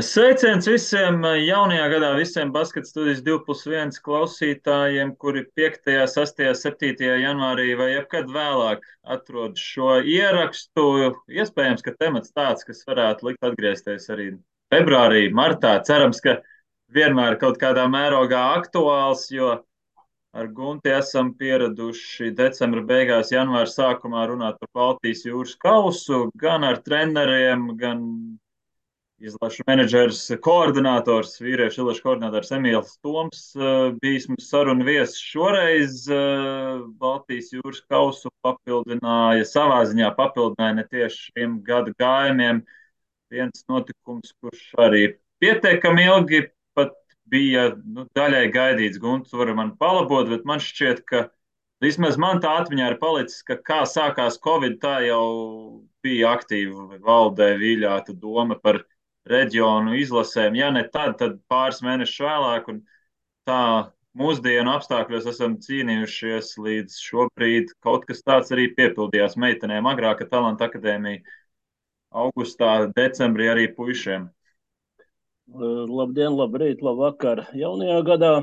Sveiciens 0.00 0.64
visiem 0.64 1.18
jaunajā 1.20 1.86
gadā, 1.92 2.10
visiem 2.16 2.52
basketbola 2.54 2.88
studijas 2.88 3.18
2 3.26 3.34
plus 3.44 3.64
1 3.68 3.98
klausītājiem, 4.06 5.10
kuri 5.20 5.42
5., 5.58 5.90
6., 6.08 6.38
7. 6.56 7.08
janvārī 7.20 7.74
vai 7.76 7.90
jebkad 7.90 8.30
vēlāk 8.32 8.86
atrod 9.16 9.58
šo 9.60 9.98
ierakstu. 10.00 10.86
Iespējams, 11.28 11.84
ka 11.84 11.92
temats 11.98 12.32
tāds, 12.32 12.64
kas 12.64 12.80
varētu 12.88 13.28
likt 13.28 13.44
atgriezties 13.44 14.08
arī 14.14 14.30
februārī, 14.72 15.26
martā. 15.28 15.74
Cerams, 15.84 16.22
ka 16.24 16.38
vienmēr 16.96 17.36
kaut 17.42 17.60
kādā 17.60 17.84
mērogā 17.92 18.40
aktuāls, 18.62 19.26
jo 19.34 19.58
ar 20.32 20.48
Gunti 20.56 20.94
esam 20.94 21.34
pieraduši 21.36 22.30
decembra 22.38 22.80
beigās, 22.80 23.34
janvāra 23.34 23.68
sākumā 23.68 24.24
runāt 24.30 24.56
par 24.62 24.72
Baltijas 24.72 25.26
jūras 25.28 25.52
kausu, 25.60 26.30
gan 26.40 26.64
ar 26.64 26.80
treneriem, 26.80 27.74
gan 27.76 28.06
izlašu 29.22 29.64
menedžers, 29.66 30.20
koordinators, 30.42 31.36
vīriešu 31.42 31.82
izlašu 31.82 32.04
koordinators 32.04 32.52
Emīls 32.56 32.94
Toms 33.04 33.42
eh, 33.56 33.90
bijis 34.02 34.28
mums 34.30 34.48
sarunu 34.50 34.86
viesis. 34.86 35.20
Šoreiz 35.22 36.04
eh, 36.10 36.82
Baltijas 37.00 37.52
jūras 37.54 37.82
kausu 37.90 38.32
papildināja, 38.44 39.46
savā 39.48 39.82
ziņā 39.90 40.12
papildināja 40.18 40.78
ne 40.80 40.86
tieši 40.90 41.28
šiem 41.28 41.60
gadu 41.66 41.94
gājumiem. 42.02 42.62
Viens 43.32 43.64
notikums, 43.70 44.34
kurš 44.42 44.64
arī 44.82 45.04
pietiekami 45.40 46.08
ilgi 46.10 46.42
pat 46.76 46.96
bija 47.32 47.70
nu, 47.84 48.06
daļai 48.16 48.48
gaidīts. 48.52 49.00
Gunts 49.00 49.32
var 49.36 49.54
man 49.56 49.76
palabot, 49.80 50.28
bet 50.28 50.44
man 50.48 50.60
šķiet, 50.60 51.04
ka 51.08 51.28
vismaz 51.82 52.18
man 52.20 52.42
tā 52.44 52.58
atmiņā 52.60 52.92
ir 52.92 52.98
palicis, 53.00 53.40
ka 53.46 53.56
kā 53.56 53.82
sākās 53.88 54.40
Covid, 54.42 54.76
tā 54.82 54.98
jau 55.06 55.22
bija 56.04 56.34
aktīva 56.36 56.98
valdē 57.00 57.54
vīļāta 57.60 58.14
doma 58.18 58.58
par 58.60 58.82
reģionu 59.28 59.96
izlasēm. 60.00 60.56
Ja 60.58 60.70
ne 60.74 60.84
tad, 60.92 61.16
tad 61.20 61.38
pāris 61.50 61.82
mēnešus 61.84 62.24
vēlāk. 62.24 62.70
Tā 63.48 63.62
mūsdienu 64.18 64.74
apstākļos 64.74 65.28
esam 65.32 65.56
cīnījušies 65.62 66.56
līdz 66.62 66.98
šobrīd. 67.06 67.72
Kaut 67.84 68.06
kas 68.08 68.22
tāds 68.26 68.52
arī 68.54 68.68
piepildījās 68.76 69.38
meitenēm. 69.40 69.88
Agrāka 69.88 70.28
talanta 70.28 70.68
akadēmija 70.68 71.22
augustā, 72.12 72.92
decembrī 72.96 73.48
arī 73.52 73.66
puišiem. 73.76 74.28
Labdien, 75.52 76.32
labrīt, 76.38 76.84
labvakar 76.84 77.46
jaunajā 77.56 77.98
gadā. 78.06 78.34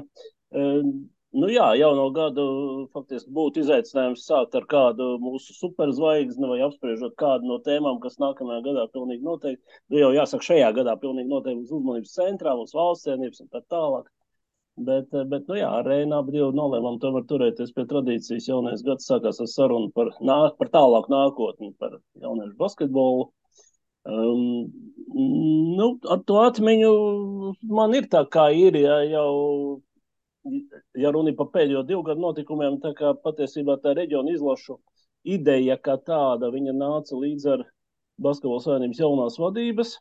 Nu 1.30 1.46
jā, 1.54 1.66
jauno 1.78 2.08
gadu 2.10 2.44
faktiski 2.90 3.30
būtu 3.38 3.62
izaicinājums 3.62 4.24
sākt 4.26 4.56
ar 4.58 4.64
kādu 4.70 5.12
mūsu 5.22 5.54
superzvaigzni 5.54 6.48
vai 6.50 6.58
apspriežot 6.66 7.14
kādu 7.22 7.52
no 7.52 7.60
tēmām, 7.66 8.00
kas 8.02 8.18
nākamajā 8.18 8.64
gadā 8.66 8.86
pilnīgi 8.96 9.28
noteikti, 9.28 9.78
nu 9.94 10.00
jau 10.02 10.08
jāsaka, 10.16 10.48
šajā 10.48 10.72
gadā 10.80 10.96
pilnīgi 10.98 11.30
noteikti 11.30 11.60
būs 11.62 11.76
uzmanības 11.78 12.16
centrā, 12.18 12.56
būs 12.58 12.74
valsts 12.74 13.06
cienības 13.06 13.44
un 13.44 13.50
tā 13.54 13.62
tālāk. 13.70 14.08
Bet, 14.88 15.14
bet 15.30 15.46
nu 15.52 15.58
jā, 15.60 15.68
ar 15.70 15.86
Reinu 15.86 16.16
abi 16.18 16.34
divi 16.34 16.48
nolēmām 16.56 16.98
tomēr 17.04 17.26
turēties 17.30 17.76
pie 17.76 17.84
tradīcijas. 17.92 18.48
Jaunais 18.48 18.82
gads 18.88 19.06
sākās 19.12 19.42
ar 19.44 19.50
sarunu 19.52 19.92
par, 19.94 20.10
nāk, 20.24 20.56
par 20.58 20.72
tālāku 20.74 21.12
nākotni, 21.14 21.74
par 21.78 22.00
jauniešu 22.24 22.56
basketbolu. 22.58 23.28
Um, 24.08 24.72
nu, 25.14 25.92
ar 26.10 26.24
to 26.26 26.40
atmiņu 26.42 26.94
man 27.76 27.94
ir 28.00 28.08
tā, 28.10 28.24
kā 28.32 28.48
ir, 28.56 28.80
ja 28.80 29.02
jau 29.12 29.84
ja 31.04 31.12
runa 31.16 31.34
par 31.38 31.52
pēdējo 31.54 31.84
divu 31.88 32.04
gadu 32.08 32.24
notikumiem, 32.24 32.80
tā 32.84 32.94
kā 32.98 33.14
patiesībā 33.24 33.78
tā 33.84 33.96
reģiona 33.98 34.34
izlašu 34.36 34.78
ideja 35.28 35.78
kā 35.84 35.98
tāda, 36.06 36.52
viņa 36.54 36.76
nāca 36.76 37.18
līdz 37.20 37.48
ar 37.56 37.66
Basketbola 38.20 38.64
savienības 38.64 39.00
jaunās 39.04 39.40
vadības 39.40 39.96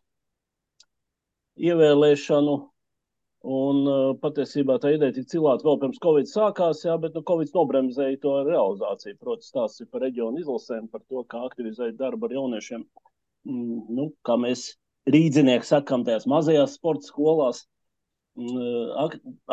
ievēlēšanu. 1.59 2.59
Un 3.49 3.85
uh, 3.87 4.17
patiesībā 4.19 4.81
tā 4.83 4.91
ideja 4.97 5.15
tika 5.15 5.31
cilāta 5.31 5.63
vēl 5.63 5.77
pirms 5.85 6.01
Covid 6.03 6.27
sākās, 6.27 6.81
jā, 6.83 6.97
bet 6.99 7.15
nu, 7.15 7.23
Covid 7.27 7.53
nobremzēja 7.55 8.19
to 8.25 8.33
realizāciju. 8.49 9.15
Protams, 9.21 9.53
tās 9.55 9.77
ir 9.79 9.87
par 9.93 10.03
reģionu 10.03 10.43
izlasēm, 10.43 10.89
par 10.91 11.05
to, 11.07 11.23
kā 11.31 11.45
aktivizēt 11.47 11.95
darbu 12.01 12.27
ar 12.27 12.35
jauniešiem. 12.35 12.83
Mm, 13.47 13.79
nu, 13.95 14.09
kā 14.27 14.35
mēs 14.43 14.73
rīdzinieki 15.15 15.71
sakām, 15.71 16.03
tajās 16.05 16.27
mazajās 16.29 16.75
sporta 16.81 17.07
skolās, 17.07 17.63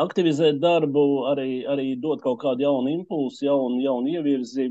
aktivizēt 0.02 0.60
darbu, 0.62 1.02
arī, 1.32 1.64
arī 1.66 1.86
dot 2.00 2.22
kaut 2.22 2.40
kādu 2.42 2.66
jaunu 2.66 2.92
impulsu, 2.92 3.46
jaunu, 3.46 3.80
jaunu 3.82 4.12
ievirzi, 4.14 4.68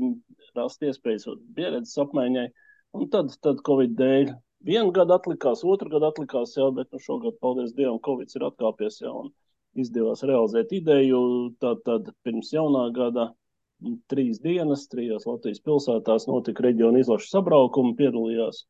rast 0.56 0.82
iespējas 0.82 1.26
pieredzes 1.56 1.98
apmaiņai. 2.00 2.46
Un 2.96 3.08
tad, 3.12 3.34
tad 3.44 3.60
Covid 3.66 3.96
dēļ 3.98 4.30
vienu 4.66 4.92
gadu 4.96 5.16
atlikās, 5.16 5.64
otru 5.64 5.90
gadu 5.92 6.08
atlikās, 6.08 6.54
jā, 6.56 6.68
bet 6.72 6.88
nu, 6.92 7.00
šogad, 7.02 7.36
paldies 7.42 7.74
Dievam, 7.76 7.98
Covid 8.04 8.32
ir 8.32 8.46
atkāpies 8.48 9.02
jau 9.02 9.16
un 9.24 9.34
izdevās 9.76 10.24
realizēt 10.24 10.72
ideju. 10.72 11.20
Tad, 11.60 11.82
tad 11.84 12.08
pirms 12.24 12.54
jaunā 12.54 12.88
gada 12.96 13.30
trīs 14.08 14.40
dienas, 14.40 14.86
trijās 14.88 15.26
Latvijas 15.28 15.60
pilsētās 15.66 16.24
notika 16.30 16.64
reģiona 16.64 17.02
izlašu 17.02 17.28
sabraukumi, 17.34 17.96
piedalījās 17.98 18.64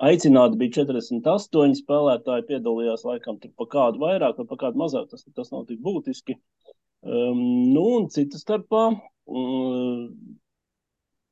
Aicināti 0.00 0.56
bija 0.60 0.78
48 0.80 1.74
spēlētāji, 1.82 2.46
piedalījās 2.48 3.02
laikam 3.04 3.36
tur 3.40 3.52
pa 3.60 3.66
kādu 3.74 4.00
vairāk 4.00 4.38
vai 4.40 4.46
pa 4.48 4.56
kādu 4.62 4.80
mazāk. 4.80 5.10
Tas, 5.10 5.26
tas 5.36 5.52
nav 5.52 5.66
tik 5.68 5.82
būtiski. 5.84 6.38
Um, 7.00 7.42
nu, 7.74 7.82
un 7.98 8.08
citas 8.12 8.44
starpā 8.46 8.86
um, 8.92 10.06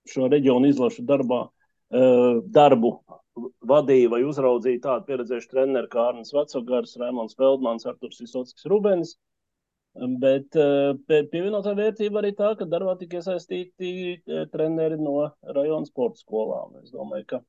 šo 0.09 0.29
reģionu 0.33 0.69
izlašu 0.69 1.07
darbā, 1.09 1.47
uh, 1.49 2.43
darbu 2.53 2.93
vadīja 3.73 4.13
vai 4.13 4.23
uzraudzīja 4.27 4.85
tādu 4.85 5.09
pieredzējušu 5.09 5.53
treneri 5.55 5.89
kā 5.93 6.05
Arnēs 6.11 6.35
Vecogars, 6.37 6.97
Raimons 7.01 7.37
Feldmans, 7.39 7.89
Arturs 7.89 8.21
Visockis 8.21 8.69
Rubens. 8.69 9.17
Bet 10.21 10.57
uh, 10.61 10.93
pievienotā 11.09 11.73
vērtība 11.77 12.21
arī 12.21 12.37
tā, 12.37 12.53
ka 12.59 12.69
darbā 12.69 12.99
tika 13.01 13.23
iesaistīti 13.23 13.93
uh, 14.19 14.45
treneri 14.53 15.01
no 15.01 15.23
rajona 15.57 15.89
sporta 15.89 16.21
skolām. 16.21 16.77
Es 16.85 16.93
domāju, 16.93 17.33
ka 17.33 17.47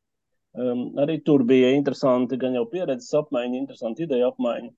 Um, 0.60 0.80
arī 1.00 1.20
tur 1.24 1.46
bija 1.48 1.70
interesanti, 1.72 2.38
gan 2.40 2.56
jau 2.58 2.66
pieredzes 2.68 3.14
apmaiņa, 3.16 3.60
interesanti 3.62 4.04
ideja 4.04 4.32
apmaiņa. 4.34 4.72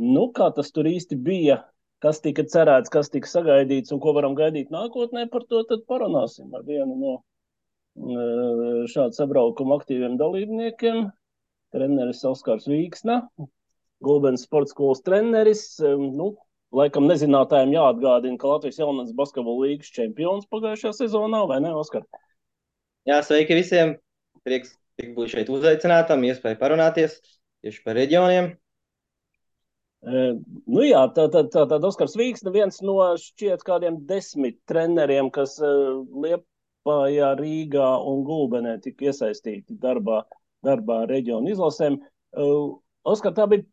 Nu, 0.00 0.28
kā 0.36 0.46
tas 0.56 0.70
tur 0.72 0.88
īsti 0.88 1.18
bija, 1.26 1.58
kas 2.04 2.22
tika 2.24 2.44
cerēts, 2.48 2.92
kas 2.92 3.10
tika 3.12 3.28
sagaidīts 3.28 3.92
un 3.92 4.00
ko 4.00 4.14
varam 4.16 4.36
gaidīt 4.38 4.72
nākotnē, 4.72 5.26
par 5.32 5.44
to 5.50 5.60
tad 5.68 5.82
parunāsim 5.90 6.54
ar 6.56 6.64
vienu 6.68 6.96
no 7.00 7.12
uh, 7.18 8.86
šādu 8.92 9.18
sabraukumu 9.18 9.76
aktīviem 9.76 10.16
dalībniekiem. 10.20 11.10
Treneris 11.74 12.22
Oskars 12.24 12.68
Vīksna, 12.70 13.20
Gulbens 14.06 14.46
sporta 14.46 14.72
skolas 14.72 15.04
treneris. 15.04 15.66
Um, 15.84 16.08
nu, 16.16 16.30
laikam 16.76 17.10
nezinātājiem 17.10 17.76
jāatgādina, 17.76 18.40
ka 18.40 18.54
Latvijas 18.54 18.80
jaunatnes 18.80 19.12
basketbola 19.18 19.66
līgas 19.66 19.92
čempions 19.92 20.48
pagājušajā 20.48 20.96
sezonā, 21.02 21.44
vai 21.50 21.60
ne, 21.66 21.76
Oskar? 21.76 22.08
Jā, 23.10 23.20
sveiki 23.26 23.60
visiem! 23.60 23.96
Prieks 24.46 24.76
tik 25.00 25.16
būt 25.16 25.34
šeit 25.34 25.50
uzaicinātam, 25.52 26.24
iespēja 26.26 26.58
parunāties 26.60 27.18
tieši 27.64 27.82
par 27.84 27.98
reģioniem. 27.98 28.54
Uh, 30.06 30.36
nu 30.70 30.84
jā, 30.86 31.00
tā 31.16 31.26
tā, 31.32 31.42
tā, 31.50 31.64
tā, 31.66 31.78
Oskars 31.88 32.14
Vīgs 32.18 32.44
ir 32.44 32.52
viens 32.54 32.76
no 32.84 32.98
šķiet 33.18 33.64
kādiem 33.66 33.98
desmit 34.06 34.60
treneriem, 34.70 35.32
kas 35.34 35.56
uh, 35.58 36.04
Liepājā, 36.22 37.32
Rīgā 37.40 37.88
un 38.06 38.22
Gulbenē 38.26 38.76
tika 38.84 39.08
iesaistīti 39.08 39.78
darbā, 39.82 40.20
darbā 40.66 41.02
reģionu 41.10 41.50
izlasēm. 41.54 41.98
Uh, 42.36 42.76
Oskar, 43.08 43.34
tā 43.34 43.48
bija 43.50 43.66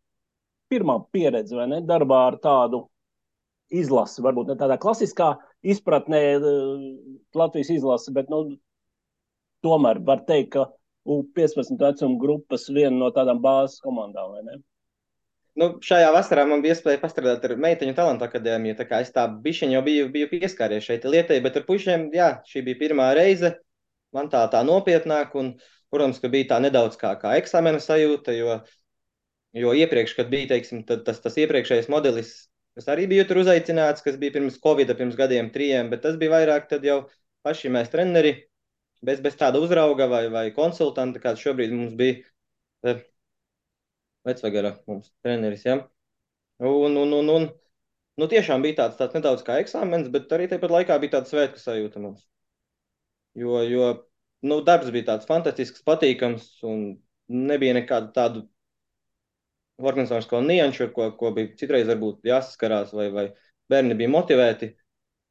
pirmā 0.73 0.97
pieredze, 1.13 1.55
vai 1.57 1.67
ne, 1.69 1.83
darbā 1.85 2.23
ar 2.31 2.39
tādu 2.41 2.87
izlasi, 3.73 4.21
varbūt 4.25 4.51
ne 4.51 4.57
tādā 4.57 4.77
klasiskā 4.81 5.35
izpratnē 5.65 6.21
Latvijas 7.37 7.71
izlasi, 7.73 8.13
bet, 8.15 8.29
nu, 8.33 8.57
tomēr 9.65 10.01
var 10.05 10.23
teikt, 10.27 10.55
ka 10.55 10.67
U15 11.03 11.79
vecuma 11.79 12.19
grupas 12.19 12.69
viena 12.71 12.95
no 12.95 13.09
tādām 13.15 13.41
bāzes 13.43 13.81
komandām, 13.83 14.35
vai 14.35 14.45
ne? 14.47 14.61
Nu, 15.59 15.67
šajā 15.85 16.07
vasarā 16.15 16.47
man 16.49 16.63
bija 16.63 16.73
iespēja 16.73 17.01
pastrādāt 17.01 17.43
ar 17.45 17.53
meiteņu 17.61 17.93
talantu 17.97 18.25
akadēmiju. 18.25 18.77
Tā 18.79 18.87
kā 18.89 19.01
es 19.05 19.11
tā 19.13 19.27
bišķiņ 19.43 19.75
jau 19.75 19.81
biju, 19.85 20.07
biju 20.15 20.29
pieskāries 20.31 20.87
šeit 20.87 21.05
lietai, 21.05 21.37
bet 21.45 21.59
ar 21.59 21.65
pušiem, 21.67 22.07
jā, 22.15 22.29
šī 22.49 22.63
bija 22.69 22.79
pirmā 22.79 23.11
reize. 23.17 23.51
Man 24.15 24.31
tā 24.33 24.41
tā 24.49 24.63
nopietnāk, 24.65 25.35
un, 25.37 25.51
protams, 25.93 26.21
ka 26.23 26.31
bija 26.33 26.53
tā 26.53 26.59
nedaudz 26.63 26.97
kā, 27.01 27.13
kā 27.21 27.35
eksāmena 27.37 27.81
sajūta, 27.83 28.33
jo, 28.33 28.57
jo 29.57 29.75
iepriekš, 29.77 30.15
kad 30.17 30.31
bija, 30.33 30.49
teiksim, 30.55 30.81
tas, 30.89 31.21
tas 31.21 31.37
iepriekšējais 31.43 31.89
modelis, 31.93 32.33
kas 32.77 32.89
arī 32.93 33.05
bija 33.11 33.27
tur 33.29 33.43
uzaicināts, 33.43 34.05
kas 34.05 34.17
bija 34.21 34.33
pirms 34.39 34.57
Covid, 34.63 34.95
pirms 34.97 35.17
gadiem 35.19 35.53
trijiem, 35.53 35.93
bet 35.93 36.01
tas 36.05 36.17
bija 36.21 36.33
vairāk 36.33 36.65
tad 36.71 36.85
jau 36.87 37.03
paši 37.45 37.69
mēs 37.73 37.93
treneri, 37.93 38.39
bez, 39.05 39.21
bez 39.23 39.35
tāda 39.39 39.61
uzrauga 39.63 40.07
vai, 40.11 40.27
vai 40.33 40.45
konsultanta, 40.55 41.21
kāds 41.23 41.43
šobrīd 41.43 41.73
mums 41.75 41.97
bija 41.99 42.21
eh, 42.87 43.03
vecvagara 44.27 44.77
mums 44.87 45.11
treneris, 45.23 45.65
ja? 45.67 45.79
Un, 46.63 46.97
un, 46.97 47.13
un, 47.19 47.31
un, 47.33 47.47
nu 48.21 48.29
tiešām 48.31 48.63
bija 48.63 48.83
tāds, 48.83 48.99
tāds 48.99 49.17
nedaudz 49.17 49.43
kā 49.47 49.59
eksāmens, 49.63 50.09
bet 50.13 50.31
arī 50.35 50.47
tāpat 50.51 50.73
laikā 50.77 50.99
bija 51.03 51.17
tāds 51.17 51.33
svētku 51.33 51.59
sajūta 51.59 52.01
mums. 52.03 52.23
Jo, 53.39 53.59
jo 53.65 53.89
nu, 54.45 54.59
darbs 54.65 54.91
bija 54.93 55.09
tāds 55.13 55.27
fantastisks, 55.29 55.83
patīkams 55.87 56.45
un 56.69 56.85
nebija 57.33 57.73
nekādu 57.79 58.11
tādu 58.15 58.43
organizatorisko 59.81 60.41
nianšu, 60.45 60.91
ko, 60.95 61.09
ko 61.17 61.31
bija 61.35 61.55
citreiz 61.59 61.89
varbūt 61.89 62.29
jāsaskarās, 62.29 62.93
vai, 62.95 63.09
vai 63.15 63.25
bērni 63.71 63.97
bija 63.99 64.11
motivēti. 64.13 64.73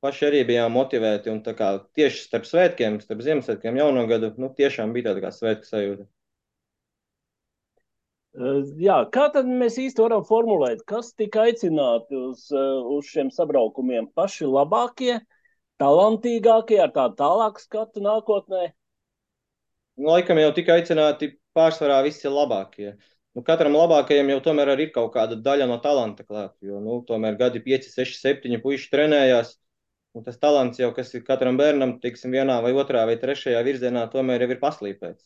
Paši 0.02 0.26
arī 0.26 0.40
bijām 0.49 0.72
motivēti, 0.75 1.31
un 1.31 1.38
kā 1.58 1.69
tieši 1.94 2.25
starp 2.25 2.49
svētkiem, 2.49 2.99
starp 3.04 3.22
Ziemassvētkiem, 3.22 3.76
jauno 3.78 4.02
gadu, 4.10 4.32
nu, 4.43 4.49
tiešām 4.58 4.94
bija 4.96 5.10
tāda 5.10 5.22
kā 5.22 5.31
svētku 5.34 5.69
sajūta. 5.69 6.08
Jā, 8.81 8.96
kā 9.12 9.26
tad 9.34 9.46
mēs 9.46 9.76
īsti 9.76 10.00
varam 10.00 10.25
formulēt, 10.25 10.82
kas 10.88 11.12
tika 11.12 11.44
aicināti 11.46 12.16
uz, 12.16 12.46
uz 12.50 13.10
šiem 13.12 13.28
sabraukumiem? 13.31 14.08
Paši 14.16 14.49
labākie, 14.49 15.19
talantīgākie, 15.82 16.81
ar 16.81 16.94
tādu 16.96 17.19
tālāku 17.19 17.60
skatu 17.60 18.02
nākotnē? 18.02 18.70
Nu, 20.00 20.08
laikam 20.14 20.40
jau 20.40 20.50
tika 20.56 20.81
aicināti 20.81 21.34
pārsvarā 21.55 22.00
visi 22.06 22.32
labākie. 22.32 22.94
Nu, 23.37 23.44
katram 23.44 23.76
labākajam 23.76 24.32
jau 24.32 24.40
tomēr 24.48 24.75
ir 24.81 24.90
kaut 24.96 25.12
kāda 25.14 25.37
daļa 25.37 25.69
no 25.69 25.78
talanta 25.84 26.25
klāta. 26.25 26.56
Jo 26.64 26.81
nu, 26.82 27.02
tomēr 27.08 27.37
gadi 27.38 27.62
5, 27.64 27.93
6, 27.93 28.19
7 28.25 28.58
puiši 28.64 28.90
trenējās. 28.93 29.58
Un 30.12 30.25
tas 30.26 30.37
talants 30.37 30.76
jau, 30.81 30.91
kas 30.93 31.14
ir 31.17 31.25
katram 31.25 31.56
bērnam, 31.56 31.97
tiksim, 32.03 32.35
vienā 32.37 32.59
vai 32.64 32.75
otrā 32.76 33.06
vai 33.09 33.17
trešajā 33.20 33.62
virzienā, 33.64 34.05
tomēr 34.12 34.44
jau 34.44 34.50
ir 34.53 34.61
paslīpēts. 34.61 35.25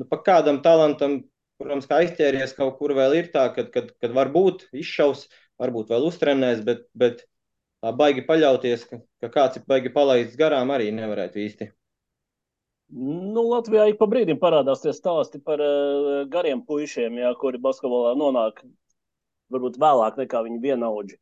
Nu, 0.00 0.06
pa 0.10 0.18
kādam 0.26 0.60
talantam, 0.64 1.22
protams, 1.60 1.88
kā 1.88 2.02
aizķēries 2.04 2.52
kaut 2.58 2.76
kur 2.78 2.92
vēl 2.96 3.16
ir 3.16 3.30
tā, 3.32 3.46
kad, 3.56 3.70
kad, 3.72 3.90
kad 4.00 4.16
varbūt 4.16 4.66
izšaus, 4.76 5.26
varbūt 5.60 5.92
vēl 5.94 6.06
uztrenēs, 6.10 6.60
bet, 6.66 6.84
bet 6.92 7.24
tā 7.80 7.92
baigi 7.96 8.24
paļauties, 8.28 8.84
ka, 8.90 9.00
ka 9.24 9.32
kāds 9.32 9.60
ir 9.60 9.64
baigi 9.68 9.92
palaists 9.94 10.36
garām, 10.40 10.72
arī 10.76 10.90
nevarētu 10.96 11.40
īsti. 11.46 11.70
Nu, 12.90 13.44
Latvijā 13.46 13.86
ik 13.88 14.00
pa 14.00 14.08
brīdim 14.10 14.40
parādās 14.42 14.82
tie 14.82 14.92
stāsti 14.92 15.38
par 15.46 15.60
uh, 15.62 16.24
gariem 16.28 16.60
puišiem, 16.66 17.20
jā, 17.22 17.32
kuri 17.38 17.60
basketbolā 17.62 18.16
nonāk 18.18 18.64
varbūt 19.54 19.78
vēlāk 19.80 20.18
nekā 20.18 20.42
viņi 20.46 20.58
vienaudži. 20.64 21.20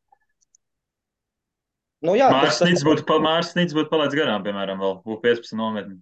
Nu, 2.05 2.15
jā, 2.15 2.29
Mārsnīts 2.31 2.85
būtu, 2.87 3.03
pa, 3.07 3.19
būtu 3.19 3.89
palaidis 3.91 4.15
garām, 4.15 4.43
piemēram, 4.45 4.79
vēl 4.79 4.99
U15 5.17 5.57
nometni. 5.59 5.99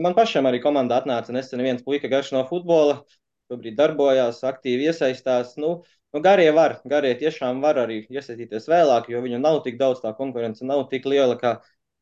Man 0.00 0.14
pašam 0.16 0.46
arī 0.48 0.62
komandā 0.62 1.02
atnāca 1.02 1.34
nesen 1.34 1.60
viens 1.60 1.82
puika 1.84 2.08
garš 2.08 2.30
no 2.32 2.44
futbola, 2.48 3.02
šobrīd 3.50 3.76
darbojās, 3.76 4.44
aktīvi 4.46 4.86
iesaistās. 4.88 5.56
Nu, 5.60 5.82
nu 6.14 6.22
garie 6.24 6.48
var, 6.54 6.78
garie 6.88 7.10
tiešām 7.18 7.60
var 7.64 7.82
arī 7.82 8.04
iesaistīties 8.06 8.70
vēlāk, 8.70 9.10
jo 9.12 9.20
viņu 9.24 9.42
nav 9.42 9.60
tik 9.66 9.76
daudz, 9.80 10.00
tā 10.04 10.14
konkurence 10.16 10.64
nav 10.64 10.86
tik 10.92 11.08
liela, 11.10 11.36
kā 11.40 11.58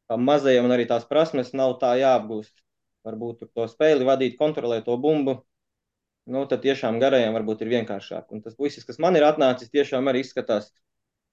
kā 0.07 0.19
mazajam, 0.21 0.67
un 0.69 0.75
arī 0.77 0.87
tās 0.89 1.07
prasmes 1.09 1.53
nav 1.57 1.77
tā 1.83 1.97
jāapgūst. 2.01 2.55
Varbūt 3.07 3.47
to 3.55 3.67
spēli 3.71 4.07
vadīt, 4.07 4.39
kontrolēt 4.39 4.87
to 4.87 4.97
bumbu. 4.99 5.41
Nu, 6.27 6.43
tad 6.51 6.65
tiešām 6.65 6.99
garajam 7.03 7.37
varbūt 7.39 7.63
ir 7.63 7.71
vienkāršāk. 7.71 8.33
Un 8.35 8.43
tas 8.43 8.57
puisis, 8.59 8.87
kas 8.87 8.99
man 9.03 9.19
ir 9.19 9.27
atnācis, 9.27 9.71
tiešām 9.71 10.11
arī 10.11 10.25
izskatās 10.25 10.73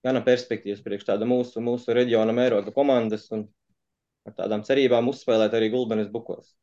gana 0.04 0.24
perspektīvas 0.26 0.84
priekš 0.84 1.08
tāda 1.12 1.28
mūsu, 1.30 1.64
mūsu 1.64 1.96
reģiona 1.96 2.36
mēroga 2.36 2.74
komandas 2.76 3.30
un 3.36 3.48
ar 4.28 4.36
tādām 4.38 4.64
cerībām 4.68 5.10
uzspēlēt 5.12 5.56
arī 5.58 5.72
Gulbenes 5.74 6.12
bukos. 6.12 6.54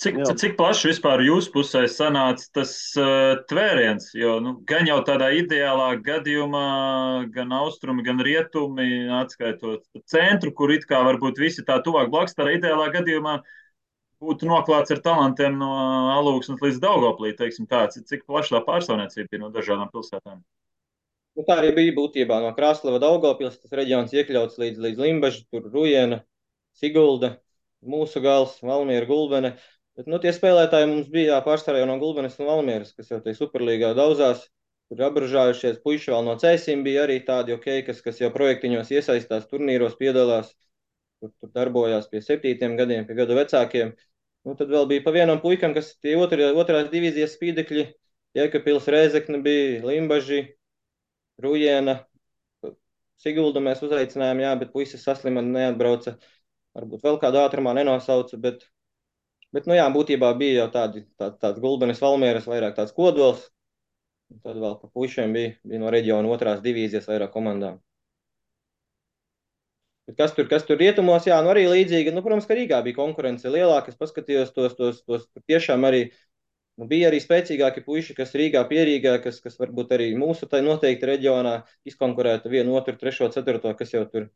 Cik, 0.00 0.16
Jā. 0.16 0.32
cik 0.38 0.54
plaši 0.56 0.88
vispār 0.88 1.20
jūsu 1.26 1.50
pusē 1.52 1.82
sanāca 1.90 2.46
tas 2.56 2.70
uh, 2.96 3.34
tvēriens? 3.50 4.06
Jo 4.16 4.38
nu, 4.40 4.54
gan 4.64 4.88
jau 4.88 4.96
tādā 5.04 5.28
ideālā 5.36 5.90
gadījumā, 6.00 6.62
gan 7.34 7.52
austrumi, 7.58 8.04
gan 8.06 8.22
rietumi, 8.24 9.10
atskaitot 9.18 9.84
centru, 10.08 10.54
kur 10.56 10.72
it 10.72 10.86
kā 10.88 11.02
varbūt 11.04 11.42
visi 11.42 11.66
tā 11.68 11.76
tuvāk 11.84 12.08
blakus, 12.14 12.38
tādā 12.38 12.54
ideālā 12.56 12.88
gadījumā 12.94 13.42
būtu 14.24 14.48
noklāts 14.48 14.94
ar 14.94 15.04
talantiem 15.04 15.60
no 15.60 15.68
Alūksnes 16.14 16.64
līdz 16.64 16.80
Daugoplī, 16.80 17.34
teiksim 17.36 17.68
tā, 17.68 17.84
cik 17.92 18.24
plaši 18.24 18.56
tā 18.56 18.64
pārstāvniecība 18.64 19.36
ir 19.36 19.44
no 19.44 19.52
dažādām 19.52 19.92
pilsētām. 19.92 20.40
Nu, 21.38 21.44
tā 21.46 21.56
arī 21.60 21.70
bija 21.76 21.94
būtībā 21.96 22.40
no 22.42 22.50
Krāslava 22.56 22.98
Daugopils, 23.02 23.58
tas 23.62 23.74
reģions 23.78 24.14
iekļauts 24.16 24.58
līdz, 24.60 24.80
līdz 24.86 25.02
Limbažu, 25.04 25.44
tur 25.52 25.68
Rujena, 25.72 26.20
Sigulda, 26.76 27.36
mūsu 27.86 28.22
gals, 28.24 28.56
Valmiera, 28.66 29.06
Gulbene. 29.08 29.54
Bet, 29.98 30.08
nu, 30.10 30.18
tie 30.22 30.32
spēlētāji 30.34 30.88
mums 30.90 31.10
bija 31.12 31.38
pārstāvja 31.46 31.86
no 31.88 31.98
Gulbenes 32.02 32.38
un 32.40 32.50
Valmieras, 32.50 32.92
kas 32.96 33.12
jau 33.12 33.20
tajā 33.22 33.38
superlīgā 33.38 33.92
daudzās. 33.98 34.46
Tur 34.90 35.04
apbražājušies 35.06 35.78
puiši 35.84 36.10
vēl 36.10 36.24
no 36.26 36.34
cēsīm 36.42 36.80
bija 36.82 37.04
arī 37.06 37.20
tādi, 37.26 37.54
okay, 37.54 37.84
kas, 37.86 38.00
kas 38.02 38.18
jau 38.18 38.32
projektiņos 38.34 38.88
iesaistās, 38.90 39.46
turnīros 39.46 39.94
piedalās, 40.00 40.50
tur, 41.22 41.30
tur 41.38 41.52
darbojās 41.54 42.08
pie 42.10 42.24
septītiem 42.26 42.74
gadiem, 42.80 43.06
pie 43.06 43.14
gadu 43.20 43.36
vecākiem. 43.38 43.92
Nu, 44.48 44.56
tad 44.58 44.72
vēl 44.72 44.88
bija 44.90 45.04
pa 45.04 45.14
vienam 45.14 45.38
puikam, 45.44 45.76
kas 45.76 45.92
tie 46.02 46.16
otri, 46.18 46.48
otrās 46.58 46.90
divīzijas 46.90 47.36
spīdekļi, 47.38 47.86
Jēkabils 48.40 48.90
Rēzekne 48.90 49.38
bija, 49.46 49.84
Limbaži, 49.86 50.42
Rujēna, 51.44 52.00
Siguldu 53.20 53.60
mēs 53.60 53.82
uzaicinājām, 53.84 54.38
jā, 54.40 54.50
bet 54.62 54.70
puisis 54.72 55.02
saslima 55.04 55.42
neatbrauca. 55.44 56.14
Varbūt 56.76 57.02
vēl 57.04 57.18
kādu 57.20 57.40
ātrumā 57.42 57.74
nenosauca, 57.76 58.38
bet 58.40 58.64
Bet, 59.56 59.66
nu 59.66 59.74
jā, 59.74 59.84
būtībā 59.90 60.30
bija 60.38 60.62
jau 60.62 60.66
tādi, 60.74 61.00
tā, 61.18 61.32
tāds 61.42 61.58
gulbenis 61.62 62.00
Valmieras, 62.02 62.46
vairāk 62.46 62.76
tāds 62.76 62.94
kodols. 62.94 63.48
Tad 64.44 64.58
vēl 64.62 64.76
pa 64.78 64.90
pušiem 64.94 65.32
bija, 65.34 65.54
bija 65.66 65.80
no 65.82 65.90
reģiona 65.90 66.30
otrās 66.30 66.60
divīzijas 66.62 67.08
vairāk 67.10 67.32
komandām. 67.34 67.80
Bet 70.06 70.16
kas 70.20 70.36
tur, 70.36 70.46
kas 70.50 70.62
tur 70.68 70.78
rietumos, 70.78 71.26
jā, 71.26 71.38
nu 71.42 71.50
arī 71.50 71.64
līdzīgi, 71.70 72.14
nu, 72.14 72.22
protams, 72.22 72.46
ka 72.46 72.54
Rīgā 72.58 72.78
bija 72.86 72.98
konkurence 72.98 73.50
lielāka, 73.50 73.90
es 73.90 73.98
paskatījos 73.98 74.54
tos, 74.54 74.76
tos, 74.78 75.02
tos 75.02 75.26
tiešām 75.50 75.86
arī, 75.90 76.04
nu, 76.80 76.86
bija 76.90 77.10
arī 77.10 77.20
spēcīgāki 77.20 77.84
puiši, 77.84 78.16
kas 78.16 78.32
Rīgā 78.38 78.62
pierīgā, 78.70 79.18
kas, 79.24 79.40
kas 79.44 79.58
varbūt 79.60 79.92
arī 79.96 80.10
mūsu 80.18 80.48
tai 80.50 80.62
noteikti 80.64 81.08
reģionā 81.10 81.54
izkonkurētu 81.90 82.52
vienu, 82.52 82.76
otru, 82.78 82.96
trešo, 83.00 83.28
ceturto, 83.34 83.74
kas 83.76 83.92
jau 83.94 84.06
tur, 84.08 84.30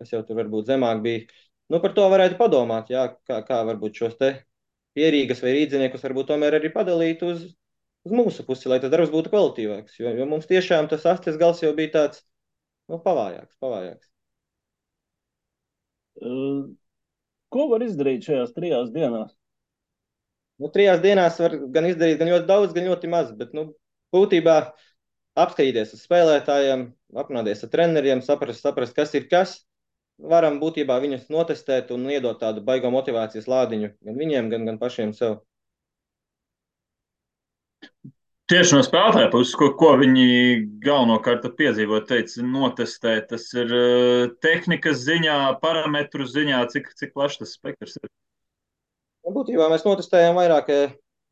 kas 0.00 0.12
jau 0.12 0.20
tur 0.26 0.42
varbūt 0.42 0.68
zemāk 0.68 1.00
bija. 1.04 1.24
Nu, 1.72 1.80
par 1.84 1.94
to 1.96 2.04
varētu 2.12 2.36
padomāt, 2.40 2.92
jā, 2.92 3.06
kā, 3.28 3.40
kā 3.48 3.62
varbūt 3.68 4.02
šos 4.02 4.18
te 4.20 4.32
pierīgas 4.96 5.40
vai 5.44 5.54
rīdziniekus 5.56 6.04
varbūt 6.04 6.30
tomēr 6.32 6.58
arī 6.58 6.70
padalīt 6.74 7.24
uz, 7.26 7.44
uz 8.08 8.14
mūsu 8.20 8.44
pusi, 8.48 8.68
lai 8.72 8.80
tas 8.82 8.92
darbs 8.92 9.12
būtu 9.14 9.32
kvalitīvāks. 9.32 9.98
Jo, 10.00 10.12
jo 10.20 10.28
mums 10.30 10.48
tiešām 10.50 10.88
tas 10.92 11.06
astes 11.08 11.40
gals 11.40 11.62
jau 11.64 11.72
bija 11.76 11.94
tāds 11.96 12.22
nu, 12.88 13.00
pavājāks. 13.04 13.56
pavājāks. 13.64 14.08
Ko 17.54 17.66
var 17.72 17.84
izdarīt 17.86 18.26
šajās 18.28 18.54
trijās 18.56 18.90
dienās? 18.94 19.32
Nu, 20.58 20.70
trijās 20.74 21.00
dienās 21.04 21.38
var 21.38 21.54
gan 21.74 21.86
izdarīt 21.86 22.18
gan 22.18 22.32
ļoti 22.32 22.48
daudz, 22.48 22.74
gan 22.74 22.88
ļoti 22.90 23.10
maz. 23.12 23.30
Bet, 23.38 23.54
nu, 23.54 23.70
būtībā 24.14 24.58
apskatīties 25.38 25.94
uz 25.94 26.02
spēlētājiem, 26.02 26.88
aprunāties 27.14 27.62
ar 27.64 27.72
treneriem, 27.72 28.22
saprast, 28.26 28.64
saprast, 28.64 28.96
kas 28.96 29.14
ir 29.14 29.28
kas 29.30 29.60
varam 30.18 30.58
būtībā 30.58 30.98
viņus 31.02 31.28
notestēt 31.30 31.92
un 31.94 32.08
iedot 32.10 32.40
tādu 32.40 32.64
baigo 32.66 32.90
motivācijas 32.90 33.46
lādiņu 33.50 33.92
gan 34.02 34.18
viņiem, 34.18 34.50
gan, 34.50 34.66
gan 34.66 34.80
pašiem 34.80 35.14
sev. 35.14 35.38
Tieši 38.48 38.78
no 38.78 38.82
spēlētāja 38.82 39.28
puses, 39.30 39.52
ko, 39.60 39.68
ko 39.76 39.90
viņi 40.00 40.28
galvenokārt 40.80 41.44
piedzīvo, 41.58 42.00
teica, 42.08 42.40
notestēt, 42.42 43.26
tas 43.34 43.44
ir 43.52 43.74
uh, 43.76 44.30
tehnikas 44.40 45.02
ziņā, 45.04 45.36
parametru 45.60 46.24
ziņā, 46.26 46.62
cik, 46.72 46.88
cik 46.96 47.12
plašs 47.12 47.42
tas 47.42 47.52
spektrs 47.58 47.98
ir. 48.00 48.08
Nu, 49.28 49.34
būtībā 49.36 49.66
mēs 49.68 49.82
notestējam 49.84 50.38
vairāk 50.38 50.70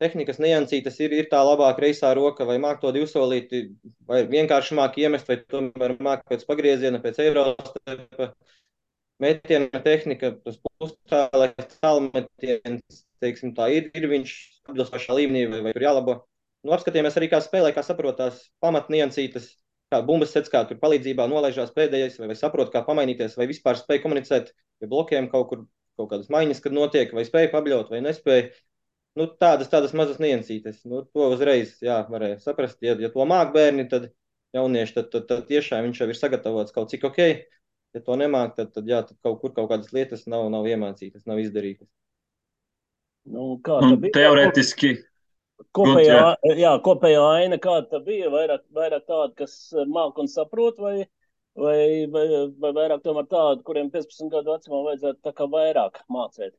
tehnikas 0.03 0.37
niansītas, 0.45 0.99
ir, 1.01 1.15
ir 1.17 1.29
tā 1.31 1.39
labāka 1.41 1.81
reisā 1.81 2.11
roka, 2.19 2.45
vai 2.45 2.59
māk 2.61 2.83
to 2.83 2.91
divsolīti, 2.93 3.63
vai 4.05 4.19
vienkārši 4.29 4.77
māk 4.77 4.99
iemest, 5.01 5.31
vai 5.31 5.39
tomēr 5.41 5.95
māk 6.05 6.27
pēc 6.29 6.45
pagrieziena, 6.45 7.01
pēc 7.01 7.23
eirostepa 7.25 8.27
metiena 9.25 9.81
tehnika, 9.87 10.35
tas 10.45 10.59
pustālais 10.67 11.79
tālmetiens, 11.81 13.01
teiksim 13.25 13.55
tā, 13.57 13.71
ir, 13.73 13.89
ir 13.97 14.09
viņš 14.11 14.35
atbilstošā 14.69 15.17
līmenī 15.17 15.47
vai, 15.55 15.63
vai 15.65 15.73
tur 15.79 15.87
jālabo. 15.89 16.19
Nu, 16.67 16.75
apskatījāmies 16.77 17.17
arī, 17.17 17.31
kā 17.33 17.41
spēlē, 17.41 17.73
kā 17.73 17.87
saprotās 17.87 18.43
pamatniansītas, 18.61 19.49
kā 19.89 20.03
bumbas 20.05 20.37
sets, 20.37 20.53
kā 20.53 20.67
tur 20.69 20.77
palīdzībā 20.85 21.31
nolaižās 21.33 21.73
pēdējais, 21.73 22.21
vai, 22.21 22.29
vai 22.35 22.37
saprot, 22.37 22.75
kā 22.77 22.85
pamainīties, 22.85 23.41
vai 23.41 23.49
vispār 23.49 23.81
spēja 23.81 24.05
komunicēt 24.05 24.53
pie 24.53 24.93
blokiem 24.93 25.33
kaut 25.33 25.49
kur, 25.49 25.65
kaut 25.99 26.13
kādas 26.13 26.31
maiņas, 26.33 26.63
kad 26.65 26.77
notiek, 26.77 27.13
vai 27.17 27.27
spēja 27.29 27.51
pabļaut, 27.55 27.91
vai 27.93 28.03
nespēja. 28.05 28.53
Nu, 29.17 29.27
tādas, 29.41 29.71
tādas 29.73 29.95
mazas 29.97 30.21
niansītes. 30.21 30.83
Nu, 30.85 31.03
to 31.09 31.31
uzreiz, 31.33 31.79
jā, 31.85 32.03
varēja 32.13 32.41
saprast. 32.45 32.83
Ja, 32.85 32.99
ja 33.01 33.09
to 33.13 33.25
māk 33.29 33.55
bērni, 33.55 33.89
tad 33.89 34.11
jaunieši, 34.57 34.99
tad, 34.99 35.13
tad, 35.13 35.29
tad 35.31 35.47
tiešām 35.49 35.89
viņš 35.89 36.03
jau 36.03 36.11
ir 36.13 36.19
sagatavots 36.19 36.77
kaut 36.77 36.93
cik 36.93 37.09
ok 37.09 37.23
ja 37.97 38.05
to 38.05 38.17
nemāk, 38.21 38.55
tad, 38.57 38.73
tad, 38.77 38.89
jā, 38.89 39.01
tad 39.07 39.17
kaut 39.25 39.41
kur 39.41 39.55
kaut 39.57 39.71
kādas 39.73 39.93
lietas 39.97 40.27
nav, 40.31 40.49
nav 40.53 40.69
iemācītas, 40.69 41.25
nav 41.29 41.41
izdarītas. 41.43 41.89
Nu, 43.27 43.57
kā 43.65 43.81
bija? 43.97 44.13
Teorētiski. 44.15 44.97
Kopējā, 45.77 46.35
jā, 46.61 46.75
kopējā 46.85 47.23
aina 47.39 47.57
kāda 47.63 47.89
tā 47.95 48.01
bija, 48.05 48.29
vairāk, 48.33 48.67
vairāk 48.77 49.07
tāda, 49.09 49.33
kas 49.39 49.55
māk 49.89 50.19
un 50.21 50.29
saprot, 50.29 50.77
vai, 50.83 51.07
vai, 51.59 52.07
vai, 52.13 52.27
vai 52.63 52.73
vairāk 52.77 53.03
tomēr 53.05 53.29
tāda, 53.31 53.63
kuriem 53.67 53.91
15 53.95 54.33
gadu 54.33 54.55
vecumā 54.55 54.83
vajadzētu 54.91 55.23
tā 55.27 55.35
kā 55.37 55.49
vairāk 55.53 56.03
mācīt? 56.13 56.55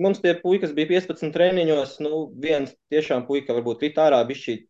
Mums 0.00 0.20
tie 0.22 0.36
puikas 0.38 0.72
bija 0.76 0.92
15 0.92 1.32
treniņos, 1.34 1.98
nu 2.04 2.26
viens 2.40 2.76
tiešām 2.92 3.26
puika 3.28 3.56
varbūt 3.56 3.88
rit 3.88 3.98
ārā 4.00 4.20
bišķīt 4.28 4.68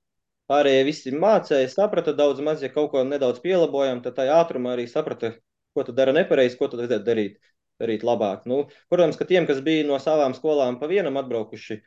Pārējie 0.51 0.87
visi 0.87 1.11
mācīja, 1.15 1.69
saprata 1.71 2.13
daudz 2.19 2.41
maz, 2.43 2.63
ja 2.65 2.71
kaut 2.75 2.89
ko 2.91 3.05
nedaudz 3.07 3.39
pielabojam, 3.45 4.01
tad 4.03 4.17
tā 4.17 4.25
ātrumā 4.35 4.73
arī 4.75 4.89
saprata, 4.91 5.37
ko 5.77 5.85
tu 5.87 5.95
dari 5.95 6.15
nepareizi, 6.17 6.59
ko 6.59 6.67
tu 6.73 6.81
vajadzētu 6.81 7.07
darīt, 7.07 7.37
darīt 7.79 8.03
labāk. 8.09 8.49
Nu, 8.51 8.65
protams, 8.91 9.19
ka 9.21 9.29
tiem, 9.29 9.47
kas 9.47 9.61
bija 9.69 9.85
no 9.87 10.01
savām 10.03 10.35
skolām 10.35 10.81
pa 10.81 10.89
vienam 10.91 11.21
atbraukuši, 11.23 11.79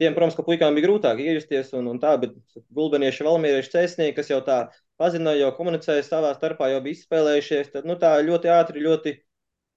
tiem, 0.00 0.14
protams, 0.16 0.36
ka 0.38 0.44
puikām 0.46 0.76
bija 0.76 0.86
grūtāk 0.86 1.20
iejusties 1.24 1.72
un, 1.78 1.90
un 1.92 2.00
tā, 2.02 2.14
bet 2.22 2.36
gulbenieši, 2.74 3.26
valmierieši, 3.26 3.72
cēsnieki, 3.74 4.16
kas 4.18 4.32
jau 4.32 4.40
tā 4.46 4.58
pazināja, 5.00 5.44
jau 5.44 5.52
komunicēja 5.58 6.06
savā 6.06 6.32
starpā, 6.36 6.70
jau 6.72 6.80
bija 6.84 6.98
izspēlējušies, 6.98 7.72
tad 7.74 7.88
nu, 7.88 7.98
tā 8.00 8.14
ļoti 8.24 8.52
ātri, 8.52 8.84
ļoti, 8.86 9.14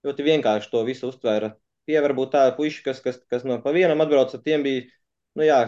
ļoti 0.07 0.27
vienkārši 0.29 0.71
to 0.71 0.83
visu 0.87 1.11
uztvēra. 1.11 1.55
Tie 1.85 1.99
varbūt 2.01 2.31
tā 2.33 2.47
puiši, 2.57 2.81
kas, 2.85 3.01
kas, 3.05 3.19
kas 3.29 3.45
no 3.45 3.59
pa 3.61 3.73
vienam 3.75 4.01
atbrauca, 4.01 4.41
tiem 4.41 4.65
bija, 4.65 4.87
nu 5.37 5.45
jā, 5.45 5.59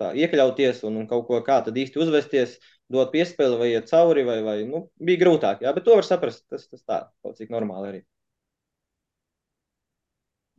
tā, 0.00 0.12
iekļauties 0.18 0.82
un, 0.88 1.00
un 1.00 1.08
kaut 1.08 1.26
ko 1.28 1.40
kā 1.46 1.62
tad 1.64 1.78
īsti 1.80 2.00
uzvesties, 2.02 2.58
dot 2.92 3.12
piespēli 3.12 3.58
vai 3.60 3.68
iet 3.72 3.88
cauri, 3.90 4.24
vai, 4.28 4.40
vai 4.44 4.56
nu, 4.68 4.86
bija 5.00 5.22
grūtāk. 5.24 5.62
Jā, 5.64 5.72
bet 5.76 5.86
to 5.86 5.96
var 5.96 6.06
saprast. 6.06 6.44
Tas, 6.52 6.66
tas 6.68 6.82
tā, 6.84 6.98
kaut 7.24 7.38
cik 7.38 7.52
normāli 7.54 7.88
arī. 7.88 8.02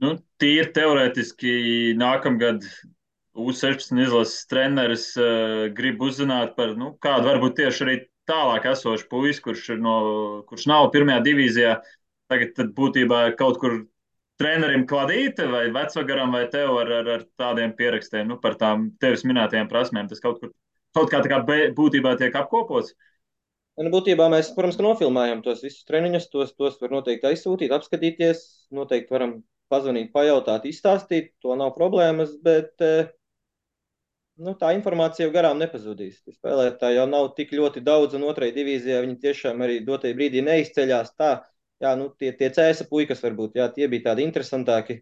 Nu, 0.03 0.15
tīri 0.41 0.71
teorētiski 0.75 1.53
nākamgad 1.99 2.65
U16 3.33 3.97
izlases 4.03 4.45
treneris 4.49 5.07
uh, 5.17 5.69
grib 5.73 6.01
uzzināt 6.05 6.53
par, 6.57 6.75
nu, 6.77 6.91
kādu 7.01 7.31
varbūt 7.31 7.55
tieši 7.61 7.85
arī 7.85 7.95
tālāk 8.29 8.67
esošu 8.71 9.07
puisi, 9.09 9.41
kurš, 9.43 9.71
no, 9.81 9.95
kurš 10.49 10.67
nav 10.69 10.91
pirmajā 10.93 11.23
divīzijā. 11.25 11.77
Tagad 12.31 12.73
būtībā 12.77 13.23
kaut 13.39 13.57
kur 13.61 13.81
trenerim 14.41 14.85
Kladīte 14.89 15.47
vai 15.49 15.65
vecvagaram 15.73 16.33
vai 16.33 16.45
tev 16.51 16.77
ar, 16.81 16.91
ar, 16.99 17.09
ar 17.17 17.25
tādiem 17.39 17.73
pierakstiem 17.77 18.29
nu, 18.29 18.37
par 18.41 18.57
tām 18.59 18.91
tevis 19.01 19.25
minētajām 19.27 19.69
prasmēm? 19.71 20.09
Tas 20.11 20.23
kaut, 20.23 20.39
kur, 20.41 20.53
kaut 20.97 21.11
kā 21.13 21.23
kā 21.25 21.41
būtībā 21.77 22.15
tiek 22.21 22.35
apkopots. 22.37 22.93
Nu, 23.81 23.89
būtībā 23.89 24.27
mēs, 24.29 24.51
protams, 24.53 24.77
nofilmējam 24.77 25.41
tos 25.45 25.63
visus 25.65 25.85
treniņus, 25.89 26.29
tos, 26.29 26.53
tos 26.53 26.77
var 26.81 26.93
noteikti 26.93 27.31
aizsūtīt, 27.31 27.73
apskatīties, 27.73 28.43
noteikti 28.77 29.15
varam 29.15 29.39
pazvanīt, 29.73 30.11
pajautāt, 30.13 30.67
izstāstīt, 30.69 31.31
to 31.41 31.55
nav 31.57 31.73
problēmas, 31.73 32.35
bet 32.45 32.83
eh, 32.85 33.09
nu, 34.41 34.53
tā 34.59 34.73
informācija 34.75 35.27
jau 35.27 35.33
garām 35.33 35.59
nepazudīs. 35.61 36.21
Spēlētāji 36.37 36.97
jau 36.97 37.07
nav 37.09 37.31
tik 37.37 37.53
ļoti 37.55 37.83
daudz, 37.85 38.17
un 38.17 38.25
otrajā 38.29 38.55
divīzijā 38.57 39.01
viņi 39.05 39.17
tiešām 39.25 39.61
arī 39.65 39.79
dotajā 39.85 40.17
brīdī 40.17 40.43
neizceļās 40.45 41.13
tā, 41.19 41.31
jā, 41.83 41.93
nu, 41.99 42.09
tie, 42.19 42.31
tie 42.39 42.49
cēsa 42.57 42.87
puikas 42.89 43.23
varbūt, 43.25 43.59
jā, 43.59 43.67
tie 43.75 43.89
bija 43.91 44.09
tādi 44.11 44.25
interesantāki. 44.27 45.01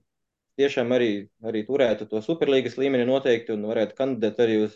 Tiešām 0.59 0.91
arī, 0.93 1.11
arī 1.47 1.61
turētu 1.65 2.05
to 2.11 2.19
superlīgas 2.21 2.75
līmeni 2.77 3.07
noteikti 3.07 3.53
un 3.55 3.63
varētu 3.69 3.95
kandidēt 3.97 4.41
arī 4.43 4.57
uz, 4.65 4.75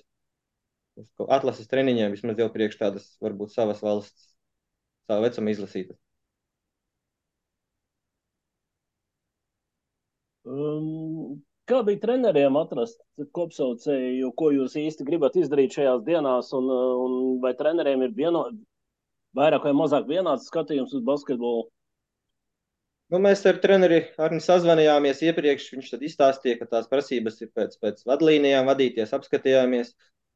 uz 1.02 1.28
atlases 1.28 1.68
treniņiem, 1.72 2.16
vismaz 2.16 2.40
jau 2.40 2.48
priekš 2.54 2.80
tādas 2.80 3.10
varbūt 3.22 3.52
savas 3.54 3.84
valsts, 3.84 4.32
savu 5.10 5.28
vecumu 5.28 5.52
izlasītas. 5.52 6.00
Um, 10.46 11.44
kā 11.70 11.82
bija 11.86 12.02
treneriem 12.06 12.58
atrast 12.60 13.00
kopsaucēju, 13.36 14.32
ko 14.38 14.52
jūs 14.54 14.78
īsti 14.80 15.06
gribat 15.08 15.38
izdarīt 15.40 15.78
šajās 15.78 16.04
dienās, 16.08 16.52
un, 16.58 16.70
un 16.72 17.16
vai 17.44 17.56
treneriem 17.58 18.06
ir 18.06 18.14
vieno, 18.18 18.46
vairāk 19.38 19.68
vai 19.68 19.74
mazāk 19.78 20.08
vienāds 20.10 20.50
skatījums 20.52 20.94
uz 20.98 21.04
basketbolu? 21.06 21.68
Nu, 23.14 23.20
mēs 23.22 23.44
ar 23.46 23.60
treneri 23.62 24.00
Arni 24.18 24.42
sazvanījāmies 24.42 25.20
iepriekš. 25.28 25.68
Viņš 25.76 25.92
tad 25.94 26.06
izstāstīja, 26.08 26.58
ka 26.62 26.70
tās 26.72 26.88
prasības 26.90 27.38
ir 27.46 27.52
pēc, 27.54 27.76
pēc 27.82 28.02
vadlīnijām 28.10 28.66
vadīties, 28.66 29.14
apskatījāmies, 29.14 29.92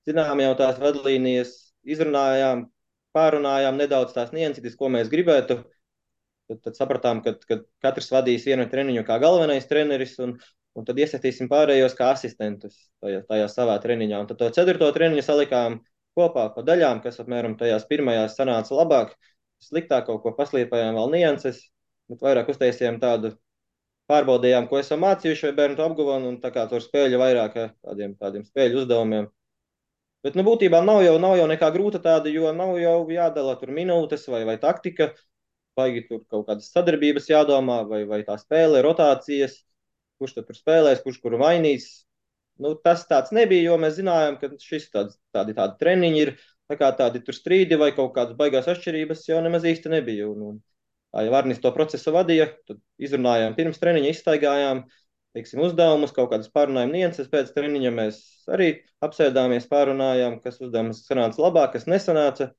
zinām 0.05 0.43
jau 0.43 0.51
tās 0.59 0.77
vadlīnijas, 0.81 1.55
izrunājām, 1.89 2.67
pārunājām 3.17 3.79
nedaudz 3.79 4.13
tās 4.13 4.29
nianses, 4.35 4.77
ko 4.77 4.91
mēs 4.93 5.09
gribētu. 5.09 5.63
Tad, 6.49 6.61
tad 6.65 6.77
sapratām, 6.77 7.23
ka, 7.25 7.35
ka 7.49 7.59
katrs 7.81 8.09
vadīs 8.13 8.45
vienu 8.45 8.65
treniņu 8.69 9.03
kā 9.05 9.17
galvenais 9.21 9.65
treneris, 9.69 10.15
un, 10.21 10.37
un 10.79 10.87
tad 10.87 10.99
iesaistīsim 10.99 11.49
pārējos 11.51 11.97
kā 11.99 12.13
asistentus 12.15 12.77
tajā, 13.03 13.23
tajā 13.29 13.49
savā 13.51 13.75
treniņā. 13.83 14.23
Un 14.23 14.29
tad 14.29 14.39
to 14.39 14.51
ceturto 14.55 14.89
treniņu 14.95 15.25
salikām 15.25 15.81
kopā 16.17 16.49
pa 16.55 16.63
daļām, 16.65 17.03
kas 17.03 17.19
apmēram 17.23 17.57
tajās 17.59 17.87
pirmajās 17.89 18.39
sanāca 18.39 18.79
labāk, 18.79 19.11
sliktāk 19.63 20.07
kaut 20.07 20.23
ko 20.23 20.33
paslīpējām 20.39 20.95
vēl 20.97 21.13
nianses 21.17 21.67
bet 22.09 22.25
vairāk 22.25 22.49
uztaisījām 22.53 22.99
tādu, 23.01 23.33
pārbaudījām, 24.09 24.67
ko 24.69 24.79
esam 24.81 25.03
mācījuši, 25.05 25.49
vai 25.49 25.57
bērnu 25.59 25.83
apguvām, 25.85 26.25
un 26.31 26.39
tā 26.41 26.51
kā 26.55 26.65
tur 26.69 26.81
spēļu 26.81 27.19
vairāk 27.21 27.57
tādiem, 27.85 28.15
tādiem 28.17 28.45
spēļu 28.47 28.83
uzdevumiem. 28.83 29.29
Bet, 30.25 30.35
nu, 30.35 30.43
būtībā 30.43 30.81
nav 30.83 31.03
jau, 31.05 31.15
nav 31.21 31.37
jau 31.39 31.45
nekā 31.47 31.69
grūta 31.71 32.01
tāda, 32.03 32.31
jo 32.33 32.49
nav 32.55 32.73
jau 32.81 32.97
jādala 33.13 33.53
tur 33.61 33.71
minūtes 33.75 34.25
vai, 34.31 34.41
vai 34.49 34.57
taktika, 34.59 35.13
baigi 35.79 36.03
tur 36.09 36.25
kaut 36.27 36.49
kādas 36.49 36.73
sadarbības 36.73 37.29
jādomā, 37.29 37.83
vai, 37.87 38.01
vai 38.09 38.19
tā 38.27 38.35
spēle, 38.41 38.81
rotācijas, 38.83 39.61
kurš 40.19 40.37
tur 40.39 40.57
spēlēs, 40.57 41.01
kurš 41.05 41.19
kuru 41.23 41.41
mainīs. 41.41 41.89
Nu, 42.59 42.73
tas 42.75 43.05
tāds 43.07 43.31
nebija, 43.35 43.69
jo 43.69 43.77
mēs 43.79 43.95
zinājām, 43.97 44.37
ka 44.41 44.51
šis 44.59 44.89
tāds, 44.91 45.15
tādi, 45.35 45.55
tādi 45.55 45.79
treniņi 45.79 46.23
ir, 46.25 46.33
tā 46.69 46.75
kā 46.79 46.89
tādi 46.95 47.21
tur 47.23 47.37
strīdi 47.37 47.79
vai 47.79 47.93
kaut 47.95 48.11
kādas 48.17 48.35
baigās 48.39 48.67
atšķirības 48.67 49.23
jau 49.29 49.39
nemaz 49.45 49.67
īsti 49.69 49.93
nebija. 49.93 50.27
Un, 50.27 50.41
un, 50.49 50.57
ja 51.15 51.31
Vārnis 51.31 51.63
to 51.63 51.71
procesu 51.75 52.11
vadīja, 52.15 52.49
tad 52.67 52.81
izrunājām 52.99 53.55
pirms 53.55 53.79
treniņa, 53.79 54.11
izstaigājām 54.11 54.83
teiksim, 55.37 55.61
uzdevumus, 55.63 56.13
kaut 56.15 56.31
kādas 56.33 56.51
pārunājuma 56.53 56.95
nianses. 56.95 57.29
Pēc 57.31 57.53
treniņa 57.55 57.91
mēs 57.95 58.21
arī 58.51 58.71
apsēdāmies, 59.05 59.69
pārunājām, 59.71 60.39
kas 60.43 60.59
uzdevums 60.63 61.03
sanāca 61.07 61.43
labāk, 61.45 61.75
kas 61.77 61.87
nesanāca. 61.89 62.51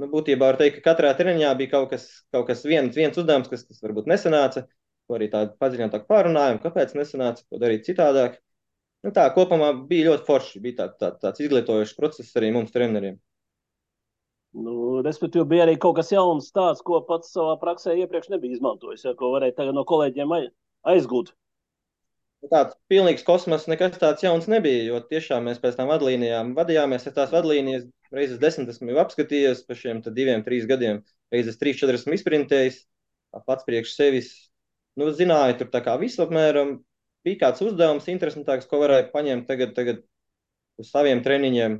Nu, 0.00 0.08
būtībā 0.08 0.52
var 0.52 0.56
teikt, 0.60 0.78
ka 0.80 0.92
katrā 0.92 1.10
treniņā 1.16 1.50
bija 1.58 1.74
kaut 1.74 1.90
kas, 1.90 2.06
kaut 2.32 2.46
kas 2.48 2.62
viens, 2.64 2.94
viens 2.96 3.18
uzdevums, 3.20 3.50
kas, 3.52 3.66
kas 3.68 3.82
varbūt 3.84 4.08
nesanāca, 4.08 4.64
ko 5.10 5.18
arī 5.18 5.26
tādu 5.32 5.56
padziļinātāku 5.58 6.06
pārunājumu, 6.10 6.62
kāpēc 6.62 6.94
nesanāca, 6.94 7.42
ko 7.50 7.58
darīt 7.58 7.88
citādāk. 7.88 8.38
Nu, 9.02 9.10
tā 9.16 9.24
kopumā 9.34 9.72
bija 9.90 10.12
ļoti 10.12 10.26
forši, 10.28 10.62
bija 10.62 10.84
tā, 10.84 10.86
tā, 11.00 11.10
tāds 11.24 11.42
izglītojošs 11.42 11.96
process 11.98 12.36
arī 12.38 12.52
mums 12.54 12.70
treneriem. 12.70 13.18
Nu, 14.60 15.00
respektīvi, 15.06 15.46
bija 15.50 15.66
arī 15.66 15.76
kaut 15.82 15.96
kas 15.98 16.10
jauns, 16.12 16.50
tāds, 16.54 16.82
ko 16.86 17.00
pats 17.06 17.30
savā 17.34 17.54
praksē 17.58 17.94
iepriekš 18.02 18.32
nebija 18.32 18.58
izmantojis, 18.58 19.06
ja, 19.06 19.14
ko 19.18 19.30
varēja 19.34 19.56
tagad 19.60 19.78
no 19.78 19.86
kolēģiem 19.88 20.34
aizgūt. 20.90 21.32
Tāds 22.50 22.76
pilnīgs 22.90 23.24
kosmos, 23.26 23.66
nekas 23.70 23.98
tāds 24.00 24.24
jauns 24.24 24.46
nebija, 24.50 24.84
jo 24.88 25.00
tiešām 25.10 25.44
mēs 25.46 25.60
pēc 25.62 25.76
tam 25.78 25.90
vadlīnijām 25.92 26.54
vadījāmies. 26.56 27.06
Es 27.06 27.16
tās 27.16 27.34
vadlīnijas 27.34 27.84
reizes 28.14 28.40
desmit 28.42 28.72
esmu 28.72 28.96
apskatījies 29.02 29.62
pa 29.68 29.76
šiem 29.76 30.00
diviem, 30.06 30.42
trīs 30.46 30.66
gadiem. 30.70 31.02
Reizes 31.30 31.60
trīs, 31.60 31.78
četras 31.78 32.02
esmu 32.02 32.16
izprintējis, 32.16 32.80
pats 33.46 33.66
priekš 33.68 33.94
sevis. 33.94 34.32
Nu, 35.00 35.10
zināju, 35.16 35.56
tur 35.60 35.70
tā 35.72 35.80
kā 35.84 35.96
visu 36.00 36.22
apmēram 36.24 36.78
bija 37.24 37.44
kāds 37.44 37.62
uzdevums 37.64 38.08
interesantāks, 38.12 38.68
ko 38.68 38.82
varēja 38.82 39.08
paņemt 39.12 39.46
tagad, 39.48 39.72
tagad 39.76 40.02
uz 40.80 40.90
saviem 40.92 41.22
treniņiem 41.24 41.78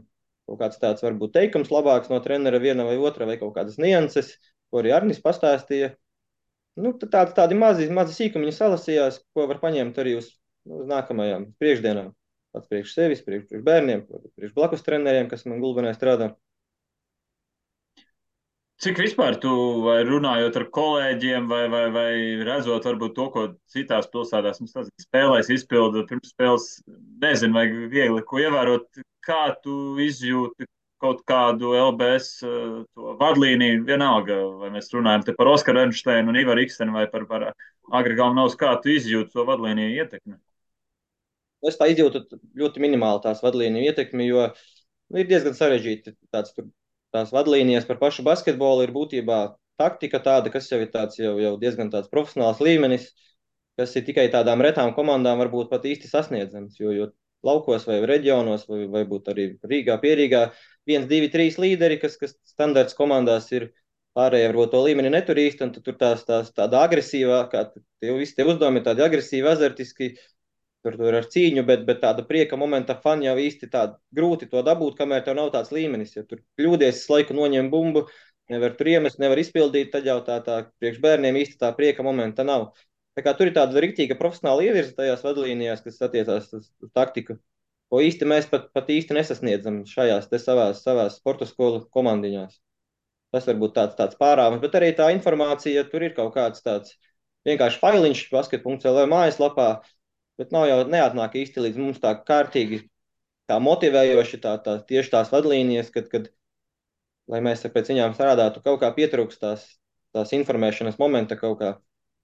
kaut 0.50 0.60
kāds 0.60 0.80
tāds 0.82 1.04
varbūt 1.04 1.34
teikums 1.36 1.70
labāks 1.70 2.10
no 2.10 2.18
trenera 2.24 2.58
viena 2.62 2.86
vai 2.86 2.96
otra, 2.98 3.26
vai 3.28 3.38
kaut 3.40 3.54
kādas 3.54 3.78
nianses, 3.82 4.34
ko 4.70 4.82
arī 4.82 4.94
Arnis 4.96 5.22
pastāstīja. 5.22 5.92
Nu, 6.80 6.94
tādi, 6.98 7.34
tādi 7.36 7.58
mazi, 7.58 7.86
mazi 7.92 8.16
sīkumiņi 8.16 8.54
salasījās, 8.56 9.20
ko 9.34 9.46
var 9.50 9.60
paņemt 9.62 9.98
arī 10.02 10.16
uz, 10.20 10.30
uz 10.70 10.86
nākamajām 10.90 11.50
priekšdienām. 11.60 12.12
Pats 12.54 12.70
priekš 12.70 12.94
sevis, 12.96 13.22
priekš, 13.26 13.46
priekš 13.50 13.66
bērniem, 13.66 14.04
priekš 14.38 14.54
blakus 14.56 14.82
treneriem, 14.86 15.28
kas 15.30 15.46
man 15.46 15.60
gulbenē 15.62 15.92
strādā. 15.94 16.32
Cik 18.80 18.96
vispār 18.96 19.34
tu 19.37 19.50
runājot 20.08 20.54
ar 20.56 20.64
kolēģiem, 20.72 21.49
vai, 21.50 21.64
vai, 21.68 21.82
vai 21.92 22.12
redzot 22.49 22.87
varbūt 22.88 23.12
to, 23.18 23.26
ko 23.34 23.42
citās 23.68 24.08
pilsētās 24.08 24.62
mums 24.62 24.72
tas 24.72 24.88
spēlēs, 25.04 25.50
izpilda 25.52 26.06
pirms 26.08 26.30
spēles, 26.32 26.68
nezinu, 27.20 27.58
vai 27.58 27.66
viegli 27.92 28.25
ko 28.25 28.40
ievērot, 28.40 29.02
kā 29.26 29.42
tu 29.60 29.75
izjūti 30.00 30.64
kaut 31.00 31.20
kādu 31.28 31.75
LBS 31.76 32.40
uh, 32.49 32.80
vadlīniju, 33.20 33.84
vienalga, 33.84 34.40
vai 34.64 34.72
mēs 34.72 34.88
runājam 34.96 35.28
te 35.28 35.37
par 35.37 35.52
Oskaru 35.52 35.84
Enšteinu 35.84 36.32
un 36.32 36.40
Ivaru 36.40 36.64
Ikstenu 36.64 36.96
vai 36.96 37.04
par, 37.12 37.28
par 37.28 37.46
Agri 37.92 38.16
Galvinaus, 38.16 38.56
kā 38.60 38.75
tu 38.80 38.92
izjūti 38.96 39.37
to 39.37 39.44
vadlīniju 39.49 39.92
ietekmi? 40.00 40.40
Es 41.68 41.76
tā 41.76 41.92
izjūtu 41.92 42.25
ļoti 42.56 42.80
minimāli 42.80 43.26
tās 43.28 43.44
vadlīniju 43.44 43.92
ietekmi, 43.92 44.32
jo 44.32 44.49
ir 45.20 45.28
diezgan 45.28 45.56
sarežģīti 45.56 46.16
tāds 46.32 46.56
tur 46.56 46.72
tās 47.14 47.32
vadlīnijas 47.34 47.88
par 47.88 47.98
pašu 48.02 48.24
basketbolu 48.26 48.86
ir 48.86 48.94
būtībā 48.94 49.40
taktika 49.80 50.20
tāda, 50.22 50.52
kas 50.52 50.68
jau 50.70 50.80
ir 50.82 50.90
tāds 50.92 51.18
jau, 51.20 51.34
jau 51.40 51.56
diezgan 51.60 51.90
tāds 51.92 52.10
profesionāls 52.12 52.60
līmenis, 52.64 53.08
kas 53.80 53.94
ir 53.96 54.04
tikai 54.06 54.28
tādām 54.32 54.62
retām 54.64 54.92
komandām 54.96 55.40
varbūt 55.40 55.70
pat 55.72 55.86
īsti 55.88 56.10
sasniedzams, 56.10 56.76
jo, 56.80 56.92
jo 56.92 57.08
laukos 57.46 57.86
vai 57.88 58.00
reģionos, 58.08 58.66
vai 58.68 58.84
varbūt 58.92 59.30
arī 59.32 59.46
Rīgā, 59.64 59.96
Pierīgā, 60.02 60.42
viens, 60.88 61.08
divi, 61.08 61.30
trīs 61.32 61.56
līderi, 61.60 61.96
kas, 62.02 62.18
kas 62.20 62.36
standarts 62.52 62.96
komandās 62.98 63.48
ir 63.56 63.70
pārējie 64.18 64.50
varbūt 64.50 64.74
to 64.74 64.82
līmeni 64.84 65.12
netur 65.14 65.38
īsti, 65.40 65.64
un 65.64 65.72
tur 65.76 65.96
tās, 65.96 66.26
tās 66.28 66.50
tāda 66.52 66.82
agresīvā, 66.84 67.44
kā 67.52 67.64
tie 67.72 68.16
visi 68.18 68.36
tie 68.36 68.44
uzdevumi 68.44 68.82
ir 68.82 68.86
tādi 68.90 69.06
agresīvi, 69.06 69.48
azartiski, 69.48 70.10
tur, 70.84 70.96
tur 71.00 71.16
ar 71.18 71.28
cīņu, 71.32 71.64
bet, 71.68 71.84
bet 71.88 72.00
tāda 72.04 72.25
prieka 72.26 72.58
momenta 72.60 72.96
fani 73.04 73.28
jau 73.28 73.37
īsti 73.40 73.68
tāda 73.72 73.99
grūti 74.16 74.49
to 74.50 74.62
dabūt, 74.66 74.96
kamēr 74.99 75.25
tev 75.26 75.37
nav 75.38 75.52
tāds 75.54 75.72
līmenis. 75.75 76.16
Ja 76.16 76.25
tur 76.28 76.42
kļūdies, 76.58 77.02
laiku 77.12 77.37
noņem 77.37 77.70
bumbu, 77.72 78.06
nevar 78.52 78.76
tur 78.78 78.90
iemest, 78.92 79.20
nevar 79.22 79.40
izpildīt, 79.42 79.92
tad 79.92 80.08
jau 80.08 80.18
tā, 80.26 80.40
tā 80.46 80.62
priekš 80.80 81.02
bērniem 81.04 81.38
īsti 81.42 81.60
tā 81.60 81.72
prieka 81.76 82.06
momenta 82.06 82.46
nav. 82.46 82.70
Tā 83.18 83.25
kā 83.26 83.34
tur 83.37 83.50
ir 83.50 83.56
tāda 83.56 83.82
riktīga 83.82 84.16
profesionāla 84.18 84.64
ievirza 84.68 84.96
tajās 84.96 85.22
vadlīnijās, 85.26 85.82
kas 85.84 86.00
attiecās 86.06 86.50
uz, 86.56 86.70
uz 86.80 86.90
taktiku, 86.96 87.37
ko 87.90 88.00
īsti 88.06 88.28
mēs 88.32 88.49
pat, 88.50 88.70
pat 88.76 88.90
īsti 88.94 89.16
nesasniedzam 89.18 89.82
šajās 89.90 90.30
te 90.30 90.38
savās, 90.40 90.82
savās 90.87 91.18
sporta 91.18 91.49
skolu 91.49 91.82
komandiņās. 91.92 92.60
Tas 93.34 93.46
varbūt 93.46 93.75
tāds, 93.76 93.96
tāds 93.99 94.18
pārāvums, 94.18 94.62
bet 94.62 94.75
arī 94.78 94.90
tā 94.99 95.10
informācija, 95.14 95.84
tur 95.90 96.06
ir 96.06 96.14
kaut 96.16 96.32
kāds 96.34 96.62
tāds 96.64 96.96
vienkārši 97.46 97.78
failiņš 97.82 98.22
basket.lv 98.32 99.04
mājaslapā, 99.10 99.68
bet 100.40 100.54
nav 100.56 100.66
jau 100.68 100.80
neatnāk 100.88 101.37
īsti 101.42 101.66
līdz 101.66 101.80
mums 101.80 102.00
tā 102.02 102.14
kārtīgi, 102.26 102.82
tā 103.50 103.59
motivējoši, 103.62 104.40
tā, 104.42 104.56
tā 104.64 104.78
tieši 104.88 105.12
tās 105.12 105.32
vadlīnijas, 105.35 105.92
kad, 105.94 106.09
kad 106.12 106.30
lai 107.30 107.42
mēs 107.44 107.62
pēc 107.66 107.92
viņām 107.92 108.16
strādātu, 108.16 108.62
kaut 108.64 108.80
kā 108.82 108.90
pietrūkst 108.97 109.42
tās, 109.42 109.66
tās 110.16 110.32
informēšanas 110.37 110.99
momenta, 111.02 111.38
kaut 111.38 111.59
kā 111.61 111.75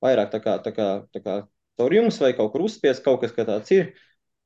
vairāk 0.05 0.33
tā 0.33 0.43
kā, 0.43 0.57
tā 0.65 0.73
kā, 0.75 0.89
tā 1.15 1.23
kā 1.23 1.39
caur 1.79 1.95
jums 1.95 2.19
vai 2.23 2.33
kaut 2.37 2.53
kur 2.55 2.67
uzspies 2.67 3.03
kaut 3.05 3.23
kas, 3.23 3.35
ka 3.37 3.47
tāds 3.49 3.73
ir. 3.75 3.95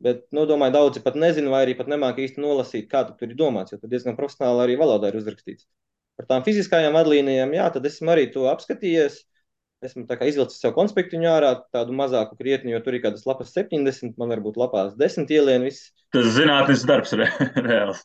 Bet, 0.00 0.22
nu, 0.32 0.46
domāju, 0.48 0.72
daudzi 0.78 1.02
pat 1.04 1.16
nezina, 1.20 1.50
vai 1.52 1.66
arī 1.66 1.74
pat 1.76 1.90
nemāk 1.92 2.22
īsti 2.24 2.40
nolasīt, 2.40 2.86
kā 2.88 3.02
tur 3.08 3.28
ir 3.28 3.36
domāts, 3.36 3.74
jo 3.74 3.78
tur 3.82 3.90
diezgan 3.92 4.16
profesionāli 4.16 4.62
arī 4.64 4.76
valodā 4.80 5.10
ir 5.10 5.18
uzrakstīts. 5.18 5.66
Par 6.16 6.28
tām 6.30 6.44
fiziskajām 6.46 6.96
vadlīnijām, 6.96 7.52
jā, 7.52 7.66
tad 7.74 7.88
esmu 7.88 8.14
arī 8.14 8.26
to 8.32 8.46
apskatījies. 8.48 9.18
Esmu 9.80 10.04
izvilcis 10.04 10.58
sev 10.60 10.74
konspektu 10.76 11.16
ārā, 11.24 11.54
tādu 11.72 11.94
mazāku 11.96 12.36
krietni, 12.36 12.74
jo 12.74 12.80
tur 12.84 12.98
ir 12.98 13.00
kādas 13.04 13.24
lapas 13.24 13.54
70, 13.56 14.12
man 14.20 14.34
varbūt 14.34 14.58
lapās 14.60 14.92
10 15.00 15.32
ielien. 15.32 15.64
Viss. 15.64 15.94
Tas 16.12 16.28
zinātnis 16.36 16.84
darbs 16.88 17.14
re, 17.16 17.30
reāls. 17.68 18.04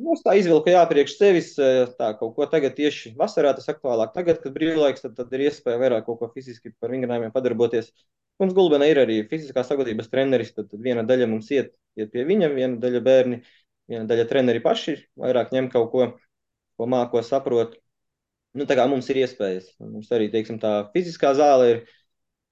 Nu, 0.00 0.14
tā 0.24 0.38
izvilka 0.40 0.72
jā, 0.72 0.80
priekš 0.88 1.18
sevis, 1.18 1.50
tā 1.98 2.12
kaut 2.16 2.32
ko 2.38 2.46
tagad 2.48 2.72
tieši 2.78 3.12
vasarā 3.18 3.52
tas 3.56 3.68
aktuālāk. 3.68 4.14
Tagad, 4.14 4.40
kad 4.40 4.54
brīvlaiks, 4.54 5.04
tad, 5.04 5.12
tad 5.18 5.34
ir 5.36 5.44
iespēja 5.50 5.80
vairāk 5.82 6.06
kaut 6.06 6.22
ko 6.22 6.30
fiziski 6.32 6.72
par 6.80 6.94
vingrinājumiem 6.94 7.34
padarboties. 7.34 7.90
Mums 8.40 8.56
Gulbenā 8.56 8.88
ir 8.88 9.02
arī 9.02 9.18
fiziskās 9.28 9.68
sagatavības 9.68 10.08
treneris, 10.12 10.54
tad, 10.56 10.70
tad 10.72 10.80
viena 10.80 11.04
daļa 11.04 11.28
mums 11.28 11.52
iet, 11.52 11.74
iet 12.00 12.12
pie 12.14 12.24
viņa, 12.28 12.48
viena 12.56 12.80
daļa 12.80 13.04
bērni, 13.04 13.42
viena 13.92 14.08
daļa 14.08 14.24
treneri 14.32 14.64
paši 14.64 14.96
vairāk 15.20 15.52
ņem 15.52 15.68
kaut 15.74 15.92
ko, 15.92 16.08
ko 16.80 16.88
māko 16.88 17.20
saprot. 17.26 17.76
Nu, 18.58 18.66
tā 18.68 18.76
kā 18.76 18.84
mums 18.90 19.08
ir 19.08 19.22
iespējas. 19.22 19.70
Mums 19.80 20.10
arī, 20.12 20.28
teiksim, 20.32 20.58
tā 20.60 20.72
fiziskā 20.92 21.32
zāle 21.38 21.68
ir 21.70 21.78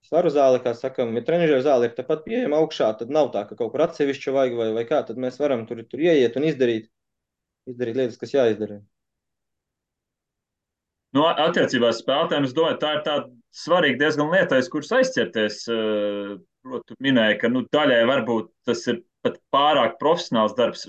svaru 0.08 0.30
zāle, 0.32 0.60
kā 0.64 0.72
sakam, 0.76 1.12
ja 1.18 1.24
trenižera 1.26 1.64
zāle 1.66 1.90
ir 1.90 1.96
tepat 1.96 2.22
pieejama 2.24 2.62
augšā, 2.62 2.88
tad 3.00 3.12
nav 3.12 3.28
tā, 3.34 3.44
ka 3.48 3.58
kaut 3.58 3.74
kur 3.74 3.84
atsevišķi 3.84 4.32
vajag 4.36 4.56
vai, 4.60 4.70
vai 4.78 4.86
kā, 4.88 5.02
tad 5.06 5.20
mēs 5.20 5.36
varam 5.42 5.66
tur, 5.68 5.82
tur 5.90 6.00
ieiet 6.00 6.38
un 6.40 6.48
izdarīt, 6.48 6.88
izdarīt 7.68 8.00
lietas, 8.00 8.16
kas 8.20 8.32
jāizdara. 8.32 8.80
Nu, 11.16 11.26
attiecībā 11.26 11.90
spēlētājiem, 11.94 12.46
es 12.46 12.54
domāju, 12.54 12.78
tā 12.80 12.94
ir 12.96 13.04
tāda 13.06 13.28
svarīga 13.60 13.98
diezgan 14.04 14.30
lietais, 14.30 14.68
kuras 14.70 14.92
aizķerties. 15.00 15.64
Protams, 16.60 17.00
minēja, 17.02 17.38
ka 17.40 17.50
nu, 17.50 17.64
daļai 17.74 18.02
varbūt 18.08 18.50
tas 18.68 18.84
ir 18.92 19.00
pat 19.24 19.40
pārāk 19.52 19.96
profesionāls 20.00 20.54
darbs. 20.58 20.86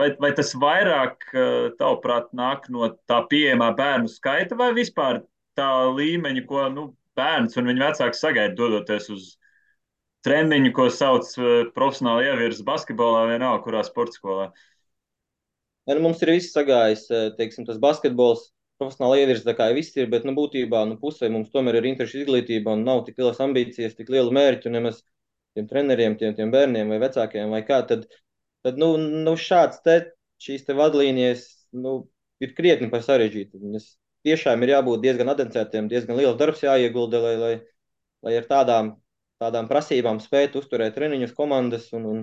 Vai, 0.00 0.08
vai 0.18 0.32
tas 0.34 0.50
vairāk, 0.58 1.22
eh, 1.38 1.68
tavuprāt, 1.78 2.32
nāk 2.34 2.66
no 2.74 2.88
tā 3.10 3.20
pieejamā 3.30 3.70
bērnu 3.78 4.10
skaita 4.10 4.56
vai 4.58 4.72
vispār 4.74 5.20
tā 5.54 5.68
līmeņa, 5.94 6.42
ko 6.48 6.64
nu, 6.74 6.86
bērns 7.14 7.54
un 7.60 7.70
viņa 7.70 7.90
vecāki 7.90 8.18
sagaida, 8.18 8.56
dodoties 8.58 9.06
uz 9.14 9.28
treniņu, 10.26 10.72
ko 10.74 10.88
sauc 10.90 11.30
eh, 11.38 11.68
profesionāli 11.76 12.26
ievirza 12.26 12.66
basketbolā, 12.66 13.28
vienalga, 13.30 13.62
kurā 13.66 13.84
sporta 13.86 14.18
skolā? 14.18 14.48
Ja, 15.86 15.94
nu, 15.94 16.00
mums 16.08 16.22
ir 16.24 16.34
viss 16.34 16.56
sagājis, 16.56 17.06
eh, 17.12 17.30
teiksim, 17.38 17.68
tas 17.68 17.78
basketbols, 17.78 18.48
profesionāli 18.82 19.22
ievirza, 19.22 19.46
tā 19.46 19.54
kā 19.60 19.70
viss 19.76 19.94
ir, 19.94 20.10
bet, 20.10 20.26
nu, 20.26 20.34
būtībā, 20.34 20.82
nu, 20.90 20.98
pusē 20.98 21.30
mums 21.30 21.54
tomēr 21.54 21.78
ir 21.78 21.90
interešu 21.92 22.24
izglītība 22.24 22.74
un 22.74 22.82
nav 22.88 23.04
tik 23.06 23.22
lielas 23.22 23.38
ambīcijas, 23.44 23.94
tik 23.94 24.10
liela 24.10 24.34
mērķu 24.34 24.74
nemaz 24.74 25.04
tiem 25.54 25.70
treneriem, 25.70 26.18
tiem, 26.18 26.34
tiem 26.34 26.50
bērniem 26.50 26.90
vai 26.90 26.98
vecākiem 27.04 27.54
vai 27.54 27.62
kā, 27.68 27.84
tad, 27.86 28.08
tad 28.64 28.80
nu, 28.80 28.94
nu 28.98 29.36
šāds 29.40 29.82
te, 29.84 29.98
šīs 30.42 30.64
te 30.66 30.76
vadlīnijas 30.76 31.44
nu, 31.76 31.98
ir 32.42 32.54
krietni 32.56 32.90
par 32.92 33.04
sarežģītu. 33.04 33.60
Viņas 33.62 33.88
tiešām 34.26 34.64
ir 34.64 34.74
jābūt 34.74 35.04
diezgan 35.04 35.32
adencētiem, 35.34 35.88
diezgan 35.92 36.18
liels 36.18 36.38
darbs 36.40 36.64
jāiegulda, 36.64 37.20
lai, 37.24 37.34
lai, 37.40 37.54
lai 38.24 38.34
ar 38.40 38.48
tādām, 38.50 38.94
tādām 39.42 39.68
prasībām 39.70 40.20
spētu 40.22 40.62
uzturēt 40.62 40.96
treniņus 40.96 41.34
komandas 41.36 41.90
un, 41.96 42.06
un, 42.10 42.22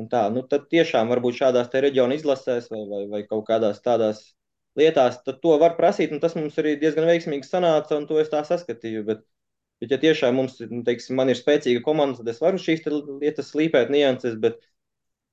un 0.00 0.08
tā. 0.12 0.26
Nu, 0.34 0.44
tad 0.50 0.68
tiešām 0.72 1.12
varbūt 1.12 1.40
šādās 1.40 1.70
te 1.72 1.82
reģionu 1.84 2.18
izlasēs 2.18 2.70
vai, 2.72 2.82
vai, 2.90 3.04
vai 3.10 3.22
kaut 3.28 3.46
kādās 3.48 3.80
tādās 3.84 4.24
lietās, 4.78 5.20
tad 5.24 5.40
to 5.42 5.54
var 5.62 5.78
prasīt, 5.78 6.12
un 6.12 6.20
tas 6.22 6.34
mums 6.36 6.58
arī 6.60 6.74
diezgan 6.80 7.06
veiksmīgi 7.08 7.48
sanāca, 7.48 7.96
un 7.96 8.08
to 8.10 8.18
es 8.20 8.30
tā 8.32 8.42
saskatīju. 8.46 9.04
Bet, 9.06 9.24
bet 9.80 9.94
ja 9.94 10.00
tiešām 10.02 10.36
mums, 10.40 10.58
nu, 10.70 10.82
teiksim, 10.86 11.16
man 11.18 11.30
ir 11.30 11.38
spēcīga 11.38 11.82
komanda, 11.86 12.20
tad 12.20 12.32
es 12.34 12.42
varu 12.42 12.60
šīs 12.60 12.82
lietas 12.90 13.52
slīpēt 13.54 13.92
nianses, 13.94 14.34
bet, 14.42 14.58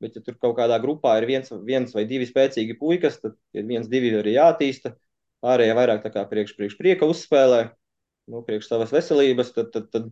Bet, 0.01 0.15
ja 0.17 0.23
tur 0.25 0.37
kaut 0.41 0.55
kādā 0.57 0.79
grupā 0.81 1.13
ir 1.19 1.27
viens, 1.29 1.51
viens 1.67 1.93
vai 1.93 2.07
divi 2.09 2.25
spēcīgi 2.25 2.77
puikas, 2.79 3.19
tad 3.21 3.35
ir 3.53 3.67
viens, 3.69 3.89
divi 3.91 4.09
arī 4.17 4.33
jātīsta. 4.37 4.95
Pārējie 5.45 5.75
vairāk 5.77 6.01
tā 6.05 6.11
kā 6.13 6.23
priekš, 6.29 6.55
priekš 6.57 6.75
prieka 6.79 7.09
uzspēlē, 7.09 7.61
nu, 8.33 8.41
priekš 8.45 8.69
savas 8.69 8.93
veselības, 8.93 9.51
tad, 9.55 9.69
tad, 9.73 9.87
tad 9.93 10.09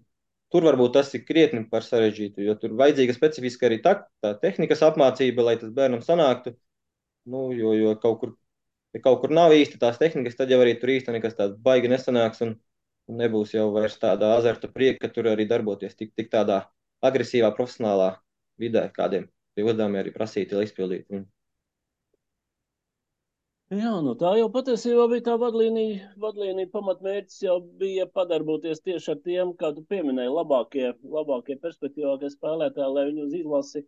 tur 0.54 0.66
varbūt 0.66 0.96
tas 0.98 1.14
ir 1.18 1.24
krietni 1.26 1.64
par 1.70 1.86
sarežģītu, 1.86 2.44
jo 2.46 2.56
tur 2.62 2.76
vajadzīga 2.82 3.16
specifiska 3.18 3.70
arī 3.70 3.80
tā, 3.86 3.96
tā 4.24 4.34
tehnikas 4.42 4.84
apmācība, 4.86 5.46
lai 5.46 5.56
tas 5.62 5.74
bērnam 5.74 6.04
sanāktu. 6.06 6.56
Nu, 7.30 7.50
jo, 7.54 7.74
jo 7.78 7.96
kaut 8.02 8.20
kur, 8.22 8.36
ja 8.96 9.02
kaut 9.06 9.22
kur 9.24 9.34
nav 9.38 9.54
īsti 9.58 9.82
tās 9.82 10.02
tehnikas, 10.02 10.38
tad 10.38 10.54
jau 10.54 10.62
arī 10.64 10.76
tur 10.82 10.94
īsti 10.96 11.14
nekas 11.18 11.38
tāds 11.38 11.58
baigi 11.66 11.92
nesanāks 11.94 12.46
un, 12.46 12.56
un 13.10 13.22
nebūs 13.22 13.54
jau 13.58 13.70
vairs 13.76 13.98
tāda 14.02 14.36
azarta 14.38 14.70
prieka, 14.74 15.06
ka 15.06 15.14
tur 15.18 15.30
arī 15.34 15.50
darboties 15.50 15.98
tik, 15.98 16.16
tik 16.18 16.34
tādā 16.34 16.64
agresīvā 17.06 17.54
profesionālā 17.58 18.16
vidē 18.62 18.90
kādiem 18.96 19.30
uzdevumi 19.68 20.02
arī 20.02 20.16
prasīti, 20.16 20.58
lai 20.58 20.66
izpildītu 20.68 21.16
viņu. 21.16 21.28
Jā, 23.70 23.92
nu 24.02 24.16
tā 24.18 24.32
jau 24.40 24.48
patiesībā 24.50 25.04
bija 25.12 25.28
tā 25.28 25.36
vadlīnija. 25.38 26.14
Vadlīnija 26.22 26.72
pamatmērķis 26.74 27.44
jau 27.44 27.60
bija 27.82 28.08
padarboties 28.10 28.82
tieši 28.82 29.12
ar 29.14 29.20
tiem, 29.28 29.52
kā 29.60 29.70
tu 29.76 29.84
pieminēji, 29.92 30.32
labākie, 30.34 30.88
labākie 31.18 31.60
perspektīvākie 31.62 32.32
spēlētāji, 32.34 32.94
lai 32.96 33.04
viņi 33.12 33.26
uz 33.28 33.36
izlasi 33.44 33.84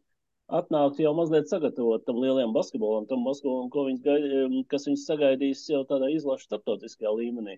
atnāktu 0.52 1.06
jau 1.06 1.14
mazliet 1.18 1.50
sagatavot 1.50 2.04
tam 2.06 2.20
lielajam 2.22 2.54
basketbolam, 2.54 3.08
tam 3.10 3.26
basketbolam, 3.26 3.72
ko 3.74 3.88
viņas 3.88 4.06
gaida, 4.06 4.64
kas 4.70 4.86
viņus 4.90 5.08
sagaidīs 5.08 5.64
jau 5.72 5.82
tādā 5.90 6.12
izlašu 6.14 6.50
starptautiskajā 6.50 7.14
līmenī. 7.18 7.58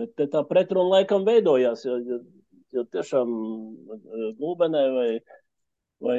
Bet 0.00 0.18
tā 0.18 0.42
pretruna 0.48 0.98
laikam 0.98 1.26
veidojās, 1.28 1.84
jo, 1.86 2.00
jo, 2.02 2.20
jo 2.74 2.86
tiešām 2.96 3.30
eh, 3.30 4.30
Gulbenē 4.40 4.84
vai 4.96 5.08
Vai 6.02 6.18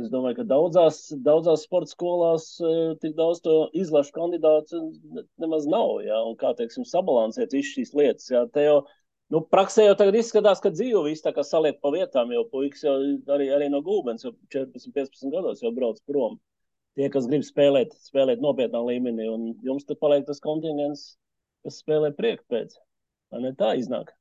es 0.00 0.10
domāju, 0.12 0.38
ka 0.38 0.44
daudzās, 0.48 1.00
daudzās 1.26 1.64
sporta 1.66 1.90
skolās 1.90 2.44
e, 2.62 2.70
tik 3.02 3.16
daudz 3.18 3.42
to 3.44 3.56
izlašu 3.76 4.14
kandidātu 4.14 4.80
nemaz 5.42 5.66
nav. 5.68 5.98
Ja? 6.06 6.20
Un 6.24 6.36
kā 6.38 6.54
teiksim, 6.56 6.86
sabalansēt 6.88 7.56
visas 7.56 7.74
šīs 7.74 7.92
lietas. 7.98 8.28
Ja? 8.30 8.44
Te 8.54 8.64
jau 8.64 8.76
nu, 9.34 9.42
praksē 9.52 9.88
jau 9.88 9.96
tagad 9.98 10.16
izskatās, 10.20 10.62
ka 10.64 10.72
dzīve 10.72 11.02
viss 11.08 11.24
tā 11.24 11.34
kā 11.36 11.44
saliek 11.44 11.80
pa 11.82 11.92
vietām, 11.94 12.32
jo 12.32 12.44
puikas 12.52 12.86
jau 12.86 12.94
arī, 13.34 13.50
arī 13.56 13.68
no 13.72 13.82
gulbens 13.84 14.24
jau 14.24 14.32
14, 14.54 14.94
15 14.94 15.34
gados 15.34 15.64
jau 15.64 15.74
brauc 15.74 16.00
prom. 16.08 16.38
Tie, 16.98 17.10
kas 17.14 17.28
grib 17.30 17.44
spēlēt, 17.46 17.92
spēlēt 18.08 18.40
nopietnā 18.42 18.80
līmenī, 18.86 19.28
un 19.30 19.50
jums 19.66 19.86
tad 19.86 20.00
paliek 20.00 20.24
tas 20.26 20.40
kontingents, 20.42 21.10
kas 21.66 21.82
spēlē 21.82 22.14
priekš 22.16 22.46
pēc. 22.50 22.78
Vai 23.34 23.44
ne 23.44 23.52
tā 23.58 23.74
iznāk? 23.78 24.14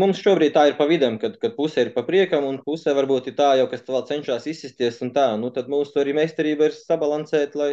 Mums 0.00 0.20
šobrīd 0.22 0.54
tā 0.54 0.66
ir 0.70 0.76
pa 0.78 0.86
vidam, 0.88 1.16
kad, 1.22 1.36
kad 1.42 1.54
puse 1.56 1.82
ir 1.84 1.90
pa 1.94 2.04
priekam, 2.06 2.46
un 2.48 2.58
puse 2.64 2.92
varbūt 2.96 3.30
ir 3.30 3.36
tā 3.38 3.50
jau, 3.60 3.66
kas 3.70 3.84
vēl 3.88 4.04
cenšas 4.10 4.46
izsisties, 4.52 5.00
un 5.04 5.12
tā, 5.16 5.28
nu 5.40 5.50
tad 5.54 5.70
mūsu 5.72 6.00
arī 6.02 6.14
meistarība 6.16 6.68
ir 6.68 6.76
sabalansēt, 6.76 7.56
lai, 7.58 7.70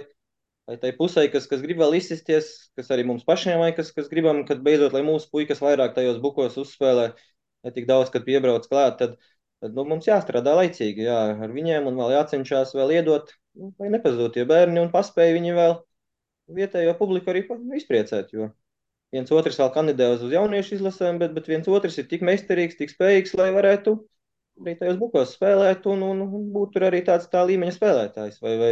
lai 0.70 0.78
tai 0.82 0.94
pusē, 0.98 1.26
kas, 1.34 1.48
kas 1.52 1.64
grib 1.66 1.82
vēl 1.84 1.98
izsisties, 2.00 2.50
kas 2.80 2.92
arī 2.96 3.06
mums 3.10 3.28
pašiem 3.28 3.60
vai 3.62 3.72
kas, 3.76 3.92
kas 3.96 4.10
gribam, 4.12 4.44
kad 4.48 4.64
beidzot, 4.66 4.96
lai 4.96 5.04
mūsu 5.06 5.30
puikas 5.34 5.62
vairāk 5.64 5.96
tajos 5.98 6.22
bukos 6.24 6.58
uzspēlē, 6.64 7.12
ne 7.68 7.76
tik 7.76 7.88
daudz, 7.90 8.12
kad 8.14 8.26
piebrauc 8.28 8.68
klāt, 8.72 8.98
tad, 9.04 9.20
tad 9.64 9.76
nu, 9.76 9.88
mums 9.92 10.08
jāstrādā 10.08 10.56
laicīgi, 10.60 11.08
jā, 11.10 11.22
ar 11.44 11.56
viņiem, 11.56 11.92
un 11.92 12.00
vēl 12.00 12.18
jācenšas 12.18 12.76
vēl 12.80 12.98
iedot, 13.00 13.36
nu, 13.60 13.74
lai 13.80 13.92
nepazūd 13.98 14.36
tie 14.38 14.48
bērni, 14.50 14.80
un 14.82 14.92
paspēj 14.96 15.36
viņi 15.40 15.56
vēl 15.60 15.80
vietējo 16.56 16.96
publiku 17.00 17.32
arī 17.32 17.48
izpriecēt, 17.80 18.36
jo 18.36 18.52
viens 19.14 19.32
otrs 19.36 19.60
vēl 19.62 19.70
kandidē 19.76 20.10
uz 20.16 20.26
jauniešu 20.32 20.78
izlasēm, 20.78 21.20
bet, 21.22 21.36
bet 21.38 21.50
viens 21.52 21.70
otrs 21.70 22.00
ir 22.02 22.10
tik 22.10 22.26
meistarīgs, 22.26 22.80
tik 22.80 22.94
spējīgs, 22.94 23.36
lai 23.40 23.52
varētu 23.56 23.96
arī 24.62 24.76
tajos 24.80 25.00
bukos 25.02 25.34
spēlēt 25.38 25.88
un, 25.90 26.04
un, 26.06 26.24
un 26.26 26.48
būt 26.54 26.78
arī 26.90 27.02
tāds 27.06 27.30
tā 27.32 27.44
līmeņa 27.50 27.76
spēlētājs. 27.78 28.40
Vai, 28.44 28.54
vai, 28.62 28.72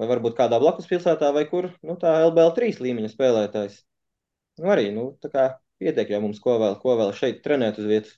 vai 0.00 0.08
varbūt 0.12 0.36
kādā 0.38 0.60
blakus 0.62 0.88
pilsētā, 0.90 1.32
vai 1.36 1.46
kur 1.50 1.70
nu, 1.86 1.96
tā 2.00 2.18
LBL3 2.26 2.82
līmeņa 2.88 3.12
spēlētājs. 3.12 3.80
Nu, 4.60 4.70
arī 4.72 4.90
nu, 4.96 5.10
pietiek 5.80 6.12
jau 6.12 6.22
mums, 6.24 6.40
ko 6.42 6.56
vēl, 6.62 6.78
ko 6.80 6.96
vēl 7.00 7.12
šeit 7.16 7.42
trenēt 7.44 7.80
uz 7.80 7.88
vietas. 7.90 8.16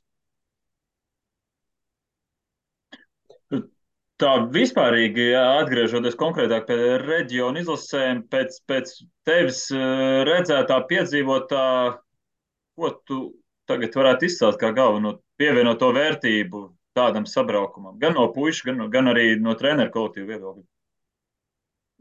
Tā 4.19 4.31
vispārīgi 4.51 5.29
atgriežoties 5.39 6.17
konkrētāk 6.19 6.65
pie 6.67 6.79
reģionu 7.05 7.61
izlasēm, 7.61 8.25
pēc, 8.33 8.57
pēc 8.67 8.95
tevis 9.29 9.61
redzētā, 10.27 10.81
piedzīvotā, 10.91 11.67
ko 12.75 12.91
tu 13.07 13.19
tagad 13.71 13.95
varētu 13.95 14.27
izcelt 14.27 14.59
kā 14.59 14.73
galveno 14.75 15.21
pievienoto 15.39 15.93
vērtību 15.95 16.65
tādam 16.99 17.29
sabraukumam, 17.31 17.95
gan 18.03 18.17
no 18.19 18.27
puikas, 18.35 18.65
gan, 18.67 18.83
gan 18.91 19.13
arī 19.13 19.37
no 19.39 19.55
treneru 19.59 19.95
kolektīva 19.95 20.33
viedokļa? 20.33 20.67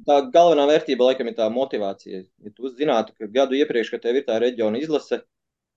Tā 0.08 0.18
galvenā 0.34 0.66
vērtība 0.70 1.12
laikam 1.12 1.30
ir 1.30 1.38
tā 1.38 1.48
motivācija. 1.54 2.24
Ja 2.46 2.54
tu 2.54 2.74
zinātu, 2.74 3.14
ka 3.18 3.30
gadu 3.34 3.58
iepriekš, 3.58 3.94
kad 3.94 4.06
tev 4.06 4.18
ir 4.18 4.26
tā 4.26 4.40
reģiona 4.42 4.82
izlase, 4.82 5.22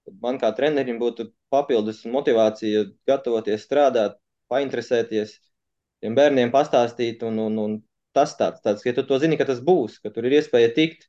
tad 0.08 0.18
man 0.24 0.40
kā 0.40 0.52
trenerim 0.56 1.00
būtu 1.00 1.30
papildus 1.52 2.00
motivācija 2.08 2.86
gatavoties 3.08 3.64
strādāt, 3.68 4.16
painteresēties 4.52 5.36
tiem 6.04 6.16
bērniem 6.18 6.52
pastāstīt, 6.54 7.24
un, 7.26 7.38
un, 7.46 7.58
un 7.64 7.78
tas 8.16 8.34
tāds, 8.38 8.62
tāds, 8.64 8.84
ja 8.86 8.94
tu 8.96 9.04
to 9.06 9.18
zini, 9.22 9.38
ka 9.40 9.46
tas 9.48 9.62
būs, 9.64 10.00
ka 10.02 10.12
tur 10.14 10.26
ir 10.28 10.38
iespēja 10.40 10.72
tikt, 10.76 11.08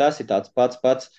tas 0.00 0.20
ir 0.22 0.28
tāds 0.30 0.52
pats, 0.54 0.78
pats, 0.82 1.10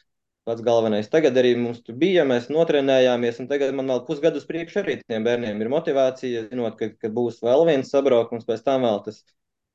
pats 0.47 0.63
galvenais. 0.65 1.09
Tagad 1.11 1.37
arī 1.39 1.53
mums 1.59 1.81
tur 1.85 1.97
bija, 1.99 2.25
mēs 2.27 2.49
notrenējāmies, 2.53 3.41
un 3.43 3.49
tagad 3.51 3.75
man 3.77 3.91
vēl 3.91 4.05
pusgadus 4.07 4.47
priekš 4.49 4.79
arī 4.83 4.97
tiem 5.03 5.27
bērniem 5.27 5.61
ir 5.61 5.71
motivācija, 5.71 6.47
zinot, 6.49 6.79
ka, 6.79 6.91
ka 6.99 7.11
būs 7.13 7.41
vēl 7.45 7.67
viens 7.69 7.91
sabraukums, 7.93 8.47
pēc 8.47 8.65
tam 8.65 8.87
vēl 8.87 9.03
tas 9.05 9.21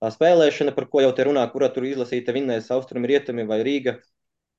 tā 0.03 0.11
spēlēšana, 0.14 0.74
par 0.77 0.88
ko 0.92 1.05
jau 1.05 1.12
te 1.16 1.29
runā, 1.29 1.44
kurā 1.53 1.70
tur 1.72 1.87
izlasīta 1.88 2.35
vinnēs 2.37 2.72
austrumi, 2.74 3.09
rietumi 3.12 3.46
vai 3.48 3.62
Rīga. 3.66 3.98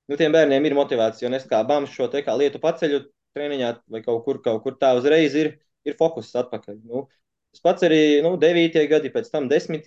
Nu, 0.10 0.18
tiem 0.18 0.34
bērniem 0.34 0.66
ir 0.70 0.78
motivācija, 0.78 1.30
un 1.30 1.38
es 1.38 1.46
kā 1.50 1.64
bams 1.66 1.94
šo 1.94 2.08
te 2.14 2.22
kā 2.26 2.34
lietu 2.38 2.62
paceļu 2.62 3.02
treniņā 3.36 3.72
vai 3.92 4.02
kaut 4.06 4.24
kur, 4.26 4.40
kaut 4.46 4.62
kur 4.64 4.78
tā 4.82 4.94
uzreiz 4.98 5.36
ir, 5.38 5.56
ir 5.86 5.98
fokus 6.00 6.30
atpakaļ. 6.42 6.78
Nu, 6.86 7.08
Tas 7.56 7.64
pats 7.64 7.88
arī 7.88 8.00
nu, 8.26 8.36
9. 8.42 8.80
gadi, 8.92 9.12
pēc 9.14 9.32
tam 9.32 9.50
10. 9.52 9.86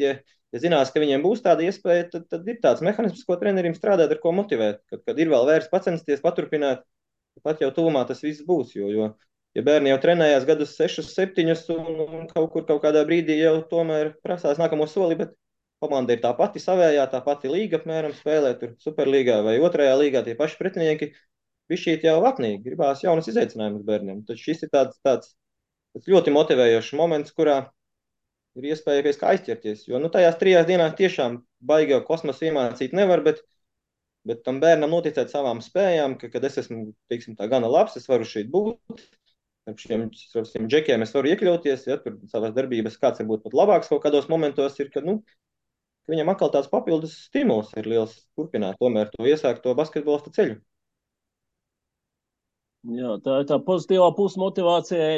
Ja 0.49 0.61
zinās, 0.63 0.89
ka 0.89 1.03
viņiem 1.03 1.21
būs 1.21 1.43
tāda 1.45 1.67
iespēja, 1.67 2.07
tad, 2.13 2.23
tad 2.33 2.47
ir 2.49 2.57
tāds 2.63 2.81
mehānisms, 2.85 3.27
ko 3.29 3.37
trenerim 3.37 3.75
strādāt, 3.77 4.15
ar 4.15 4.21
ko 4.23 4.33
motivēt. 4.33 4.81
Kad, 4.89 5.03
kad 5.05 5.19
ir 5.21 5.29
vēl 5.29 5.45
vērts 5.45 5.69
pacensties, 5.73 6.23
paturpināt, 6.25 6.87
pat 7.45 7.61
jau 7.61 7.69
tuvumā 7.77 8.07
tas 8.09 8.23
viss 8.25 8.47
būs. 8.47 8.73
Jo, 8.79 8.89
jo 8.89 9.11
ja 9.59 9.65
bērni 9.67 9.93
jau 9.93 9.99
trenējās 10.01 10.47
gadus 10.49 10.73
6, 10.79 11.05
7, 11.13 11.45
un, 11.77 12.01
un 12.07 12.31
kaut 12.33 12.49
kur 12.55 12.65
kaut 12.69 12.81
kādā 12.87 13.05
brīdī 13.09 13.37
jau 13.43 13.59
tomēr 13.69 14.15
prasās 14.25 14.61
nākamo 14.61 14.89
soli, 14.89 15.19
bet 15.21 15.37
komanda 15.85 16.17
ir 16.17 16.23
tā 16.23 16.33
pati 16.39 16.63
savējā, 16.63 17.05
tā 17.13 17.21
pati 17.25 17.51
līga 17.53 17.83
apmēram 17.83 18.15
spēlē, 18.17 18.55
tur 18.61 18.73
superlīgā 18.83 19.41
vai 19.47 19.59
otrajā 19.63 19.99
līgā 20.01 20.25
tie 20.27 20.37
paši 20.39 20.59
pretinieki. 20.63 21.13
Viņš 21.69 21.85
jau 22.01 22.17
apnīgi, 22.25 22.63
gribās 22.65 23.03
jaunas 23.05 23.29
izaicinājumus 23.29 23.85
bērniem. 23.85 24.23
Tad 24.25 24.41
šis 24.41 24.65
ir 24.65 24.71
tāds, 24.73 24.97
tāds 25.05 25.35
tas 25.97 26.09
ļoti 26.11 26.35
motivējošs 26.35 26.95
moments, 26.99 27.35
kurā 27.37 27.59
ir 28.59 28.73
iespēja 28.73 29.05
pēc 29.07 29.21
kā 29.21 29.31
aizķerties. 29.35 29.87
Jo 29.91 30.01
nu, 30.03 30.11
tajās 30.13 30.39
trijās 30.41 30.67
dienās 30.69 30.97
tiešām 30.99 31.41
baigā 31.71 32.01
kosmosa 32.07 32.49
iemācīt 32.49 32.95
nevar, 32.97 33.23
bet, 33.27 33.43
bet 34.29 34.43
tam 34.47 34.61
bērnam 34.63 34.93
noticēt 34.95 35.33
savām 35.33 35.63
spējām, 35.65 36.19
ka, 36.21 36.31
kad 36.33 36.47
es 36.49 36.59
esmu, 36.65 36.93
teiksim, 37.13 37.37
tā 37.39 37.49
gana 37.51 37.71
labs, 37.71 37.97
es 38.01 38.09
varu 38.11 38.29
šeit 38.29 38.51
būt. 38.55 39.05
Ar 39.69 39.77
šiem, 39.77 40.07
ar 40.41 40.47
šiem 40.49 40.69
džekiem 40.73 41.03
es 41.05 41.11
varu 41.13 41.29
iekļauties, 41.29 41.83
ja 41.91 41.99
tur 42.01 42.17
savas 42.33 42.55
darbības 42.57 42.97
kāds 43.03 43.21
varbūt 43.21 43.43
pat 43.45 43.57
labāks 43.59 43.91
kaut 43.93 44.01
kādos 44.07 44.31
momentos 44.33 44.79
ir, 44.81 44.89
ka, 44.95 45.03
nu, 45.05 45.19
ka 45.29 46.15
viņam 46.15 46.33
atkal 46.33 46.53
tāds 46.55 46.71
papildus 46.73 47.19
stimuls 47.27 47.75
ir 47.77 47.91
liels 47.93 48.15
turpināt 48.39 48.81
tomēr 48.81 49.11
to 49.13 49.29
iesākt 49.29 49.61
to 49.67 49.75
basketbolistu 49.77 50.33
ceļu. 50.39 50.57
Jā, 52.87 53.17
tā 53.25 53.41
ir 53.43 53.47
tā 53.51 53.57
pozitīvā 53.67 54.07
puse 54.15 54.39
motivācijai. 54.39 55.15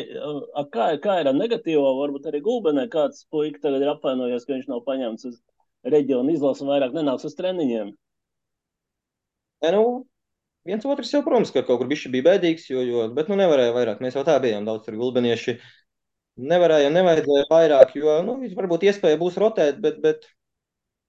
A, 0.56 0.62
kā, 0.72 0.86
kā 1.02 1.18
ir 1.20 1.28
ar 1.28 1.36
negatīvo? 1.36 1.84
Varbūt 1.98 2.30
arī 2.30 2.40
Gulbenē 2.44 2.86
kāds 2.92 3.26
puika 3.30 3.60
tagad 3.60 3.84
ir 3.84 3.90
apvainojies, 3.92 4.46
ka 4.46 4.54
viņš 4.54 4.70
nav 4.70 4.80
paņemts 4.86 5.28
uz 5.28 5.36
reģionu 5.84 6.32
izlasu 6.32 6.64
un 6.64 6.72
vairāk 6.72 6.96
nenāks 6.96 7.28
uz 7.28 7.36
treniņiem. 7.36 7.92
Ja, 9.60 9.74
nu, 9.76 9.84
viens 10.64 10.88
otrs 10.88 11.12
jau, 11.12 11.20
protams, 11.26 11.52
ka 11.52 11.62
kaut 11.68 11.82
kur 11.82 11.92
bija 11.92 12.24
bēdīgs, 12.30 12.64
jo, 12.72 12.80
jo, 12.80 13.04
bet 13.12 13.28
nu 13.28 13.36
nevarēja 13.36 13.76
vairāk. 13.76 14.00
Mēs 14.00 14.16
jau 14.16 14.24
tā 14.24 14.38
bijām 14.40 14.64
daudz 14.64 14.88
ar 14.88 14.96
gulbenieši. 14.96 15.58
Nevarēja, 16.40 16.88
nevajadzēja 16.96 17.46
vairāk, 17.50 17.92
jo, 18.00 18.22
nu, 18.24 18.40
varbūt 18.56 18.88
iespēja 18.88 19.20
būs 19.20 19.36
rotēt, 19.36 19.82
bet, 19.84 20.00
bet 20.00 20.24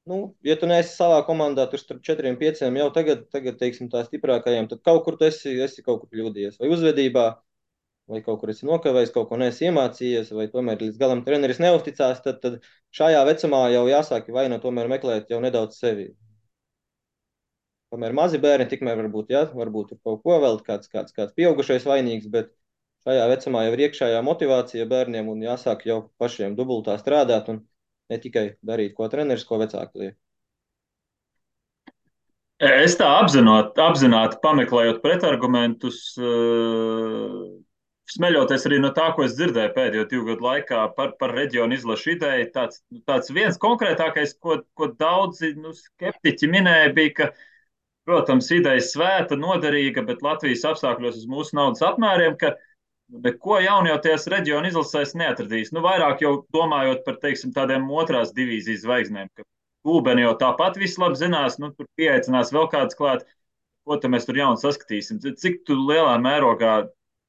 Nu, 0.09 0.17
ja 0.41 0.55
tu 0.57 0.65
neesi 0.69 0.95
savā 0.95 1.19
komandā, 1.27 1.67
tur 1.69 1.79
starp 1.79 2.01
četriem, 2.05 2.37
pieciem 2.39 2.77
jau 2.79 2.87
tagad, 2.93 3.27
tagad 3.33 3.59
teiksim, 3.59 3.89
tā 3.91 4.01
stiprākajiem, 4.07 4.67
tad 4.71 4.81
kaut 4.87 5.03
kur 5.05 5.17
tu 5.19 5.27
esi, 5.27 5.53
esi 5.61 5.83
kaut 5.85 6.01
kur 6.01 6.09
kļūdījies. 6.09 6.57
Vai 6.61 6.71
uzvedībā, 6.73 7.25
vai 8.09 8.21
kaut 8.25 8.41
kur 8.41 8.49
esi 8.53 8.65
nokavējis, 8.65 9.13
kaut 9.13 9.29
ko 9.29 9.37
neesi 9.37 9.67
iemācījies, 9.69 10.33
vai 10.37 10.47
tomēr 10.55 10.81
līdz 10.81 10.97
galam 11.01 11.21
treneris 11.27 11.61
neusticās, 11.61 12.23
tad, 12.25 12.41
tad 12.41 12.57
šajā 12.97 13.21
vecumā 13.29 13.61
jau 13.75 13.85
jāsāk 13.91 14.33
vai 14.33 14.47
nu 14.49 14.57
tomēr 14.63 14.89
meklēt 14.89 15.29
jau 15.29 15.39
nedaudz 15.43 15.77
sevi. 15.77 16.09
Kamēr 17.93 18.15
mazi 18.17 18.39
bērni, 18.41 18.65
tikmēr 18.71 18.97
varbūt, 19.03 19.33
ja, 19.35 19.45
varbūt 19.53 19.91
tur 19.91 20.01
kaut 20.01 20.21
ko 20.25 20.39
vēl 20.41 20.61
kāds, 20.65 20.89
kāds, 20.89 21.13
kāds 21.13 21.35
pieaugušais 21.37 21.85
vainīgs, 21.85 22.29
bet 22.31 22.49
šajā 23.05 23.27
vecumā 23.35 23.67
jau 23.67 23.73
ir 23.75 23.85
iekšējā 23.87 24.21
motivācija 24.25 24.87
bērniem 24.89 25.29
un 25.29 25.43
jāsāk 25.45 25.85
jau 25.85 26.05
pašiem 26.21 26.55
dubultā 26.57 26.97
strādāt 27.01 27.51
un 27.53 27.61
ne 28.11 28.19
tikai 28.21 28.45
darīt, 28.67 28.93
ko 28.97 29.07
treneris, 29.11 29.47
ko 29.47 29.59
vecāki 29.61 30.03
liek. 30.03 30.19
Es 32.61 32.93
tā 32.99 33.07
apzinot, 33.17 33.73
apzināti 33.81 34.37
pameklējot 34.43 34.99
pretargumentus, 35.01 36.01
uh, 36.21 37.39
smeļoties 38.11 38.67
arī 38.69 38.77
no 38.83 38.91
tā, 38.93 39.07
ko 39.15 39.25
es 39.25 39.33
dzirdēju 39.39 39.73
pēdējo 39.73 40.03
divu 40.11 40.27
gadu 40.27 40.45
laikā 40.45 40.83
par, 40.97 41.15
par 41.17 41.33
reģionu 41.33 41.79
izlašu 41.79 42.13
ideju. 42.17 42.51
Tāds, 42.53 42.83
tāds 43.09 43.33
viens 43.33 43.57
konkrētākais, 43.61 44.35
ko, 44.37 44.59
ko 44.77 44.91
daudzi 44.93 45.55
nu, 45.57 45.73
skeptiķi 45.73 46.51
minēja, 46.53 46.91
bija, 46.99 47.15
ka, 47.17 47.29
protams, 48.05 48.51
ideja 48.53 48.83
svēta, 48.85 49.39
noderīga, 49.39 50.05
bet 50.05 50.21
Latvijas 50.25 50.67
apstākļos 50.69 51.23
uz 51.23 51.25
mūsu 51.31 51.57
naudas 51.57 51.81
apmēriem, 51.87 52.37
ka 52.37 52.53
uh, 52.53 52.67
Neko 53.11 53.57
jaunu 53.59 53.91
jau 53.91 53.97
tajās 54.05 54.27
reģionu 54.31 54.69
izlasēs 54.71 55.15
neatradīs. 55.19 55.73
Nu, 55.75 55.81
vairāk 55.83 56.21
jau 56.23 56.35
domājot 56.55 57.03
par 57.07 57.17
teiksim, 57.23 57.51
tādiem 57.55 57.89
otrās 57.91 58.31
divīzijas 58.37 58.85
zvaigznēm, 58.85 59.27
ka 59.35 59.43
Kūbeni 59.87 60.21
jau 60.21 60.33
tāpat 60.37 60.77
viss 60.77 60.99
labi 61.01 61.17
zinās, 61.17 61.57
nu, 61.59 61.71
tur 61.73 61.87
pieaicinās 61.97 62.53
vēl 62.53 62.67
kāds 62.71 62.97
klāt, 62.97 63.25
ko 63.87 63.97
tad 63.97 64.13
mēs 64.13 64.27
tur 64.29 64.37
jaunu 64.37 64.61
saskatīsim. 64.61 65.19
Cik 65.41 65.63
tu 65.67 65.77
lielā 65.79 66.13
mērogā 66.21 66.75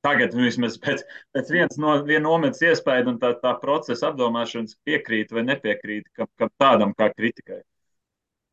tagad, 0.04 0.36
nu, 0.36 0.44
vismaz 0.46 0.76
pēc, 0.82 1.02
pēc 1.34 1.52
vienas 1.54 1.80
no, 1.80 1.96
viena 2.06 2.26
nometas 2.28 2.62
iespējas 2.68 3.08
un 3.14 3.18
tā, 3.22 3.32
tā 3.42 3.54
procesa 3.62 4.10
apdomāšanas 4.10 4.76
piekrīt 4.86 5.32
vai 5.32 5.46
nepiekrīt 5.48 6.10
kam, 6.18 6.28
kam 6.38 6.52
tādam 6.60 6.94
kā 6.98 7.08
kritikai? 7.16 7.62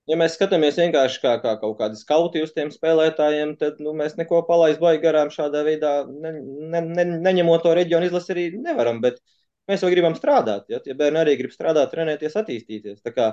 Ja 0.10 0.17
mēs 0.17 0.36
skatāmies 0.38 0.80
vienkārši 0.80 1.22
kā, 1.24 1.36
kā 1.43 1.56
kaut 1.62 1.78
kādi 1.80 2.00
skauti 2.00 2.41
uz 2.43 2.54
tiem 2.56 2.72
spēlētājiem, 2.74 3.56
tad 3.62 3.82
nu, 3.84 3.93
mēs 3.98 4.17
neko 4.17 4.41
palaist 4.48 4.82
baigi 4.82 5.04
garām 5.06 5.32
šādā 5.34 5.62
veidā, 5.67 5.93
ne, 6.10 6.34
ne, 6.74 6.82
ne, 6.88 7.06
neņemot 7.28 7.63
to 7.65 7.76
reģionu 7.78 8.10
izlasi 8.10 8.34
arī 8.36 8.45
nevaram, 8.58 9.02
bet 9.06 9.22
mēs 9.69 9.86
jau 9.86 9.91
gribam 9.93 10.17
strādāt, 10.17 10.65
ja 10.74 10.82
tie 10.84 10.95
bērni 10.98 11.22
arī 11.22 11.38
grib 11.41 11.54
strādāt, 11.54 11.91
trenēties, 11.93 12.38
attīstīties. 12.41 13.04
Tā 13.06 13.13
kā 13.13 13.32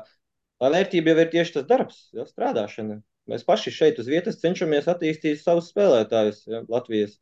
tā 0.61 0.73
vērtība 0.73 1.15
jau 1.15 1.25
ir 1.25 1.33
tieši 1.33 1.57
tas 1.59 1.69
darbs, 1.71 2.03
ja, 2.17 2.29
strādāšana. 2.29 3.01
Mēs 3.31 3.43
paši 3.47 3.73
šeit 3.75 3.97
uz 3.99 4.11
vietas 4.11 4.39
cenšamies 4.43 4.87
attīstīt 4.93 5.41
savus 5.41 5.73
spēlētājus, 5.73 6.45
ja, 6.51 6.63
Latvijas. 6.71 7.17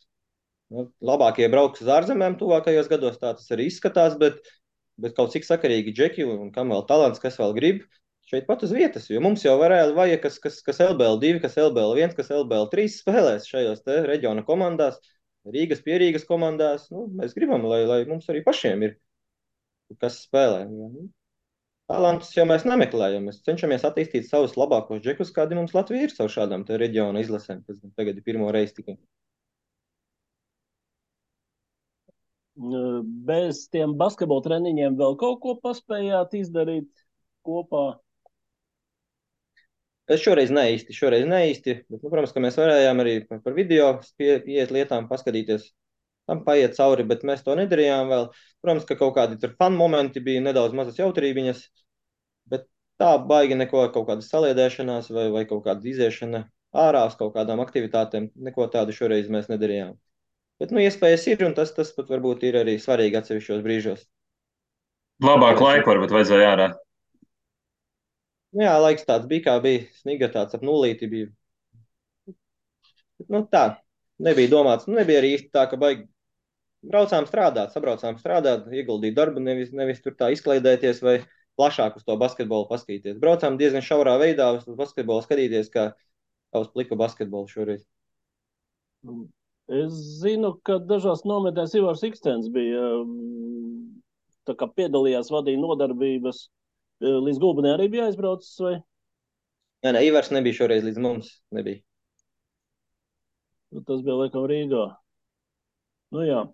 Nu, 0.75 0.89
labākie 1.05 1.47
brauks 1.53 1.83
uz 1.85 1.89
ārzemēm 1.93 2.35
tuvākajos 2.41 2.89
gados, 2.91 3.19
tā 3.21 3.35
tas 3.37 3.51
arī 3.55 3.69
izskatās, 3.71 4.17
bet, 4.19 4.41
bet 5.01 5.15
kaut 5.17 5.31
cik 5.33 5.47
sakarīgi 5.47 5.93
džeki 5.95 6.27
un 6.27 6.51
kam 6.53 6.73
vēl 6.73 6.83
talants, 6.89 7.21
kas 7.23 7.37
vēl 7.39 7.53
grib, 7.57 7.83
šeit 8.31 8.47
pat 8.49 8.63
uz 8.67 8.73
vietas, 8.75 9.09
jo 9.13 9.21
mums 9.25 9.45
jau 9.45 9.57
varēja 9.61 9.91
vajag, 9.97 10.21
kas, 10.23 10.39
kas, 10.43 10.61
kas 10.67 10.81
LBL2, 10.85 11.39
kas 11.43 11.59
LBL1, 11.61 12.15
kas 12.19 12.33
LBL3 12.35 12.87
spēlēs 12.93 13.51
šajos 13.51 13.85
te 13.85 14.01
reģiona 14.09 14.47
komandās, 14.47 15.01
Rīgas 15.45 15.83
pierīgas 15.85 16.25
komandās. 16.29 16.87
Nu, 16.93 17.05
mēs 17.21 17.35
gribam, 17.37 17.67
lai, 17.69 17.83
lai 17.89 18.01
mums 18.09 18.31
arī 18.33 18.41
pašiem 18.47 18.87
ir 18.87 18.95
kas 20.01 20.23
spēlē. 20.25 20.63
Talantus 21.91 22.31
jau 22.33 22.47
mēs 22.49 22.65
nemeklējam. 22.65 23.27
Mēs 23.29 23.43
cenšamies 23.45 23.85
attīstīt 23.85 24.29
savus 24.31 24.57
labākos 24.57 25.03
džekus, 25.05 25.35
kādi 25.37 25.59
mums 25.59 25.75
Latvija 25.77 26.09
ir 26.09 26.15
caur 26.17 26.33
šādām 26.33 26.65
reģiona 26.65 27.21
izlasēm, 27.21 27.61
kas 27.69 27.83
tagad 27.99 28.17
ir 28.17 28.25
pirmo 28.25 28.49
reizi 28.57 28.79
tikai. 28.79 28.97
Bez 33.29 33.67
tiem 33.75 33.97
basketbola 34.01 34.47
treniņiem 34.47 34.97
vēl 34.97 35.19
kaut 35.21 35.41
ko 35.43 35.57
paspējāt 35.61 36.39
izdarīt 36.41 36.89
kopā? 37.45 37.85
Es 40.11 40.21
šoreiz 40.21 40.51
neīsti, 40.53 40.93
šoreiz 40.93 41.25
neīsti, 41.25 41.79
bet, 41.89 42.03
nu, 42.03 42.11
protams, 42.11 42.35
ka 42.35 42.43
mēs 42.45 42.59
varējām 42.61 43.01
arī 43.01 43.15
par 43.31 43.55
video 43.57 43.87
pie, 44.21 44.35
pieiet 44.45 44.73
lietām, 44.75 45.07
paskatīties, 45.09 45.71
tam 46.29 46.43
paiet 46.45 46.77
cauri, 46.77 47.07
bet 47.09 47.25
mēs 47.25 47.45
to 47.47 47.57
nedarījām 47.57 48.11
vēl. 48.13 48.27
Protams, 48.61 48.85
ka 48.89 48.99
kaut 49.01 49.15
kādi 49.17 49.39
tur 49.41 49.55
fanu 49.61 49.81
momenti 49.81 50.21
bija 50.25 50.43
nedaudz 50.45 50.77
mazas 50.77 51.01
jautrībiņas, 51.01 51.63
bet 52.53 52.69
tā 53.01 53.15
baigi 53.31 53.57
neko, 53.57 53.87
kaut 53.97 54.11
kādas 54.11 54.29
saliedēšanās 54.33 55.09
vai, 55.15 55.31
vai 55.33 55.47
kaut 55.49 55.65
kāda 55.65 55.89
iziešana 55.89 56.45
ārā 56.85 57.07
uz 57.09 57.17
kaut 57.17 57.33
kādām 57.39 57.63
aktivitātēm, 57.65 58.29
neko 58.49 58.69
tādu 58.73 58.93
šoreiz 58.97 59.31
mēs 59.33 59.49
nedarījām. 59.53 59.97
Bet, 60.61 60.71
nu, 60.75 60.85
iespējas 60.85 61.25
ir, 61.33 61.49
un 61.49 61.57
tas, 61.57 61.73
tas 61.75 61.91
pat 61.97 62.13
varbūt 62.13 62.45
ir 62.47 62.61
arī 62.61 62.77
svarīgi 62.79 63.19
atsevišķos 63.19 63.65
brīžos. 63.65 64.05
Labāk 65.25 65.61
laiku 65.63 65.91
varbūt 65.91 66.13
vajadzēja 66.15 66.53
ārā. 66.53 66.69
Nu 68.55 68.63
jā, 68.63 68.75
laiks 68.79 69.07
tāds 69.09 69.27
bija, 69.31 69.49
kā 69.49 69.55
bija. 69.63 69.87
Sniga 69.99 70.31
tāds 70.31 70.55
ap 70.55 70.63
nulīti 70.67 71.09
bija. 71.11 71.31
Nu 73.31 73.45
tā, 73.51 73.65
nebija 74.23 74.51
domāts, 74.53 74.89
nu 74.89 74.99
nebija 74.99 75.21
arī 75.23 75.35
īsti 75.37 75.51
tā, 75.55 75.65
ka 75.71 75.79
baigi 75.81 76.07
braucām 76.85 77.27
strādāt, 77.29 77.73
sabraucām 77.75 78.19
strādāt, 78.21 78.67
ieguldīt 78.75 79.17
darbu, 79.17 79.43
nevis, 79.43 79.73
nevis 79.73 80.03
tur 80.05 80.17
tā 80.19 80.31
izklaidēties 80.35 81.01
vai 81.05 81.17
plašāk 81.59 81.99
uz 81.99 82.07
to 82.07 82.17
basketbolu 82.21 82.69
paskatīties. 82.71 83.21
Braucām 83.23 83.59
diezgan 83.61 83.85
šaurā 83.87 84.17
veidā 84.21 84.51
uz 84.57 84.67
basketbolu 84.79 85.25
skatīties, 85.25 85.71
kā 85.73 85.93
uz 86.59 86.69
pliku 86.75 86.99
basketbolu 86.99 87.51
šoreiz. 87.51 87.85
Es 89.75 89.95
zinu, 90.21 90.55
ka 90.67 90.79
dažās 90.83 91.25
nometnēs 91.29 91.75
Ivars 91.79 92.03
Ikstens 92.05 92.51
bija 92.53 92.91
tā 94.45 94.57
kā 94.61 94.69
piedalījās, 94.69 95.33
vadīja 95.33 95.63
nodarbības. 95.63 96.49
Līdz 97.05 97.41
Gulbenē 97.43 97.75
arī 97.77 97.89
bija 97.93 98.09
aizbraucis, 98.09 98.55
vai? 98.65 98.77
Nē, 99.85 99.93
nē, 99.97 100.05
Ivars 100.09 100.31
nebija 100.33 100.57
šoreiz 100.63 100.87
līdz 100.87 101.01
mums, 101.05 101.35
nebija. 101.53 101.83
Nu, 103.75 103.83
tas 103.85 104.01
bija 104.07 104.17
laikam 104.23 104.47
Rīgā. 104.49 104.87
Nu 106.15 106.25
jā. 106.25 106.45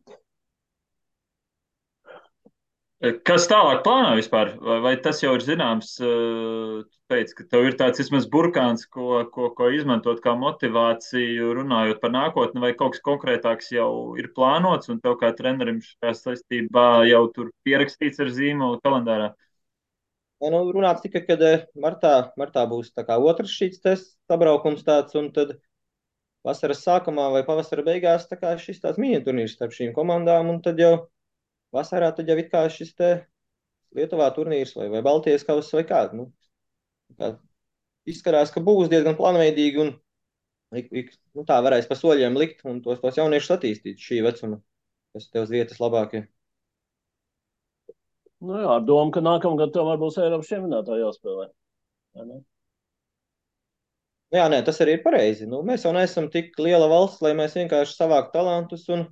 Kas 3.24 3.46
tālāk 3.48 3.78
plāno 3.84 4.16
vispār? 4.18 4.50
Vai, 4.60 4.78
vai 4.84 4.90
tas 5.00 5.22
jau 5.22 5.30
ir 5.36 5.44
zināms? 5.44 5.94
Tu 6.00 6.98
teici, 7.08 7.36
ka 7.38 7.46
tev 7.52 7.68
ir 7.68 7.76
tāds 7.80 8.02
vismaz 8.02 8.26
burkāns, 8.28 8.84
ko, 8.92 9.22
ko, 9.32 9.48
ko 9.56 9.68
izmantot 9.72 10.20
kā 10.24 10.34
motivāciju, 10.36 11.54
runājot 11.60 12.02
par 12.02 12.12
nākotni, 12.12 12.60
vai 12.60 12.74
kaut 12.76 12.96
kas 12.96 13.04
konkrētāks 13.06 13.70
jau 13.72 13.90
ir 14.20 14.28
plānots, 14.36 14.92
un 14.92 15.00
tev 15.00 15.16
kā 15.22 15.32
trenerim 15.38 15.80
šajā 15.84 16.12
saistībā 16.18 16.88
jau 17.08 17.22
tur 17.36 17.48
pierakstīts 17.64 18.20
ar 18.20 18.34
zīmolu 18.36 18.82
kalendārā? 18.84 19.30
Ja, 19.32 19.49
nu, 20.40 20.60
runāts 20.72 21.02
tikai, 21.04 21.22
kad 21.26 21.42
martā, 21.76 22.14
martā 22.40 22.64
būs 22.68 22.92
otrs 22.96 23.56
šīs 23.56 23.80
tests 23.84 24.16
sabraukums 24.30 24.84
tāds, 24.86 25.14
un 25.20 25.32
tad 25.36 25.58
vasaras 26.46 26.84
sākumā 26.84 27.30
vai 27.34 27.42
pavasara 27.44 27.84
beigās 27.84 28.28
tā 28.28 28.38
kā 28.40 28.56
šis 28.58 28.80
tāds 28.80 28.98
mini 28.98 29.20
turnīrs 29.24 29.56
starp 29.58 29.72
šīm 29.76 29.92
komandām, 29.92 30.48
un 30.48 30.62
tad 30.62 30.80
jau 30.80 31.10
vasarā 31.76 32.10
tad 32.16 32.28
jau 32.28 32.38
it 32.40 32.50
kā 32.52 32.68
šis 32.68 32.94
te 32.96 33.10
Lietuvā 33.96 34.28
turnīrs 34.34 34.76
vai, 34.76 34.86
vai 34.88 35.02
Baltijas 35.02 35.42
kausa 35.42 35.80
vai 35.80 35.84
kāds. 35.88 36.14
Nu, 36.14 36.28
kā 37.18 37.32
izskatās, 38.06 38.52
ka 38.54 38.62
būs 38.62 38.90
diezgan 38.92 39.16
planveidīgi 39.18 39.82
un 39.82 39.90
ik, 40.78 40.92
ik, 40.94 41.14
nu, 41.34 41.44
tā 41.48 41.58
varēs 41.64 41.88
pa 41.90 41.98
soļiem 41.98 42.38
likt 42.38 42.62
un 42.70 42.78
tos, 42.84 43.00
tos 43.02 43.18
jauniešus 43.18 43.56
attīstīt 43.56 43.98
šī 44.02 44.20
vecuma, 44.26 44.60
kas 45.16 45.26
tev 45.30 45.48
uz 45.48 45.54
vietas 45.54 45.82
labākie. 45.82 46.28
Nu 48.40 48.56
jā, 48.56 48.68
ar 48.78 48.84
domu, 48.88 49.12
ka 49.12 49.20
nākamgad 49.24 49.74
tomēr 49.74 50.00
būs 50.00 50.16
Eiropas 50.20 50.48
čempionātā 50.48 50.96
jāspēlē. 50.96 51.50
Ne? 52.24 52.40
Jā, 54.32 54.46
nē, 54.52 54.62
tas 54.64 54.80
arī 54.80 54.96
ir 54.96 55.04
pareizi. 55.04 55.48
Nu, 55.50 55.60
mēs 55.66 55.84
jau 55.84 55.92
neesam 55.92 56.30
tik 56.32 56.54
liela 56.62 56.88
valsts, 56.90 57.20
lai 57.24 57.34
mēs 57.36 57.56
vienkārši 57.58 57.98
savāktu 57.98 58.38
talantus 58.38 58.86
un 58.94 59.08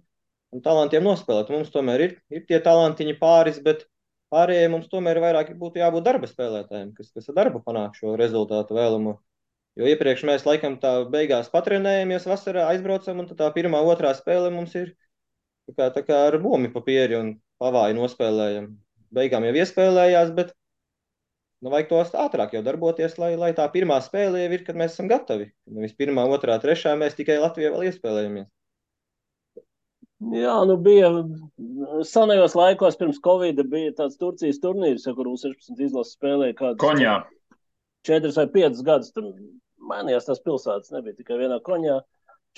un 0.54 0.64
talantiem 0.64 1.04
nospēlēt. 1.04 1.52
Mums 1.52 1.72
tomēr 1.74 2.04
ir, 2.06 2.16
ir 2.32 2.44
tie 2.48 2.60
talantiņi 2.64 3.16
pāris, 3.20 3.60
bet 3.64 3.84
pārējiem 4.32 4.76
mums 4.76 4.90
tomēr 4.92 5.20
vairāk 5.24 5.54
būtu 5.60 5.82
jābūt 5.82 6.06
darba 6.06 6.30
spēlētājiem, 6.30 6.92
kas, 6.96 7.10
kas 7.14 7.28
ar 7.30 7.38
darbu 7.42 7.62
panāk 7.64 7.98
šo 7.98 8.16
rezultātu 8.20 8.76
vēlamo. 8.78 9.18
Jo 9.78 9.86
iepriekš 9.92 10.24
mēs 10.26 10.46
laikam 10.48 10.78
tā 10.82 10.94
beigās 11.10 11.50
patrenējamies 11.52 12.26
vasarā, 12.26 12.66
aizbraucam, 12.72 13.22
un 13.22 13.38
tā 13.38 13.50
pirmā, 13.54 13.82
otrā 13.92 14.10
spēle 14.16 14.50
mums 14.50 14.74
ir 14.78 14.94
tā 15.68 15.76
kā, 15.76 15.90
tā 15.94 16.02
kā 16.06 16.24
ar 16.30 16.38
bomi 16.42 16.72
papīri 16.72 17.18
un 17.18 17.36
pavāji 17.62 17.96
nospēlējam. 17.98 18.72
Beigām 19.14 19.46
jau 19.48 19.54
iespēlējās, 19.56 20.32
bet 20.36 20.52
nu, 21.62 21.72
vajag 21.72 21.88
tos 21.90 22.14
ātrāk 22.26 22.54
jau 22.56 22.62
darboties, 22.66 23.16
lai, 23.20 23.32
lai 23.40 23.50
tā 23.56 23.64
pirmā 23.72 23.98
spēle 24.04 24.42
jau 24.42 24.52
ir, 24.54 24.64
kad 24.66 24.78
mēs 24.78 24.94
esam 24.94 25.08
gatavi. 25.10 25.50
Nevis 25.78 25.96
pirmā, 25.98 26.26
otrā, 26.28 26.58
trešā 26.62 26.94
mēs 27.00 27.16
tikai 27.18 27.40
Latvijā 27.42 27.72
vēl 27.74 27.88
iespēlējamies. 27.88 28.48
Jā, 30.34 30.56
nu 30.66 30.74
bija 30.82 31.12
senajos 32.02 32.56
laikos 32.58 32.98
pirms 32.98 33.20
Covid 33.22 33.60
bija 33.70 33.94
tāds 34.00 34.18
Turcijas 34.18 34.58
turnīrs, 34.62 35.06
kur 35.14 35.30
U16 35.30 35.78
izlases 35.78 36.16
spēlēja 36.18 36.56
kāds. 36.58 36.80
Koņā. 36.82 37.20
Četras 38.06 38.38
vai 38.40 38.48
piecas 38.50 38.82
gadus. 38.86 39.12
Tur 39.14 39.30
mainījās 39.88 40.26
tās 40.26 40.42
pilsētas, 40.42 40.90
nebija 40.94 41.20
tikai 41.20 41.38
vienā 41.40 41.60
koņā. 41.64 42.00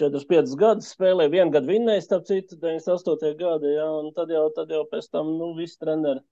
Četras, 0.01 0.25
piecas 0.29 0.55
gadus 0.57 0.89
spēlēja, 0.95 1.33
vienu 1.35 1.53
gadu 1.53 1.69
vinnēja, 1.69 2.07
starp 2.07 2.25
citu, 2.29 2.57
98. 2.63 3.35
gada, 3.37 3.69
jā, 3.69 3.87
un 4.01 4.13
tad 4.17 4.31
jau, 4.33 4.47
tad 4.57 4.71
jau 4.73 4.85
pēc 4.89 5.11
tam, 5.13 5.35
nu, 5.37 5.51
visi 5.59 5.77
treneri, 5.83 6.23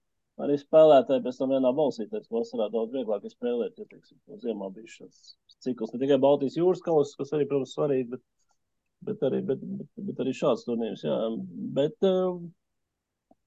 arī 0.45 0.57
spēlētāji 0.61 1.23
pēc 1.25 1.39
tam 1.39 1.53
vienā 1.55 1.71
balsī, 1.75 2.07
tāds 2.11 2.31
vasarā 2.31 2.69
daudz 2.73 2.95
vieglāk 2.95 3.27
spēlēt, 3.29 3.79
ja, 3.79 3.87
teiksim, 3.91 4.19
ziemā 4.43 4.69
bija 4.75 4.91
šis 4.91 5.33
cikls, 5.65 5.93
ne 5.93 6.01
tikai 6.03 6.19
Baltijas 6.23 6.57
jūras 6.59 6.83
kalas, 6.85 7.15
kas 7.19 7.33
arī, 7.35 7.47
protams, 7.49 7.75
svarīgi, 7.75 8.13
bet 8.13 8.23
bet 9.05 9.23
arī, 9.25 9.41
bet, 9.45 9.61
bet, 9.63 9.89
bet 10.09 10.23
arī 10.23 10.33
šāds 10.35 10.65
turnīrs. 10.67 11.03
Jā. 11.05 11.17
Bet 11.75 12.07
uh, 12.07 12.39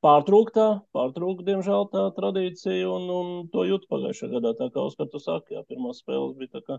pārtrūktā, 0.05 0.67
pārtrūkta, 0.97 1.47
diemžēl, 1.51 1.89
tā 1.93 2.09
tradīcija, 2.17 2.89
un, 2.89 3.09
un 3.13 3.33
to 3.53 3.67
jūt 3.69 3.89
pagājušajā 3.93 4.33
gadā. 4.37 4.55
Tā 4.59 4.71
kā 4.75 4.87
Oskar, 4.87 5.11
tu 5.13 5.23
saki, 5.23 5.57
jā, 5.59 5.65
pirmās 5.69 6.03
spēles 6.03 6.37
bija 6.39 6.57
tā 6.59 6.65
kā, 6.67 6.79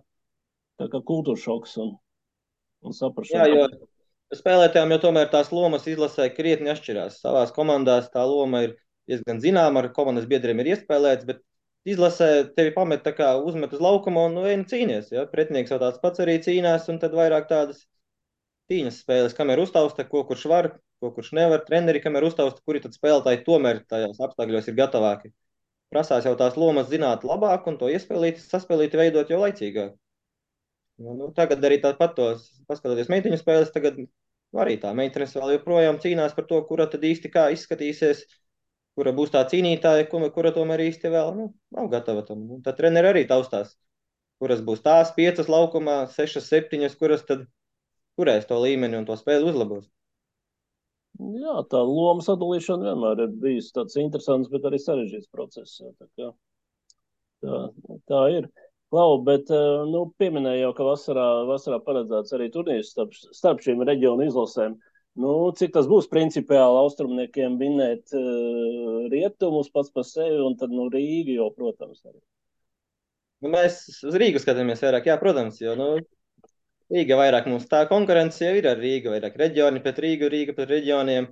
tā 0.81 0.89
kā 0.91 1.03
kultūra 1.05 1.39
šoks 1.39 1.77
un, 1.83 1.95
un 2.83 2.97
saprašana. 2.97 3.49
Jā, 3.49 3.67
jo 3.67 4.39
spēlētājiem 4.39 4.95
jau 4.95 5.03
tomēr 5.07 5.29
tās 5.33 5.51
lomas 5.53 5.85
izlasē 5.89 6.29
krietni 6.33 6.73
atšķirās. 6.73 7.21
Savās 7.21 7.53
komandās 7.55 8.09
tā 8.13 8.25
loma 8.25 8.65
ir 8.65 8.77
diezgan 9.09 9.41
zināma, 9.43 9.83
ar 9.83 9.91
komandas 9.95 10.27
biedriem 10.29 10.61
ir 10.63 10.73
iespēlēts, 10.73 11.27
bet 11.27 11.41
izlasē 11.87 12.29
tevi 12.55 12.71
pamet 12.75 13.03
tā 13.05 13.13
kā 13.17 13.33
uzmet 13.43 13.73
uz 13.75 13.81
laukuma 13.83 14.27
un 14.29 14.37
nu, 14.37 14.45
vienu 14.47 14.67
cīnies. 14.69 15.11
Ja? 15.15 15.25
Pretinieks 15.29 15.73
jau 15.73 15.79
tāds 15.81 15.99
pats 16.03 16.23
arī 16.23 16.37
cīnās, 16.43 16.87
un 16.91 16.99
tad 17.01 17.15
vairāk 17.17 17.49
tādas 17.51 17.83
cīņas 18.71 19.01
spēles, 19.03 19.35
kam 19.37 19.51
ir 19.51 19.61
uztausta, 19.63 20.05
ko 20.07 20.23
kurš 20.27 20.45
var, 20.51 20.69
ko 21.03 21.11
kurš 21.15 21.33
nevar. 21.37 21.63
Treneri, 21.67 22.01
kam 22.03 22.15
ir 22.19 22.27
uztausta, 22.29 22.63
kuri 22.65 22.83
tad 22.83 22.95
spēlētāji 22.95 23.43
tomēr 23.47 23.83
tajos 23.91 24.21
apstākļos 24.23 24.69
ir 24.71 24.79
gatavāki. 24.79 25.33
Prasās 25.93 26.25
jau 26.25 26.33
tās 26.39 26.55
lomas 26.57 26.87
zināt 26.89 27.25
labāk 27.27 27.67
un 27.69 27.77
to 27.77 27.91
iespēlīt, 27.91 28.39
saspēlīt, 28.41 28.95
veidot 28.97 29.29
jau 29.29 29.43
laicīgāk. 29.43 29.93
Nu, 31.03 31.13
nu, 31.17 31.29
tagad 31.35 31.63
arī 31.65 31.79
tāpat 31.83 32.15
tos, 32.17 32.47
paskatoties 32.69 33.09
meiteņu 33.11 33.37
spēles, 33.41 33.71
tagad 33.73 33.99
arī 34.63 34.77
tā 34.81 34.93
meitenes 34.97 35.33
vēl 35.37 35.55
joprojām 35.57 35.99
cīnās 36.01 36.35
par 36.37 36.47
to, 36.49 36.59
kura 36.69 36.87
tad 36.89 37.05
īsti 37.05 37.31
kā 37.33 37.47
izskatīsies, 37.53 38.23
kura 38.97 39.13
būs 39.15 39.33
tā 39.33 39.41
cīnītāja, 39.49 40.07
kura 40.11 40.53
tomēr 40.55 40.85
īsti 40.89 41.11
vēl 41.13 41.33
nu, 41.37 41.49
nav 41.73 41.89
gatava 41.93 42.23
tam. 42.27 42.45
Nu, 42.49 42.61
tad 42.65 42.77
treneri 42.79 43.11
arī 43.13 43.25
taustās, 43.29 43.75
kuras 44.41 44.61
būs 44.65 44.83
tās 44.85 45.13
piecas 45.17 45.49
laukumā, 45.51 46.03
sešas, 46.13 46.49
septiņas, 46.51 46.97
kuras 46.99 47.25
tad 47.29 47.47
turēs 48.19 48.47
to 48.49 48.59
līmeni 48.61 48.99
un 48.99 49.07
to 49.09 49.17
spēli 49.19 49.49
uzlabos. 49.49 49.87
Jā, 51.21 51.59
tā 51.69 51.79
loma 51.85 52.23
sadalīšana 52.25 52.89
vienmēr 52.89 53.19
ir 53.27 53.33
bijis 53.41 53.69
tāds 53.75 53.97
interesants, 54.01 54.49
bet 54.49 54.65
arī 54.65 54.79
sarežģīts 54.81 55.29
process. 55.33 55.77
Tā, 55.81 56.07
kā, 56.17 56.29
tā, 57.45 57.59
tā 58.09 58.21
ir. 58.33 58.49
Klau, 58.93 59.19
bet 59.25 59.49
eh, 59.49 59.83
nu, 59.89 60.03
pieminēja 60.21 60.67
jau, 60.67 60.73
ka 60.77 60.85
vasarā, 60.85 61.27
vasarā 61.49 61.79
paredzēts 61.85 62.33
arī 62.37 62.49
turnīrs 62.53 62.91
starp, 62.93 63.13
starp 63.33 63.61
šīm 63.65 63.81
reģionu 63.89 64.27
izlasēm. 64.29 64.75
Nu, 65.21 65.31
cik 65.53 65.75
tas 65.75 65.85
būs 65.89 66.07
principiāli 66.09 66.79
austrumniekiem 66.81 67.59
vinēt 67.59 68.15
uh, 68.17 69.03
rietumus 69.13 69.69
pats 69.73 69.91
par 69.93 70.07
sevi 70.09 70.39
un 70.41 70.55
tad 70.57 70.73
nu, 70.73 70.87
Rīgu 70.93 71.35
jau, 71.37 71.51
protams, 71.53 71.99
arī. 72.09 72.17
Nu, 73.45 73.51
mēs 73.53 73.83
uz 74.09 74.17
Rīgu 74.17 74.41
skatāmies 74.41 74.81
vairāk, 74.81 75.11
jā, 75.11 75.17
protams, 75.21 75.59
jo 75.61 75.75
nu, 75.77 75.89
Rīga 76.93 77.19
vairāk 77.19 77.49
mums 77.51 77.67
tā 77.69 77.83
konkurence 77.89 78.41
jau 78.41 78.55
ir 78.57 78.67
ar 78.71 78.81
Rīgu, 78.81 79.11
vairāk 79.13 79.37
reģioni 79.37 79.83
pret 79.85 80.01
Rīgu, 80.01 80.31
Rīga 80.33 80.57
pret 80.57 80.73
reģioniem. 80.73 81.29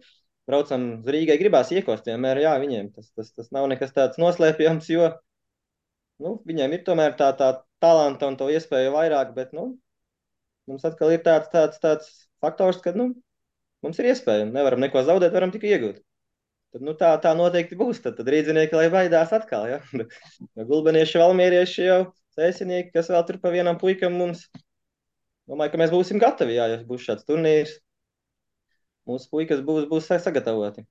Braucam 0.50 0.86
uz 1.00 1.10
Rīgai, 1.16 1.40
gribās 1.42 1.74
iekost 1.74 2.08
vienmēr, 2.10 2.42
jā, 2.46 2.54
viņiem 2.62 2.92
tas, 2.94 3.10
tas, 3.18 3.34
tas 3.34 3.50
nav 3.56 3.68
nekas 3.72 3.94
tāds 3.98 4.22
noslēpjams, 4.22 4.90
jo 4.94 5.10
nu, 6.22 6.36
viņiem 6.50 6.78
ir 6.78 6.86
tomēr 6.86 7.18
tā, 7.18 7.32
tā 7.38 7.52
talanta 7.82 8.30
un 8.30 8.38
to 8.38 8.50
iespēju 8.54 8.94
vairāk, 8.94 9.34
bet 9.38 9.54
nu, 9.58 9.68
mums 10.70 10.86
atkal 10.86 11.14
ir 11.14 11.22
tāds, 11.26 11.50
tāds, 11.54 11.82
tāds 11.82 12.10
faktors, 12.44 12.82
ka 12.84 12.94
nu, 12.98 13.12
mums 13.86 14.00
ir 14.00 14.12
iespēja, 14.12 14.48
nevaram 14.50 14.82
neko 14.84 15.04
zaudēt, 15.08 15.34
varam 15.36 15.54
tikai 15.54 15.76
iegūt. 15.76 16.02
Tad, 16.72 16.84
nu, 16.88 16.94
tā, 16.96 17.12
tā 17.24 17.34
noteikti 17.36 17.76
būs. 17.80 18.00
Tad, 18.04 18.16
tad 18.20 18.30
rīznieki 18.32 18.78
lai 18.78 18.88
baidās 18.94 19.34
atkal. 19.36 19.68
Ja? 19.68 19.82
Gulbenieši, 20.70 21.20
valmierieši 21.20 21.88
jau 21.88 22.00
sēsinieki, 22.38 22.94
kas 22.96 23.12
vēl 23.12 23.26
tur 23.28 23.42
pa 23.44 23.52
vienam 23.52 23.80
puikam 23.82 24.16
mums 24.16 24.46
domāju, 25.52 25.74
ka 25.74 25.82
mēs 25.82 25.92
būsim 25.92 26.22
gatavi, 26.22 26.56
jā, 26.56 26.70
ja 26.72 26.80
būs 26.88 27.04
šāds 27.10 27.28
turnīrs. 27.28 27.76
Mūsu 29.10 29.28
puikas 29.34 29.64
būs, 29.68 29.90
būs 29.92 30.08
sagatavoti. 30.24 30.86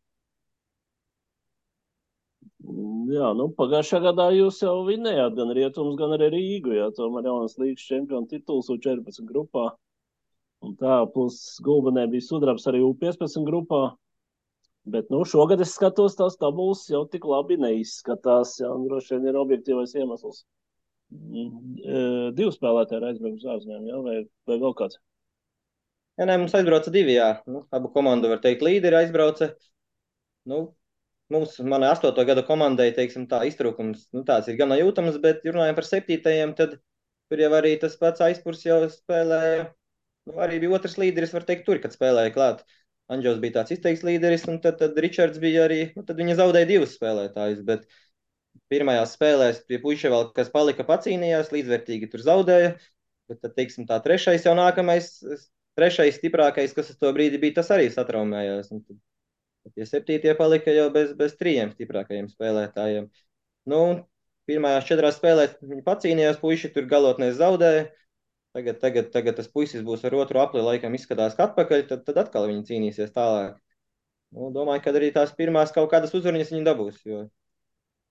Jā, 3.11 3.31
nu, 3.35 3.49
pagājušā 3.57 4.03
gadā 4.05 4.29
jūs 4.37 4.61
jau 4.63 4.83
vinējāt 4.87 5.39
gan 5.39 5.53
Rietumus, 5.57 5.97
gan 5.99 6.13
arī 6.19 6.29
Rīgu. 6.35 6.75
Jā, 6.77 6.91
tomēr 6.95 7.31
jaunas 7.31 7.57
līgas 7.59 7.87
čempionu 7.89 8.29
tituls 8.31 8.69
U14 8.71 9.25
grupā. 9.27 9.71
Un 10.67 10.77
tā, 10.81 11.01
plus 11.15 11.41
Gulbenē 11.65 12.05
bija 12.13 12.27
sudrabs 12.27 12.67
arī 12.69 12.83
U15 12.85 13.47
grupā. 13.47 13.83
Bet 14.91 15.11
nu, 15.13 15.23
šogad 15.29 15.61
es 15.61 15.75
skatos, 15.77 16.17
tās 16.17 16.39
tabulas 16.41 16.87
jau 16.89 17.03
tik 17.09 17.27
labi 17.29 17.59
neizskatās. 17.61 18.57
Jā, 18.61 18.71
droši 18.87 19.17
vien 19.17 19.29
ir 19.31 19.39
objektīvais 19.41 19.95
iemesls. 19.97 20.43
Mm, 21.11 22.33
divi 22.37 22.51
spēlētāji 22.55 23.01
ir 23.01 23.07
aizbraukuši 23.09 23.47
uz 23.47 23.55
ārzemēm, 23.55 24.05
vai, 24.07 24.17
vai 24.49 24.59
vēl 24.63 24.77
kāds? 24.79 25.01
Jā, 26.21 26.27
nē, 26.29 26.37
mums 26.43 26.55
aizbrauca 26.57 26.93
divi. 26.95 27.17
Jā. 27.17 27.31
Nu, 27.49 27.65
abu 27.77 27.91
komandu 27.95 28.31
var 28.33 28.43
teikt, 28.45 28.65
līderi 28.67 29.01
aizbrauca. 29.01 29.51
Nu, 30.49 30.63
mums, 31.33 31.57
manai 31.73 31.91
astoto 31.95 32.25
gadu 32.29 32.45
komandai, 32.47 32.91
teiksim, 32.97 33.27
tā 33.31 33.43
iztrūkums 33.49 34.07
nu, 34.17 34.25
tāds 34.29 34.49
ir 34.53 34.59
gan 34.61 34.77
jūtams, 34.77 35.19
bet 35.25 35.45
runājot 35.49 35.79
par 35.79 35.89
septītajiem, 35.89 36.55
tad 36.59 36.79
tur 37.31 37.45
jau 37.45 37.53
arī 37.57 37.77
tas 37.81 37.97
pats 38.01 38.25
aizpurs 38.27 38.65
jau 38.67 38.81
spēlēja. 38.93 39.71
Nu, 40.31 40.37
arī 40.45 40.61
bija 40.63 40.77
otrs 40.79 40.95
līderis, 41.01 41.33
var 41.35 41.45
teikt, 41.47 41.65
tur, 41.67 41.81
kad 41.83 41.95
spēlēja 41.95 42.31
klāt. 42.35 42.63
Anģels 43.11 43.41
bija 43.43 43.57
tāds 43.59 43.75
izteikts 43.75 44.05
līderis, 44.07 44.45
un 44.51 44.61
tad, 44.63 44.77
tad 44.79 44.99
Ričards 45.03 45.41
bija 45.43 45.65
arī, 45.67 45.81
nu, 45.97 46.05
tad 46.07 46.21
viņi 46.21 46.37
zaudēja 46.39 46.69
divus 46.69 46.93
spēlētājus, 46.95 47.65
bet 47.67 47.89
pirmajās 48.71 49.17
spēlēs 49.17 49.65
pie 49.67 49.81
puiša 49.83 50.13
vēl, 50.13 50.29
kas 50.37 50.53
palika 50.55 50.87
pacīnījās, 50.87 51.51
līdzvērtīgi 51.57 52.11
tur 52.13 52.23
zaudēja, 52.23 52.77
bet 53.31 53.41
tad, 53.43 53.57
teiksim, 53.57 53.89
tā 53.91 53.99
trešais 54.05 54.47
jau 54.47 54.55
nākamais, 54.55 55.11
trešais 55.79 56.21
stiprākais, 56.21 56.77
kas 56.77 56.93
uz 56.95 57.01
to 57.03 57.11
brīdi 57.17 57.43
bija, 57.43 57.59
tas 57.59 57.73
arī 57.75 57.91
satraumējās. 57.91 58.71
Un 58.77 58.85
tad 58.87 59.75
tie 59.75 59.89
septītie 59.91 60.37
palika 60.39 60.71
jau 60.77 60.87
bez, 60.95 61.11
bez 61.19 61.35
trījiem 61.41 61.75
stiprākajiem 61.75 62.31
spēlētājiem. 62.31 63.11
Nu, 63.71 63.83
pirmajās 64.47 64.87
četrās 64.87 65.19
spēlēs 65.19 65.59
viņi 65.67 65.87
pacīnījās, 65.91 66.39
puiši 66.43 66.71
tur 66.77 66.87
galotnēs 66.95 67.41
zaudēja, 67.43 67.89
Tagad, 68.57 68.81
tagad, 68.83 69.11
tagad 69.15 69.37
tas 69.39 69.49
puisis 69.51 69.83
būs 69.87 70.03
ar 70.09 70.17
otru 70.19 70.41
apli, 70.43 70.63
laikam 70.67 70.95
izskatās, 70.99 71.37
ka 71.39 71.47
atpakaļ, 71.47 71.85
tad, 71.91 72.01
tad 72.09 72.17
atkal 72.25 72.49
viņi 72.51 72.65
cīnīsies 72.71 73.13
tālāk. 73.15 73.61
Nu, 74.35 74.49
domāju, 74.55 74.83
ka 74.83 74.95
arī 74.95 75.11
tās 75.15 75.31
pirmās 75.39 75.71
kaut 75.75 75.91
kādas 75.93 76.15
uzvaras 76.19 76.51
viņi 76.51 76.67
dabūs. 76.67 76.99
Jo, 77.07 77.21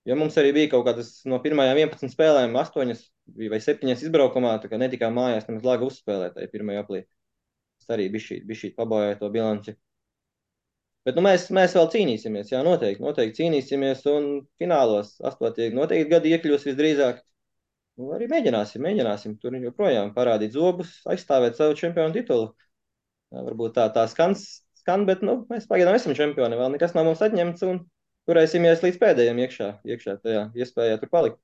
jo 0.07 0.17
mums 0.19 0.39
arī 0.39 0.53
bija 0.55 0.71
kaut 0.75 0.85
kādas 0.87 1.11
no 1.27 1.41
pirmajām 1.43 1.81
11 1.83 2.15
spēlēm, 2.15 2.55
8 2.55 2.95
vai 3.51 3.59
7 3.63 3.93
izbraukumā, 3.95 4.55
tā 4.63 4.71
kā 4.71 4.79
ne 4.79 4.89
tikai 4.91 5.11
mājās, 5.15 5.47
nemaz 5.51 5.67
laga 5.67 5.87
uzspēlētāji 5.87 6.51
pirmajā 6.55 6.85
aplī. 6.85 7.03
Tas 7.79 7.95
arī 7.95 8.07
bija 8.13 8.29
šī, 8.29 8.41
bija 8.47 8.63
šī 8.63 8.73
pabojāja 8.79 9.19
to 9.19 9.31
bilanci. 9.35 9.75
Bet 11.07 11.15
nu, 11.19 11.23
mēs, 11.25 11.47
mēs 11.55 11.75
vēl 11.75 11.87
cīnīsimies, 11.93 12.51
jā, 12.51 12.59
noteikti, 12.63 13.03
noteikti 13.03 13.43
cīnīsimies, 13.43 14.03
un 14.11 14.27
finālos 14.59 15.15
astotie 15.25 15.69
noteikti 15.75 16.11
gadi 16.11 16.33
iekļūs 16.35 16.67
visdrīzāk. 16.67 17.23
Nu, 17.99 18.13
arī 18.15 18.29
mēģināsim, 18.31 18.79
mēģināsim 18.85 19.35
tur 19.43 19.57
joprojām 19.59 20.13
parādīt 20.15 20.53
zobus, 20.55 20.93
aizstāvēt 21.11 21.57
savu 21.59 21.75
čempionu 21.75 22.15
titulu. 22.15 22.53
Varbūt 23.35 23.75
tā, 23.75 23.89
tā 23.91 24.05
skan, 24.07 24.37
skan, 24.79 25.03
bet 25.09 25.25
nu, 25.25 25.41
mēs 25.51 25.67
pagaidām 25.67 25.97
esam 25.97 26.15
čempioni. 26.15 26.55
Vēl 26.57 26.71
nekas 26.77 26.95
nav 26.95 27.09
mums 27.09 27.19
atņemts 27.25 27.65
un 27.67 27.81
turēsimies 28.29 28.85
līdz 28.85 28.99
pēdējiem 29.01 29.41
iekšā, 29.43 29.67
iekšā 29.91 30.15
tajā 30.23 30.45
iespējā 30.55 30.99
tur 31.01 31.11
palikt. 31.11 31.41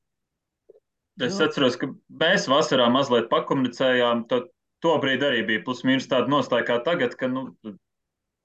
Es 1.26 1.36
atceros, 1.44 1.76
ka 1.80 1.90
mēs 2.24 2.48
vasarā 2.52 2.88
mazliet 2.92 3.28
pakomunicējām. 3.32 4.24
To, 4.32 4.46
to 4.84 4.96
brīdi 5.04 5.28
arī 5.28 5.44
bija 5.48 5.64
plus-mínus 5.68 6.08
tāda 6.12 6.32
nostāja 6.32 6.68
kā 6.68 6.80
tagad, 6.88 7.18
ka 7.20 7.28
nu, 7.32 7.50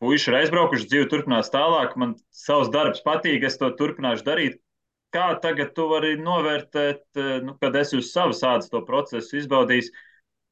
puiši 0.03 0.33
ir 0.33 0.41
aizbraukuši, 0.41 0.91
dzīve 0.91 1.09
turpinās 1.15 1.51
tālāk. 1.55 1.95
Man 1.99 2.17
savs 2.35 2.71
darbs 2.75 3.03
patīk, 3.07 3.47
es 3.47 3.59
to 3.63 3.71
turpināšu 3.79 4.27
darīt 4.27 4.59
kā 5.15 5.27
tagad 5.43 5.75
tu 5.77 5.87
vari 5.91 6.15
novērtēt, 6.21 7.03
eh, 7.17 7.33
nu, 7.45 7.57
kad 7.61 7.77
es 7.77 7.93
uz 7.97 8.13
savas 8.15 8.43
ādas 8.47 8.71
to 8.73 8.83
procesu 8.87 9.39
izbaudīju, 9.41 9.91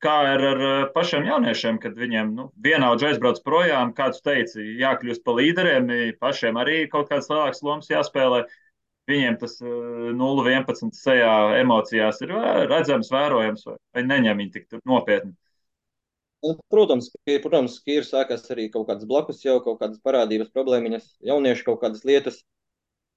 kā 0.04 0.16
ir 0.34 0.44
ar 0.52 0.62
eh, 0.68 0.86
pašiem 0.94 1.26
jauniešiem, 1.30 1.80
kad 1.82 1.98
viņiem 1.98 2.32
nu, 2.36 2.48
vienaudži 2.66 3.12
aizbrauc 3.12 3.42
projām, 3.46 3.94
kā 3.96 4.10
tu 4.14 4.22
teici, 4.30 4.62
jākļūst 4.82 5.24
par 5.26 5.38
līderiem, 5.40 5.90
pašiem 6.20 6.58
arī 6.60 6.80
kaut 6.92 7.10
kāds 7.12 7.30
lielāks 7.32 7.62
lomas 7.66 7.90
jāspēlē. 7.92 8.44
Viņiem 9.08 9.38
tas 9.40 9.54
0-11 9.64 10.70
eh, 10.70 10.88
sejā 10.92 11.34
emocijās 11.62 12.18
ir 12.26 12.34
redzams, 12.68 13.12
vērojams, 13.14 13.68
vai 13.94 14.04
neņem 14.04 14.42
viņi 14.42 14.56
tik 14.58 14.82
nopietni. 14.84 15.32
Nu, 16.44 16.52
protams, 16.70 17.08
ka, 17.10 17.38
protams, 17.42 17.80
ka 17.82 17.96
ir 17.96 18.04
sākās 18.06 18.44
arī 18.54 18.68
kaut 18.70 18.86
kādas 18.90 19.08
blakus 19.10 19.40
jau 19.42 19.56
kaut 19.64 19.80
kādas 19.80 19.98
parādības, 20.04 20.52
problēmiņas, 20.54 21.08
jaunieši 21.26 21.64
kaut 21.66 21.80
kādas 21.82 22.04
lietas, 22.06 22.44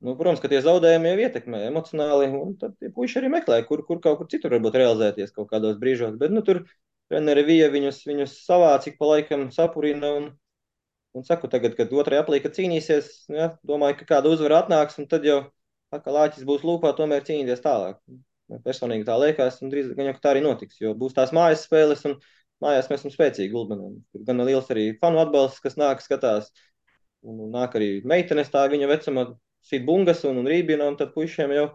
Nu, 0.02 0.16
protams, 0.18 0.40
ka 0.42 0.50
tie 0.50 0.60
zaudējumi 0.66 1.12
jau 1.12 1.18
ietekmē 1.28 1.60
emocionāli, 1.68 2.32
un 2.34 2.56
tad 2.58 2.74
tie 2.82 2.90
puiši 2.94 3.20
arī 3.20 3.28
meklē, 3.30 3.60
kur, 3.68 3.84
kur 3.86 4.00
kaut 4.02 4.18
kur 4.18 4.30
citur 4.32 4.56
varbūt 4.56 4.80
realizēties 4.82 5.34
kaut 5.36 5.52
kādos 5.52 5.76
brīžos. 5.82 6.16
Bet 6.22 6.34
nu, 6.34 6.42
tur 6.48 6.64
treneri 7.12 7.44
Vija 7.46 7.68
viņus, 7.70 8.00
viņus 8.10 8.34
savāc, 8.48 8.88
ik 8.90 8.98
pa 8.98 9.12
laikam 9.12 9.50
sapurina. 9.54 10.10
Un, 10.18 10.26
un 11.14 11.28
saku, 11.28 11.52
tagad, 11.54 11.76
kad 11.78 11.94
otrajā 11.94 12.24
aplīka 12.24 12.50
cīnīsies, 12.56 13.12
ja, 13.30 13.52
domāju, 13.68 14.00
ka 14.00 14.08
kāda 14.16 14.32
uzvara 14.34 14.64
atnāks, 14.64 14.98
un 14.98 15.06
tad 15.12 15.28
jau 15.28 15.38
atkal 15.94 16.18
āķis 16.24 16.48
būs 16.50 16.66
lūpā, 16.66 16.96
tomēr 16.98 17.22
cīnīties 17.28 17.62
tālāk. 17.62 18.02
Personīgi 18.66 19.06
tā 19.08 19.20
liekas, 19.22 19.62
un 19.62 19.70
drīz 19.72 19.94
gan 19.96 20.10
jau 20.10 20.16
tā 20.24 20.34
arī 20.34 20.42
notiks, 20.44 20.82
jo 20.82 20.96
būs 20.98 21.14
tās 21.16 21.30
mājas 21.36 21.68
spēles, 21.68 22.02
un 22.10 22.18
mājās 22.64 22.90
mēs 22.90 23.04
esam 23.04 23.14
spēcīgi 23.14 23.54
gulbenam. 23.54 24.02
Tur 24.12 24.26
gan 24.28 24.42
liels 24.50 24.74
arī 24.74 24.90
fanu 25.04 25.22
atbalsts, 25.22 25.62
kas 25.64 25.78
nāk 25.80 26.02
skatās, 26.04 26.50
un 27.22 27.46
nāk 27.54 27.78
arī 27.78 27.94
meitenes 28.08 28.50
tā 28.52 28.66
viņa 28.72 28.90
vecuma 28.92 29.30
sit 29.65 29.86
bungas 29.88 30.26
un, 30.28 30.41
un 30.41 30.50
rībina, 30.50 30.88
un 30.89 30.97
tad 31.00 31.13
puišiem 31.15 31.54
jau 31.56 31.69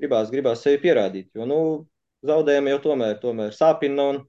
gribās, 0.00 0.32
gribās 0.32 0.64
sevi 0.64 0.80
pierādīt. 0.84 1.30
Jo, 1.36 1.46
nu, 1.48 1.60
zaudējumi 2.26 2.74
jau 2.74 2.80
tomēr, 2.90 3.18
tomēr 3.22 3.54
sāpina, 3.56 4.10
un 4.12 4.22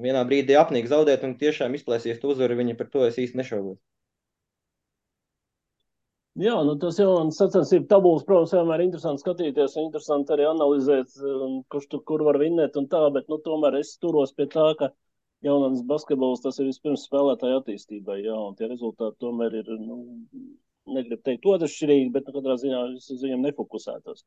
vienā 0.00 0.24
brīdī 0.28 0.56
apnīk 0.58 0.88
zaudēt, 0.90 1.24
un 1.26 1.38
tiešām 1.40 1.76
izplēsies 1.76 2.22
uzvaru, 2.24 2.58
viņi 2.60 2.76
par 2.78 2.90
to 2.92 3.06
es 3.08 3.18
īsti 3.20 3.40
nešaubos. 3.40 3.78
Jā, 6.40 6.54
nu 6.64 6.76
tas 6.80 6.96
jau 7.00 7.08
ir 7.18 7.30
sacensību 7.34 7.88
tabulas, 7.90 8.22
protams, 8.24 8.52
vienmēr 8.54 8.84
interesanti 8.84 9.24
skatīties, 9.24 9.74
un 9.76 9.88
interesanti 9.88 10.32
arī 10.32 10.46
analizēt, 10.46 11.16
kurš 11.74 11.88
tur 11.90 12.04
kur 12.06 12.22
var 12.24 12.38
vinnēt 12.40 12.78
un 12.80 12.86
tā, 12.92 13.00
bet, 13.12 13.26
nu, 13.28 13.40
tomēr 13.44 13.80
es 13.80 13.96
turos 14.00 14.32
pie 14.36 14.46
tā, 14.52 14.68
ka 14.78 14.92
jaunatnes 15.44 15.82
basketbols 15.90 16.44
tas 16.44 16.60
ir 16.62 16.70
vispirms 16.70 17.04
spēlētāju 17.08 17.58
attīstībai, 17.60 18.20
jā, 18.22 18.36
un 18.46 18.54
tie 18.56 18.70
rezultāti 18.70 19.18
tomēr 19.26 19.58
ir, 19.58 19.72
nu, 19.82 19.98
negribu 20.88 21.22
teikt 21.26 21.48
otršķirīgi, 21.48 22.12
bet 22.14 22.28
nu, 22.28 22.34
katrā 22.36 22.56
ziņā 22.60 22.84
es 22.96 23.10
uz 23.12 23.24
viņiem 23.24 23.44
nefokusētos. 23.48 24.24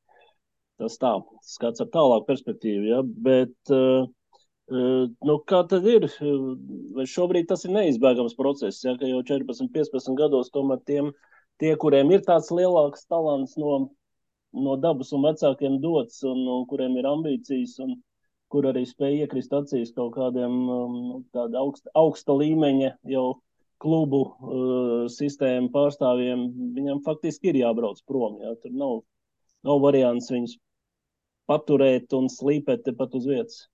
Tas 0.81 0.97
tā, 1.01 1.13
skats 1.45 1.83
ar 1.83 1.89
tālāku 1.93 2.27
perspektīvu, 2.29 2.85
ja, 2.89 3.01
bet, 3.03 3.55
uh, 3.73 4.07
nu, 4.73 5.35
kā 5.49 5.61
tad 5.69 5.85
ir, 5.89 6.07
vai 6.97 7.05
šobrīd 7.09 7.49
tas 7.51 7.65
ir 7.67 7.75
neizbēgams 7.75 8.37
process, 8.39 8.83
ja, 8.85 8.95
ka 8.99 9.09
jau 9.09 9.21
14, 9.27 9.69
15 9.73 10.17
gados 10.19 10.49
tomēr 10.53 10.81
tiem, 10.87 11.11
tie, 11.61 11.75
kuriem 11.79 12.11
ir 12.15 12.23
tāds 12.25 12.49
lielāks 12.53 13.05
talants 13.11 13.57
no, 13.61 13.75
no 14.53 14.77
dabas 14.81 15.13
un 15.13 15.25
vecākiem 15.27 15.79
dots, 15.83 16.23
un, 16.27 16.41
un 16.57 16.65
kuriem 16.69 16.97
ir 16.97 17.09
ambīcijas, 17.09 17.77
un 17.85 17.97
kur 18.53 18.67
arī 18.69 18.83
spēj 18.85 19.23
iekrist 19.23 19.53
acīs 19.57 19.93
kaut 19.95 20.13
kādiem 20.17 20.57
um, 20.69 20.97
tāda 21.33 21.61
augsta, 21.61 21.89
augsta 21.97 22.35
līmeņa 22.37 22.91
jau 23.09 23.25
klubu 23.83 24.21
uh, 24.23 25.05
sistēmu 25.11 25.71
pārstāvjiem, 25.73 26.45
viņam 26.77 27.01
faktiski 27.05 27.51
ir 27.51 27.61
jābrauc 27.63 27.99
prom. 28.07 28.39
Jā. 28.43 28.53
Tur 28.63 28.75
nav, 28.79 29.01
nav 29.67 29.81
variants 29.83 30.31
viņus 30.31 30.57
paturēt 31.51 32.13
un 32.15 32.29
slīpēt 32.31 32.85
tepat 32.87 33.17
uz 33.19 33.27
vietas, 33.27 33.65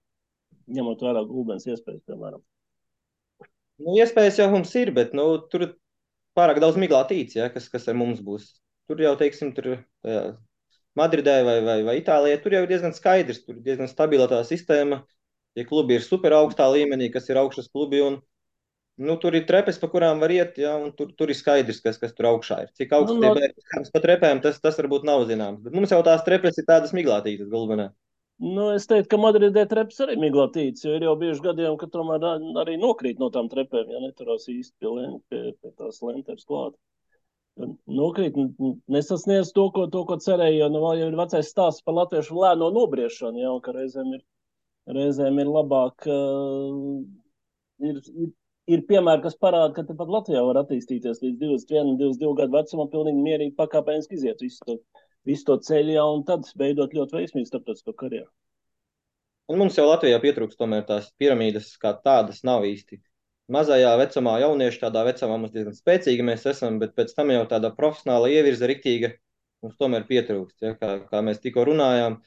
ņemot 0.74 1.06
vērā 1.06 1.24
gulbens 1.30 1.68
iespējas, 1.70 2.02
piemēram. 2.10 2.42
Nu, 3.80 3.94
iespējas 3.96 4.42
jau 4.42 4.50
mums 4.52 4.74
ir, 4.76 4.92
bet 4.96 5.14
nu, 5.16 5.30
tur 5.52 5.70
pārāk 6.38 6.60
daudz 6.64 6.80
miglā 6.82 7.06
tīts, 7.08 7.38
ja, 7.38 7.48
kas, 7.54 7.70
kas 7.72 7.88
ar 7.88 7.98
mums 8.00 8.20
būs. 8.26 8.52
Tur 8.90 9.02
jau, 9.04 9.14
teiksim, 9.20 9.54
tur 9.56 9.78
tajā, 10.04 10.24
Madridē 10.98 11.38
vai, 11.46 11.60
vai, 11.64 11.78
vai 11.86 11.96
Itālijā, 12.02 12.40
tur 12.44 12.56
jau 12.56 12.64
ir 12.66 12.72
diezgan 12.72 12.96
skaidrs, 12.98 13.44
tur 13.46 13.60
ir 13.60 13.64
diezgan 13.64 13.88
stabila 13.88 14.26
tā 14.32 14.42
sistēma. 14.48 15.04
Tie 15.56 15.66
klubi 15.70 15.96
ir 15.98 16.04
super 16.06 16.34
augstā 16.38 16.68
līmenī, 16.74 17.10
kas 17.14 17.30
ir 17.30 17.40
augšas 17.40 17.70
klubi, 17.72 18.02
un, 18.04 18.18
Nu, 19.00 19.16
tur 19.16 19.36
ir 19.38 19.46
trepes, 19.48 19.78
pa 19.80 19.88
kurām 19.88 20.20
var 20.20 20.32
iet, 20.36 20.58
ja, 20.60 20.74
un 20.76 20.90
tur, 20.92 21.14
tur 21.16 21.32
ir 21.32 21.38
skaidrs, 21.40 21.80
kas, 21.80 21.96
kas 22.02 22.12
tur 22.16 22.28
augšā 22.34 22.58
ir. 22.66 22.72
Cik 22.76 22.92
augsts 22.98 23.16
nu, 23.16 23.22
no... 23.24 23.32
tie 23.38 23.48
bērni 23.48 23.92
pa 23.94 24.02
trepēm, 24.04 24.42
tas, 24.44 24.58
tas 24.60 24.80
varbūt 24.82 25.06
nav 25.08 25.24
zināms. 25.30 25.62
Bet 25.64 25.78
mums 25.78 25.94
jau 25.96 26.02
tās 26.04 26.26
trepes 26.26 26.60
ir 26.60 26.68
tādas 26.68 26.92
miglātītas 26.98 27.48
galvenā. 27.54 27.94
Nu, 28.40 28.70
es 28.72 28.88
teiktu, 28.88 29.08
ka 29.12 29.20
Madridē 29.20 29.66
trepas 29.72 29.98
arī 30.04 30.18
miglātītas, 30.20 30.84
jo 30.84 30.94
ir 30.96 31.04
jau 31.04 31.16
bijuši 31.20 31.44
gadījumi, 31.44 31.80
ka 31.80 31.90
tomēr 31.92 32.26
arī 32.62 32.76
nokrīt 32.80 33.20
no 33.20 33.28
tām 33.36 33.48
trepēm, 33.52 33.88
ja 33.92 34.00
neturās 34.04 34.48
īsti 34.52 34.76
pie, 34.80 34.92
lēn, 34.96 35.18
pie, 35.32 35.42
pie 35.60 35.72
tās 35.80 36.00
lenteres 36.04 36.48
klāt. 36.48 36.76
Nokrīt, 38.00 38.36
nesasniedz 38.88 39.52
to, 39.56 39.70
ko, 39.76 39.88
to, 39.92 40.06
ko 40.08 40.20
cerēja, 40.24 40.56
jo 40.62 40.70
nu, 40.72 40.84
vēl 40.86 41.02
jau 41.02 41.10
ir 41.12 41.18
vecais 41.20 41.52
stāsts 41.52 41.84
par 41.84 41.98
latviešu 41.98 42.40
lēno 42.40 42.70
nobriešanu, 42.76 43.44
ja, 43.44 43.56
ka 43.64 43.76
reizēm 43.76 44.14
ir, 44.16 44.24
reizēm 45.00 45.40
ir 45.44 45.52
labāk, 45.52 46.08
uh, 46.08 47.04
ir, 47.92 48.00
ir 48.00 48.32
ir 48.70 48.84
piemēri, 48.90 49.24
kas 49.26 49.38
parāda, 49.42 49.74
ka 49.76 49.98
pat 49.98 50.12
Latvijā 50.14 50.42
var 50.46 50.62
attīstīties 50.62 51.24
līdz 51.24 51.40
21, 51.42 51.96
22 52.02 52.36
gadu 52.38 52.58
vecumam, 52.58 52.90
pilnīgi 52.92 53.24
mierīgi 53.26 53.56
pakāpeniski 53.58 54.18
iziet 54.20 54.44
visu 54.46 54.62
to, 54.68 54.78
visu 55.28 55.48
to 55.48 55.58
ceļu 55.70 56.06
un 56.16 56.26
tad 56.28 56.48
veidot 56.60 56.94
ļoti 56.96 57.20
veiksmīgu 57.20 57.50
starptautisko 57.50 57.96
karjeru. 58.00 58.30
Un 59.50 59.58
mums 59.58 59.78
jau 59.80 59.88
Latvijā 59.90 60.20
pietrūkst 60.22 60.60
tomēr 60.60 60.84
tās 60.86 61.08
piramīdas 61.18 61.72
kā 61.82 61.96
tādas 62.06 62.44
nav 62.46 62.68
īsti. 62.70 63.02
mazajā 63.50 63.96
vecumā, 63.98 64.36
jaunieši 64.44 64.80
tādā 64.84 65.02
vecumā 65.08 65.40
mums 65.42 65.54
diezgan 65.56 65.74
spēcīgi 65.74 66.26
mēs 66.26 66.46
esam, 66.52 66.78
bet 66.78 66.94
pēc 66.94 67.16
tam 67.18 67.32
jau 67.34 67.48
tāda 67.50 67.72
profesionāla 67.74 68.30
ievirza 68.30 68.70
riktīga 68.70 69.16
mums 69.64 69.80
tomēr 69.82 70.06
pietrūkst. 70.06 70.62
Ja, 70.62 70.76
kā, 70.78 70.92
kā 71.10 71.24
mēs 71.26 71.42
tikko 71.42 71.66
runājām, 71.66 72.20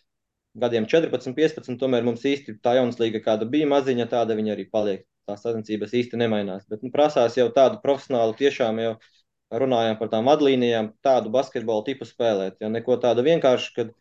gadiem 0.58 0.88
14, 0.90 1.30
15, 1.38 1.78
tomēr 1.78 2.02
mums 2.02 2.26
īsti 2.26 2.58
tā 2.58 2.74
jaunas 2.80 2.98
līga, 2.98 3.22
kāda 3.22 3.46
bija 3.46 3.70
maziņa, 3.70 4.08
tāda 4.10 4.34
viņa 4.34 4.56
arī 4.56 4.66
paliek. 4.74 5.06
Tās 5.28 5.44
sacensības 5.44 5.92
īsti 5.94 6.18
nemainās, 6.18 6.64
bet 6.70 6.82
nu, 6.82 6.90
prasās 6.94 7.36
jau 7.38 7.46
tādu 7.54 7.78
profesionālu 7.82 8.34
tiešām 8.38 8.80
jau 8.82 8.94
runājām 9.62 9.98
par 10.00 10.10
tām 10.12 10.26
vadlīnijām, 10.30 10.92
tādu 11.04 11.30
basketbolu 11.34 11.84
tipu 11.86 12.08
spēlēt. 12.08 12.56
Ja 12.64 12.70
neko 12.72 12.96
tādu 13.02 13.24
vienkārši, 13.26 13.70
kad 13.76 13.92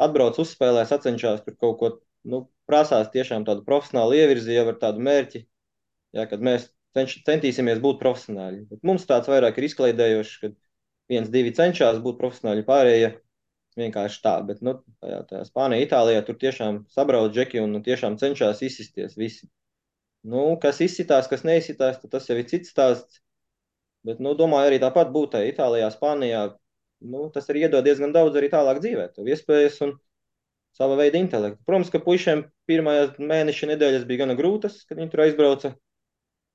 atbrauc 0.00 0.40
uzspēlē, 0.42 0.86
sacenšās 0.88 1.44
tur 1.44 1.56
kaut 1.60 1.78
ko, 1.80 1.92
nu, 2.24 2.44
prasās 2.70 3.12
tiešām 3.14 3.46
tādu 3.48 3.64
profesionālu 3.66 4.18
ievirzi 4.18 4.56
jau 4.56 4.66
ar 4.72 4.78
tādu 4.80 5.04
mērķi, 5.06 5.44
ja, 6.16 6.26
kad 6.30 6.42
mēs 6.44 6.70
cenš, 6.96 7.20
centīsimies 7.28 7.80
būt 7.84 8.00
profesionāļi. 8.02 8.64
Bet 8.72 8.86
mums 8.86 9.06
tāds 9.08 9.30
vairāk 9.30 9.60
ir 9.60 9.68
izklaidējošs, 9.68 10.36
kad 10.42 10.56
viens, 11.10 11.30
divi 11.32 11.52
cenšas 11.56 12.00
būt 12.04 12.18
profesionāļi, 12.20 12.66
pārējie 12.66 13.14
vienkārši 13.80 14.22
tā. 14.24 14.34
Bet, 14.46 14.64
nu, 14.66 14.78
tajā, 15.02 15.22
tajā 15.30 15.46
Spānijā, 15.48 15.86
Itālijā 15.86 16.24
tur 16.26 16.38
tiešām 16.40 16.84
sabrauc 16.92 17.34
džeki 17.34 17.62
un 17.62 17.76
nu, 17.76 17.82
tiešām 17.86 18.18
cenšas 18.20 18.62
izsisties 18.66 19.16
visi. 19.20 19.48
Nu, 20.28 20.58
kas 20.60 20.80
izsitās, 20.84 21.28
kas 21.30 21.46
neizsitās, 21.48 22.00
tas 22.12 22.28
jau 22.28 22.36
ir 22.36 22.48
cits 22.48 22.72
stāsts. 22.74 23.22
Bet, 24.04 24.20
nu, 24.20 24.34
domāju, 24.36 24.70
arī 24.70 24.80
tāpat 24.80 25.12
būt 25.12 25.36
Itālijā, 25.40 25.88
Spānijā. 25.92 26.44
Nu, 27.00 27.28
tas 27.32 27.48
arī 27.48 27.64
iedod 27.64 27.84
diezgan 27.84 28.12
daudz 28.12 28.36
arī 28.36 28.50
tālāk 28.52 28.80
dzīvē, 28.84 29.06
tev 29.16 29.28
iespējas 29.28 29.78
un 29.86 29.94
sava 30.76 30.96
veida 31.00 31.20
intelektu. 31.20 31.60
Protams, 31.68 31.92
ka 31.92 32.00
puišiem 32.04 32.44
pirmajās 32.68 33.16
mēneša 33.16 33.70
nedēļas 33.72 34.04
bija 34.08 34.24
gana 34.24 34.36
grūtas, 34.36 34.82
kad 34.88 35.00
viņi 35.00 35.12
tur 35.12 35.24
aizbrauca 35.24 35.72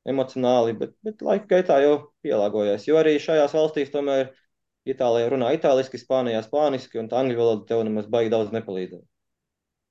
emocionāli, 0.09 0.75
bet, 0.77 0.93
bet 1.05 1.25
laika 1.25 1.49
gaitā 1.55 1.79
jau 1.81 1.95
pielāgojās. 2.25 2.85
Jo 2.85 2.99
arī 3.01 3.17
šajās 3.21 3.55
valstīs 3.57 3.93
tomēr 3.93 4.29
Itālijā 4.85 5.31
runā 5.33 5.47
itāliski, 5.55 5.97
Spānijā 5.97 6.43
spāniski, 6.45 6.99
un 7.01 7.07
tā 7.09 7.17
angļu 7.17 7.39
valoda 7.39 7.63
tev 7.71 7.79
nemaz 7.87 8.05
baigi 8.05 8.29
daudz 8.29 8.51
nepalīdzēja. 8.53 9.01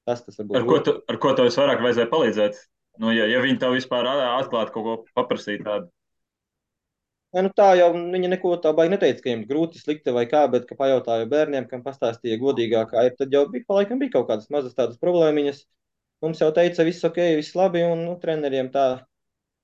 Tas, 0.06 0.20
tas 0.22 0.38
ar 0.38 0.66
ko, 0.68 0.78
tu, 0.86 0.94
ar 1.10 1.18
ko 1.18 1.32
tev 1.34 1.48
visvairāk 1.48 1.82
vajadzēja 1.82 2.10
palīdzēt? 2.12 2.60
Nu, 3.02 3.10
ja, 3.10 3.26
ja 3.26 3.40
viņi 3.42 3.58
tev 3.62 3.74
vispār 3.74 4.06
atklāti 4.06 4.74
kaut 4.74 4.84
ko 4.86 4.96
paprasīja 5.18 5.64
tādu. 5.66 5.90
Ja, 7.34 7.42
nu 7.42 7.50
tā 7.50 7.72
jau 7.74 7.88
viņa 7.96 8.28
neko 8.30 8.52
tā 8.62 8.70
baigi 8.78 8.92
neteica, 8.92 9.18
ka 9.18 9.26
viņiem 9.26 9.48
grūti, 9.48 9.80
slikti 9.82 10.12
vai 10.14 10.22
kā, 10.30 10.44
bet, 10.52 10.68
ka 10.68 10.76
pajautāja 10.78 11.26
bērniem, 11.32 11.64
kam 11.66 11.82
pastāstīja 11.82 12.38
godīgāk, 12.38 12.92
kā 12.92 13.08
ir, 13.08 13.16
tad 13.18 13.34
jau 13.34 13.42
bija, 13.50 13.66
pa 13.66 13.80
laikam 13.80 13.98
bija 13.98 14.12
kaut 14.12 14.28
kādas 14.28 14.46
mazas 14.54 14.76
tādas 14.78 15.00
problēmiņas. 15.02 15.64
Mums 16.22 16.44
jau 16.44 16.52
teica, 16.54 16.86
viss 16.86 17.02
ok, 17.08 17.18
viss 17.40 17.56
labi, 17.58 17.82
un, 17.82 18.04
nu, 18.06 18.14
treneriem 18.22 18.70
tā 18.76 18.84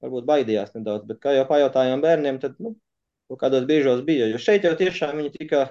varbūt 0.03 0.27
baidījās 0.27 0.75
nedaudz, 0.75 1.07
bet 1.07 1.21
kā 1.23 1.37
jau 1.37 1.47
pajautājām 1.47 2.03
bērniem, 2.03 2.41
tad, 2.43 2.59
nu, 2.59 2.75
kādos 3.39 3.69
brīžos 3.71 4.03
bija, 4.09 4.27
jo 4.33 4.41
šeit 4.43 4.67
jau 4.67 4.75
tiešām 4.75 5.15
viņi 5.21 5.31
tika 5.37 5.69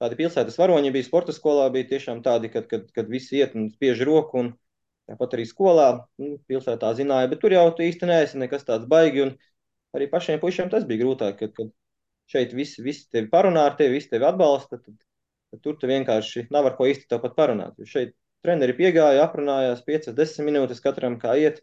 tādi 0.00 0.16
pilsētas 0.16 0.56
varoņi 0.60 0.94
bija, 0.94 1.04
sporta 1.04 1.36
skolā 1.36 1.68
bija 1.74 1.90
tiešām 1.92 2.24
tādi, 2.24 2.48
kad, 2.52 2.64
kad, 2.70 2.88
kad 2.96 3.12
visi 3.12 3.42
iet 3.42 3.52
un 3.58 3.68
spiež 3.74 4.00
roku, 4.08 4.40
un 4.40 4.54
tāpat 5.10 5.36
arī 5.36 5.46
skolā, 5.48 5.88
nu, 6.22 6.36
pilsētā 6.50 6.92
zināja, 6.98 7.30
bet 7.30 7.42
tur 7.42 7.54
jau 7.54 7.66
tu 7.76 7.84
īsti 7.86 8.08
neesi 8.10 8.40
nekas 8.42 8.66
tāds 8.66 8.88
baigi, 8.90 9.30
arī 9.96 10.08
pašiem 10.12 10.40
puišiem 10.42 10.70
tas 10.72 10.86
bija 10.88 11.04
grūtāk, 11.04 11.38
kad, 11.40 11.52
kad 11.56 11.72
šeit 12.32 12.54
visi, 12.56 12.82
visi 12.82 13.06
tevi 13.12 13.30
parunā 13.32 13.66
ar 13.70 13.76
tevi, 13.78 13.96
visi 14.00 14.10
tevi 14.12 14.26
atbalsta, 14.28 14.80
tad, 14.82 14.96
tad 15.52 15.62
tur 15.64 15.78
tu 15.80 15.90
vienkārši 15.90 16.48
nav 16.54 16.70
ar 16.70 16.76
ko 16.78 16.88
īsti 16.90 17.08
tāpat 17.12 17.36
parunāt. 17.38 17.78
Jo 17.78 17.88
šeit 17.90 18.16
treneri 18.46 18.76
piegāja, 18.78 19.24
aprunājās 19.26 19.84
5-10 19.86 20.46
minūtes 20.46 20.82
katram, 20.82 21.18
kā 21.22 21.36
iet, 21.40 21.62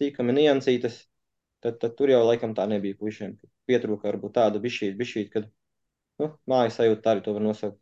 cīkami 0.00 0.36
niansītas, 0.36 1.02
tad, 1.64 1.78
tad 1.82 1.96
tur 1.98 2.12
jau 2.12 2.22
laikam 2.26 2.54
tā 2.56 2.68
nebija 2.70 2.98
puišiem. 3.00 3.36
Pietrūka 3.68 4.10
varbūt 4.10 4.36
tāda 4.38 4.62
bišķīt, 4.62 4.96
bišķīt, 5.00 5.32
kad 5.32 5.48
nu, 6.20 6.32
mājas 6.50 6.80
sajūta 6.80 7.04
tā 7.04 7.16
arī 7.16 7.24
to 7.26 7.36
var 7.36 7.44
nosaukt. 7.48 7.81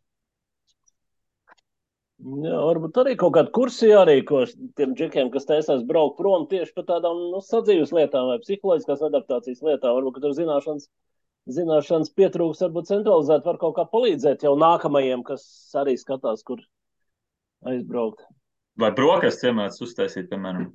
Jā, 2.21 2.57
varbūt 2.67 2.97
arī 3.01 3.15
kaut 3.17 3.33
kāda 3.33 3.49
kursa 3.55 3.87
jārīko 3.89 4.43
tiem 4.77 4.91
džekiem, 4.97 5.31
kas 5.33 5.47
taisās 5.49 5.81
braukt 5.87 6.19
prom 6.19 6.43
tieši 6.51 6.75
par 6.75 6.85
tādām 6.91 7.17
nu, 7.31 7.39
sadzīves 7.41 7.93
lietām 7.97 8.27
vai 8.29 8.35
psiholoģiskās 8.43 9.01
adaptācijas 9.07 9.63
lietām. 9.65 9.95
Varbūt 9.97 10.19
tur 10.21 10.35
zināšanas, 10.37 10.85
zināšanas 11.49 12.11
pietrūks, 12.13 12.61
varbūt 12.61 12.91
centralizēt 12.91 13.47
var 13.49 13.57
kaut 13.63 13.73
kā 13.79 13.87
palīdzēt 13.89 14.45
jau 14.45 14.53
nākamajiem, 14.61 15.23
kas 15.25 15.47
arī 15.81 15.95
skatās, 15.97 16.43
kur 16.45 16.61
aizbraukt. 17.71 18.21
Vai 18.77 18.91
brokastis 18.97 19.49
iemācīt 19.49 19.85
uztaisīt, 19.87 20.27
piemēram? 20.29 20.67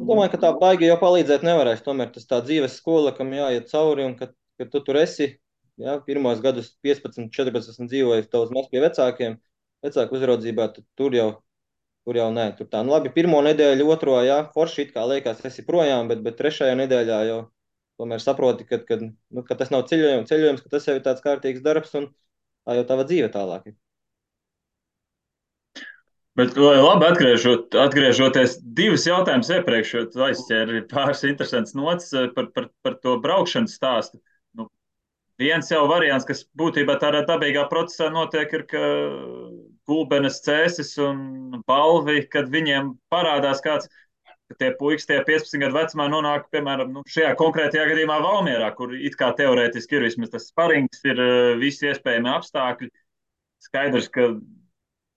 Domāju, 0.00 0.32
ka 0.32 0.40
tā 0.46 0.50
baigi 0.58 0.88
jau 0.88 0.96
palīdzēt 0.98 1.44
nevarēs. 1.46 1.84
Tomēr 1.86 2.10
tas 2.10 2.26
tā 2.26 2.40
dzīves 2.42 2.74
skola, 2.80 3.12
kam 3.14 3.30
jāiet 3.36 3.70
cauri 3.70 4.08
un 4.08 4.18
kad, 4.18 4.34
kad 4.58 4.72
tu 4.74 4.82
tur 4.82 4.98
esi, 4.98 5.30
jā, 5.78 5.94
pirmos 6.06 6.42
gadus 6.42 6.72
15, 6.82 7.30
14 7.36 7.86
dzīvojas 7.86 8.30
daudz 8.32 8.54
maz 8.56 8.66
pie 8.72 8.82
vecākiem, 8.82 9.38
vecāku 9.84 10.18
uzraudzībā, 10.18 10.68
tad 10.74 10.86
tur 10.98 11.16
jau, 11.16 11.28
tur 12.06 12.20
jau 12.20 12.28
nē. 12.34 12.50
Tur 12.58 12.68
tā, 12.72 12.82
nu 12.86 12.94
labi, 12.94 13.12
pirmo 13.14 13.40
nedēļu, 13.46 13.88
otro, 13.94 14.18
jā, 14.26 14.42
forši 14.54 14.86
it 14.86 14.94
kā 14.96 15.06
liekas, 15.08 15.44
esi 15.48 15.66
projām, 15.66 16.10
bet, 16.10 16.24
bet 16.26 16.38
trešajā 16.40 16.76
nedēļā 16.82 17.20
jau 17.30 17.40
tomēr 18.00 18.22
saproti, 18.24 18.64
ka, 18.68 18.80
ka, 18.88 18.98
nu, 19.02 19.44
ka 19.44 19.58
tas 19.60 19.72
nav 19.72 19.84
ceļojums, 19.90 20.28
ceļojums, 20.30 20.64
ka 20.64 20.72
tas 20.72 20.88
jau 20.88 20.96
ir 20.96 21.04
tāds 21.04 21.24
kārtīgs 21.24 21.64
darbs 21.64 21.94
un 22.00 22.10
tā 22.64 22.78
jau 22.78 22.88
tava 22.88 23.06
dzīve 23.08 23.28
tālāk 23.34 23.72
ir. 23.72 23.78
Bet, 26.38 26.54
labi, 26.56 27.04
atgriežot, 27.10 27.74
atgriežoties 27.76 28.54
divus 28.62 29.02
jautājumus 29.08 29.50
iepriekš, 29.52 29.90
jo 29.92 30.26
aizķēri 30.28 30.84
pāris 30.88 31.24
interesants 31.26 31.74
nots 31.76 32.14
eh, 32.14 32.30
par, 32.36 32.48
par, 32.54 32.70
par 32.86 32.96
to 33.02 33.16
braukšanas 33.20 33.74
stāstu. 33.76 34.20
Viens 35.40 35.70
jau 35.72 35.86
variants, 35.88 36.26
kas 36.28 36.42
būtībā 36.60 36.98
tādā 37.00 37.22
dabīgā 37.28 37.64
procesā 37.70 38.10
notiek, 38.12 38.50
ir, 38.58 38.66
ka 38.68 38.82
gulbenes 39.88 40.42
cēsis 40.44 40.92
un 41.00 41.62
balvi, 41.68 42.26
kad 42.28 42.50
viņiem 42.52 42.92
parādās 43.12 43.62
kāds, 43.64 43.88
ka 44.50 44.58
tie 44.60 44.70
puikas 44.76 45.08
tie 45.08 45.20
15 45.24 45.62
gadu 45.62 45.78
vecumā 45.78 46.10
nonāk, 46.12 46.48
piemēram, 46.52 46.92
nu, 46.92 47.04
šajā 47.08 47.32
konkrētajā 47.40 47.86
gadījumā 47.92 48.18
Valmierā, 48.24 48.68
kur 48.76 48.92
it 48.96 49.16
kā 49.18 49.30
teorētiski 49.38 49.96
ir 49.96 50.08
vismaz 50.10 50.34
tas 50.34 50.50
sparings, 50.50 51.00
ir 51.06 51.22
uh, 51.22 51.52
visi 51.60 51.88
iespējami 51.88 52.32
apstākļi. 52.34 52.90
Skaidrs, 53.64 54.08
ka 54.12 54.32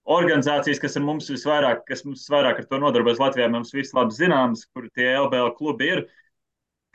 organizācijas, 0.04 0.80
kas 0.80 0.98
mums 1.00 1.30
visvairāk, 1.32 1.84
kas 1.88 2.04
mums 2.06 2.24
visvairāk 2.24 2.60
ar 2.62 2.68
to 2.70 2.80
nodarbojas 2.80 3.22
Latvijā, 3.22 3.48
mums 3.50 3.72
viss 3.74 3.96
labi 3.96 4.14
zināms, 4.16 4.66
kur 4.72 4.88
tie 4.96 5.14
LBL 5.16 5.54
klubi 5.58 5.90
ir. 5.96 6.04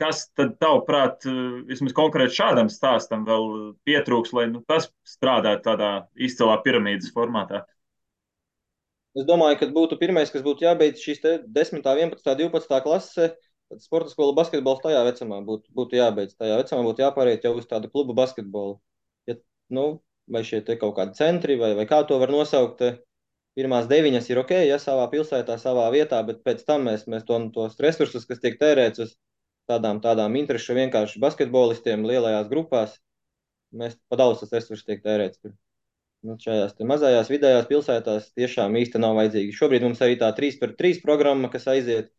Kas 0.00 0.22
tad, 0.32 0.54
tavuprāt, 0.62 1.26
vismaz 1.68 1.92
konkrēti 1.96 2.38
šādam 2.38 2.70
stāstam 2.72 3.26
vēl 3.28 3.74
pietrūks, 3.84 4.32
lai 4.36 4.46
nu, 4.48 4.62
tas 4.68 4.88
strādātu 5.04 5.66
tādā 5.66 5.90
izcilā 6.16 6.56
piramīdas 6.64 7.12
formātā? 7.12 7.66
Es 9.18 9.26
domāju, 9.28 9.58
ka 9.60 9.68
būtu 9.74 9.98
pirmais, 10.00 10.30
kas 10.32 10.44
būtu 10.46 10.64
jābeidz 10.64 11.02
šīs 11.02 11.20
10, 11.24 11.82
11, 11.84 12.22
12 12.24 12.82
klase. 12.86 13.32
Tad 13.70 13.82
sporta 13.84 14.10
skola 14.10 14.34
basketbols 14.34 14.80
tajā 14.82 15.02
vecumā 15.06 15.42
būtu, 15.46 15.70
būtu 15.76 15.98
jābeidz. 15.98 16.34
Tajā 16.38 16.56
vecumā 16.62 16.82
būtu 16.86 17.04
jāpāriet 17.04 17.44
jau 17.46 17.52
uz 17.58 17.68
tādu 17.70 17.90
klubu 17.90 18.16
basketbolu. 18.18 18.78
Ja, 19.30 19.36
nu, 19.76 19.84
vai 20.30 20.42
šie 20.46 20.62
kaut 20.70 20.96
kādi 20.96 21.18
centri, 21.18 21.58
vai, 21.60 21.74
vai 21.78 21.86
kā 21.90 22.00
to 22.08 22.18
var 22.22 22.32
nosaukt, 22.34 22.82
pirmās 23.58 23.86
deviņas 23.90 24.30
ir 24.30 24.40
ok, 24.42 24.54
ja 24.66 24.78
savā 24.82 25.04
pilsētā, 25.12 25.58
savā 25.58 25.86
vietā, 25.94 26.22
bet 26.26 26.42
pēc 26.46 26.64
tam 26.66 26.88
mēs, 26.88 27.06
mēs 27.10 27.26
to, 27.28 27.38
tos 27.54 27.78
resursus, 27.82 28.26
kas 28.26 28.42
tiek 28.42 28.58
tērēts 28.62 29.04
uz 29.04 29.14
tādām, 29.70 30.02
tādām 30.04 30.36
interešu 30.40 30.76
vienkārši 30.78 31.22
basketbolistiem 31.22 32.06
lielajās 32.10 32.50
grupās. 32.52 32.98
Mēs 33.70 33.96
pa 34.10 34.18
daudz 34.18 34.42
tas 34.42 34.54
resursus 34.56 34.86
tiek 34.86 35.02
tērēts. 35.04 35.40
Nu, 36.26 36.36
šajās 36.42 36.74
mazajās 36.84 37.30
vidējās 37.32 37.68
pilsētās 37.70 38.32
tiešām 38.36 38.74
īsti 38.82 39.00
nav 39.00 39.14
vajadzīgi. 39.16 39.54
Šobrīd 39.56 39.86
mums 39.86 40.02
arī 40.04 40.18
tā 40.20 40.28
3 40.36 40.58
pret 40.60 40.74
3 40.80 41.00
programma, 41.04 41.48
kas 41.52 41.68
aiziet. 41.72 42.10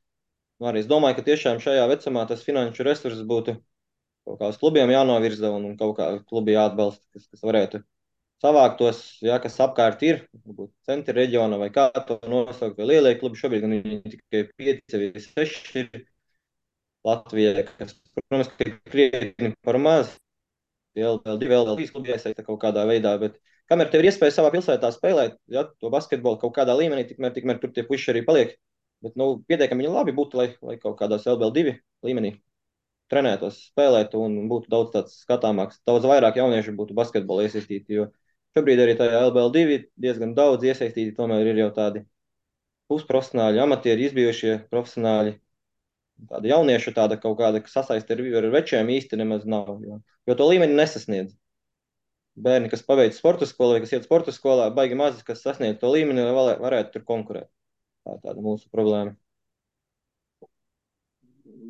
Nu, 0.61 0.69
arī 0.71 0.81
es 0.81 0.89
domāju, 0.89 1.19
ka 1.19 1.27
tiešām 1.27 1.61
šajā 1.61 1.83
vecumā 1.91 2.23
tas 2.29 2.41
finanšu 2.47 2.87
resurss 2.87 3.21
būtu 3.29 3.59
kaut 4.25 4.39
kā 4.39 4.49
uz 4.53 4.57
klubiem 4.61 4.91
jānovirza 4.93 5.51
un 5.53 5.75
kaut 5.77 5.95
kā 5.99 6.07
klubi 6.29 6.55
jāatbalsta, 6.55 7.03
kas, 7.13 7.27
kas 7.33 7.45
varētu 7.45 7.81
savākt 8.41 8.79
tos, 8.81 9.01
ja, 9.25 9.37
kas 9.41 9.57
apkārt 9.61 10.01
ir, 10.05 10.23
varbūt 10.45 10.71
centra 10.87 11.15
reģiona 11.17 11.59
vai 11.61 11.69
kā 11.73 11.87
to 12.07 12.17
nosaukt, 12.29 12.79
vai 12.79 12.89
lielie 12.93 13.13
klubi. 13.19 13.39
Šobrīd 13.41 13.65
gan 13.65 13.77
viņi 13.77 14.15
tikai 14.15 14.43
5 14.63 14.97
vai 15.01 15.25
6 15.27 15.79
ir 15.83 15.91
Latvijai, 17.07 17.63
kas, 17.79 17.95
protams, 18.15 18.51
ir 18.65 18.75
krietni 18.89 19.53
par 19.65 19.79
maz. 19.81 20.11
Vēl, 20.97 21.21
vēl 21.23 21.39
divi, 21.39 21.53
vēl, 21.53 21.65
vēl 21.69 21.79
trīs 21.79 21.93
klubi 21.93 22.11
iesaista 22.11 22.43
kaut 22.45 22.59
kādā 22.61 22.83
veidā, 22.89 23.13
bet 23.21 23.37
kamēr 23.71 23.89
tev 23.91 24.03
ir 24.03 24.09
iespēja 24.09 24.35
savā 24.35 24.51
pilsētā 24.53 24.91
spēlēt, 24.91 25.37
ja, 25.55 25.63
to 25.79 25.89
basketbolu 25.93 26.39
kaut 26.41 26.53
kādā 26.57 26.75
līmenī, 26.77 27.05
tikmēr, 27.09 27.31
tikmēr 27.37 27.61
tur 27.61 27.71
tie 27.75 27.85
puiši 27.87 28.11
arī 28.13 28.23
paliek. 28.27 28.53
Bet, 29.01 29.15
nu, 29.17 29.31
pietiekami 29.49 29.87
labi 29.89 30.13
būtu, 30.13 30.37
lai, 30.37 30.49
lai 30.61 30.77
kaut 30.81 30.99
kādās 30.99 31.25
LBL2 31.31 31.77
līmenī 32.05 32.35
trenētos, 33.11 33.57
spēlētu 33.71 34.19
un 34.21 34.35
būtu 34.51 34.69
daudz 34.71 34.91
tāds 34.93 35.15
skatāmāks, 35.23 35.81
daudz 35.87 36.05
vairāk 36.07 36.37
jauniešu 36.39 36.75
būtu 36.77 36.95
basketbolā 36.95 37.47
iesaistīti, 37.47 37.97
jo 37.97 38.05
šobrīd 38.55 38.83
arī 38.83 38.95
tajā 38.99 39.23
LBL2 39.31 39.79
diezgan 40.05 40.35
daudz 40.37 40.67
iesaistīti, 40.67 41.15
tomēr 41.17 41.49
ir 41.49 41.63
jau 41.63 41.71
tādi 41.75 42.05
pusprofesionāļi, 42.91 43.63
amatieri, 43.63 44.07
izbijušie 44.07 44.53
profesionāļi, 44.71 45.35
Tāda 46.29 46.51
jauniešu 46.51 46.93
tāda 46.95 47.17
kaut 47.21 47.39
kāda 47.39 47.61
sasaiste 47.69 48.13
ar, 48.13 48.21
ar 48.41 48.49
večiem 48.53 48.89
īsti 48.93 49.17
nemaz 49.21 49.47
nav, 49.49 49.71
jo, 49.85 50.01
jo 50.29 50.35
to 50.37 50.49
līmeni 50.49 50.77
nesasniedz. 50.77 51.33
Bērni, 52.41 52.69
kas 52.71 52.85
paveic 52.87 53.15
sporta 53.17 53.47
skolu 53.49 53.75
vai 53.75 53.81
kas 53.83 53.91
iet 53.95 54.05
sporta 54.07 54.31
skolā, 54.31 54.69
baigi 54.75 54.95
mazi, 54.95 55.23
kas 55.27 55.41
sasniedz 55.43 55.81
to 55.81 55.89
līmeni, 55.91 56.23
lai 56.23 56.55
varētu 56.61 56.95
tur 56.95 57.07
konkurēt. 57.09 57.49
Tā 58.05 58.15
ir 58.15 58.23
tāda 58.23 58.45
mūsu 58.45 58.69
problēma. 58.73 59.17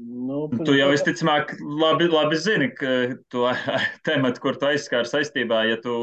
Nu, 0.02 0.46
tu 0.66 0.76
jau 0.76 0.90
visticamāk 0.92 1.56
labi, 1.62 2.08
labi 2.12 2.38
zini, 2.40 2.70
ka 2.78 2.92
to 3.32 3.50
tematu, 4.08 4.44
kur 4.44 4.60
tu 4.60 4.68
aizskāri 4.70 5.10
saistībā, 5.10 5.64
ja 5.70 5.80
tu 5.82 5.94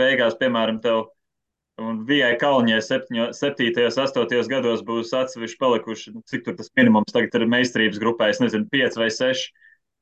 beigās, 0.00 0.38
piemēram, 0.40 0.80
tev 0.84 1.08
un 1.80 2.04
Vijai 2.08 2.36
Kalņē 2.40 2.78
7, 2.84 3.18
8 3.32 4.50
gados 4.52 4.84
būs 4.86 5.12
atsevišķi 5.16 5.58
palikuši, 5.60 6.14
nu, 6.14 6.22
cik 6.28 6.46
tur 6.46 6.56
tas 6.58 6.70
minimums 6.78 7.12
tagad 7.14 7.36
ir 7.38 7.48
meistarības 7.50 8.00
grupā, 8.02 8.30
es 8.32 8.40
nezinu, 8.42 8.68
5 8.72 8.98
vai 9.00 9.10
6. 9.16 9.50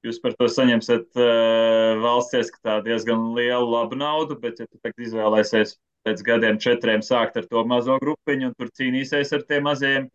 Jūs 0.07 0.21
par 0.23 0.37
to 0.39 0.47
saņemsiet 0.47 1.19
uh, 1.19 1.99
valsts 1.99 2.37
ieskatā 2.39 2.77
diezgan 2.87 3.33
lielu 3.35 3.67
labu 3.67 3.99
naudu, 3.99 4.37
bet 4.39 4.61
ja 4.63 4.69
tu 4.69 4.79
tagad 4.79 5.09
izvēlēsies 5.09 5.75
pēc 6.07 6.23
gadiem 6.27 6.61
četriem 6.63 7.03
sākt 7.03 7.41
ar 7.41 7.49
to 7.51 7.65
mazo 7.67 7.99
grupiņu 8.03 8.51
un 8.51 8.57
tur 8.59 8.71
cīnīsies 8.79 9.35
ar 9.35 9.43
tiem 9.49 9.67
mazajiem, 9.67 10.07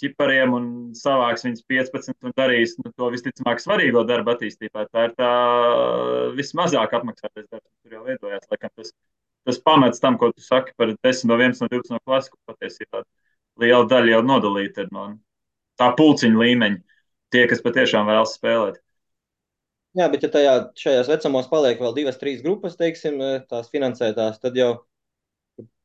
ķipariem 0.00 0.54
un 0.54 0.66
savāks 0.96 1.44
viņus 1.46 1.64
15 1.68 2.28
un 2.28 2.34
darīs 2.38 2.76
nu, 2.80 2.92
to 2.96 3.10
visticamāk 3.14 3.60
svarīgo 3.62 4.04
darbu 4.08 4.34
attīstībā. 4.34 4.86
Tā 4.94 5.08
ir 5.08 5.14
tā 5.18 5.30
vismazāk 6.38 6.94
apmaksātais 7.00 7.48
darbs, 7.50 7.68
kur 7.82 7.98
jau 7.98 8.04
veidojās. 8.06 8.46
Laikam, 8.52 8.72
tas, 8.78 8.94
tas 9.46 9.60
pamats 9.62 10.02
tam, 10.02 10.18
ko 10.20 10.32
tu 10.32 10.42
saki 10.44 10.74
par 10.76 10.92
10, 10.96 11.28
no 11.30 11.38
11, 11.38 11.62
no 11.62 11.70
12 11.72 11.94
no 11.94 12.00
klases, 12.04 12.32
kur 12.32 12.54
patiesībā 12.54 13.04
liela 13.62 13.86
daļa 13.90 14.16
jau 14.16 14.24
nodalīta 14.26 14.84
ir 14.84 14.92
no 14.94 15.08
tā 15.78 15.92
pulciņa 15.98 16.42
līmeņa. 16.42 16.84
Tie, 17.28 17.42
kas 17.44 17.60
patiešām 17.60 18.08
vēlas 18.08 18.38
spēlēt. 18.38 18.78
Jā, 19.98 20.06
bet 20.08 20.22
ja 20.24 20.30
tajā, 20.32 20.52
šajās 20.78 21.10
vecumos 21.10 21.48
paliek 21.50 21.80
vēl 21.80 21.94
divas, 21.96 22.16
trīs 22.20 22.40
grupas, 22.44 22.76
teiksim, 22.78 23.18
tās 23.50 23.68
finansētās, 23.72 24.38
tad 24.40 24.56
jau, 24.56 24.70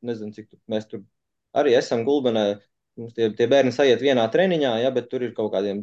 nezinu, 0.04 0.32
cik 0.32 0.48
tu, 0.48 0.60
mēs 0.72 0.88
tur 0.88 1.02
arī 1.56 1.74
esam 1.76 2.04
gulbenē, 2.06 2.46
Mums 3.00 3.14
tie, 3.16 3.28
tie 3.34 3.46
bērni 3.50 3.72
sajiet 3.74 4.02
vienā 4.02 4.24
treniņā, 4.30 4.76
ja, 4.84 4.90
bet 4.94 5.08
tur 5.10 5.24
ir 5.26 5.32
kaut 5.34 5.50
kādiem 5.54 5.82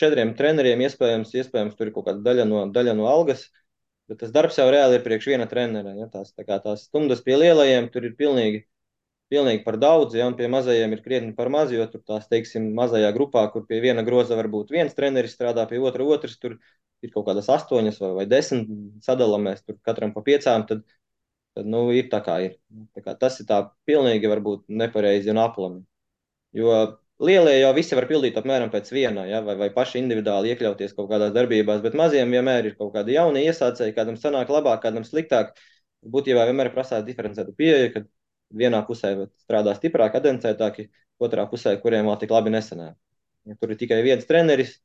četriem 0.00 0.32
treneriem 0.38 0.80
iespējams, 0.86 1.34
iespējams 1.36 1.76
tur 1.76 1.90
ir 1.90 1.94
kaut 1.96 2.06
kāda 2.06 2.24
daļa 2.28 2.46
no, 2.48 2.62
daļa 2.72 2.94
no 2.96 3.08
algas, 3.10 3.44
bet 4.10 4.20
tas 4.22 4.34
darbs 4.34 4.58
jau 4.58 4.66
reāli 4.72 4.98
ir 4.98 5.04
priekš 5.06 5.30
viena 5.32 5.46
trenera. 5.50 5.94
Ja, 5.98 6.08
tās, 6.10 6.34
tā 6.34 6.44
tās 6.48 6.86
stundas 6.88 7.22
pie 7.26 7.38
lielajiem 7.38 7.88
tur 7.94 8.08
ir 8.08 8.16
pilnīgi, 8.18 8.64
pilnīgi 9.30 9.62
par 9.64 9.78
daudz, 9.80 10.16
ja, 10.18 10.26
un 10.30 10.36
pie 10.38 10.48
mazajiem 10.50 10.96
ir 10.96 11.02
krietni 11.04 11.34
par 11.36 11.50
maz, 11.54 11.72
jo 11.74 11.86
tur 11.92 12.02
tās, 12.06 12.26
teiksim, 12.30 12.72
mazajā 12.76 13.12
grupā, 13.16 13.46
kur 13.54 13.66
pie 13.68 13.80
viena 13.84 14.04
groza 14.06 14.38
varbūt 14.38 14.72
viens 14.74 14.96
treneris 14.96 15.36
strādā, 15.38 15.66
pie 15.70 15.78
otra 15.78 16.06
otrs, 16.16 16.38
tur 16.42 16.58
ir 17.00 17.12
kaut 17.14 17.28
kādas 17.28 17.48
astoņas 17.52 18.00
vai, 18.02 18.10
vai 18.20 18.26
desmit 18.28 18.72
sadalāmies, 19.06 19.62
tur 19.64 19.78
katram 19.86 20.12
pa 20.16 20.24
piecām, 20.26 20.66
tad, 20.68 20.82
tad 21.56 21.70
nu, 21.70 21.86
ir 21.96 22.10
tā 22.12 22.20
kā 22.26 22.40
ir. 22.48 22.58
Tā 22.96 23.04
kā 23.06 23.14
tas 23.18 23.38
ir 23.40 23.48
tā 23.48 23.62
pilnīgi 23.88 24.30
varbūt 24.30 24.66
nepareizi 24.82 25.32
un 25.32 25.40
aplami. 25.46 25.84
Jo 26.56 26.74
lielie 27.20 27.56
jau 27.60 27.72
visi 27.76 27.96
var 27.98 28.06
pildīt 28.08 28.38
apmēram 28.40 28.70
pēc 28.72 28.90
viena, 28.94 29.26
ja, 29.28 29.40
vai, 29.44 29.56
vai 29.60 29.68
paši 29.74 30.00
individuāli 30.00 30.54
iekļauties 30.54 30.94
kaut 30.96 31.10
kādās 31.10 31.34
darbībās, 31.36 31.82
bet 31.84 31.96
maziem 31.98 32.32
vienmēr 32.32 32.70
ir 32.70 32.76
kaut 32.78 32.94
kādi 32.94 33.16
jauni 33.16 33.44
iesācēji, 33.48 33.94
kādam 33.96 34.16
sanāk 34.20 34.52
labāk, 34.52 34.80
kādam 34.86 35.04
sliktāk. 35.06 35.52
Būtībā 36.00 36.46
vienmēr 36.48 36.70
prasās 36.72 37.04
diferencētu 37.04 37.52
pieeju, 37.56 37.90
kad 37.96 38.06
vienā 38.62 38.80
pusē 38.88 39.12
strādā 39.42 39.74
stiprāk, 39.76 40.16
adencētāki, 40.16 40.88
otrā 41.20 41.44
pusē, 41.50 41.74
kuriem 41.82 42.08
vēl 42.08 42.18
tik 42.22 42.32
labi 42.32 42.54
nesanāk. 42.54 42.96
Ja 43.48 43.56
tur 43.60 43.74
ir 43.74 43.80
tikai 43.80 44.00
viens 44.04 44.24
treneris, 44.28 44.78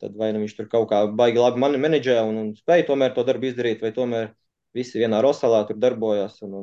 tad 0.00 0.14
vai 0.18 0.32
nu 0.34 0.42
viņš 0.44 0.56
tur 0.58 0.70
kaut 0.70 0.88
kā 0.90 1.02
baigi 1.18 1.42
labi 1.42 1.62
mani 1.62 1.82
menedžē 1.82 2.20
un, 2.26 2.40
un 2.42 2.54
spēj 2.58 2.86
tomēr 2.88 3.14
to 3.14 3.26
darbu 3.26 3.50
izdarīt, 3.50 3.82
vai 3.82 3.94
tomēr 3.94 4.32
visi 4.74 5.02
vienā 5.02 5.22
rosalā 5.24 5.64
tur 5.66 5.78
darbojas 5.82 6.38
un, 6.46 6.58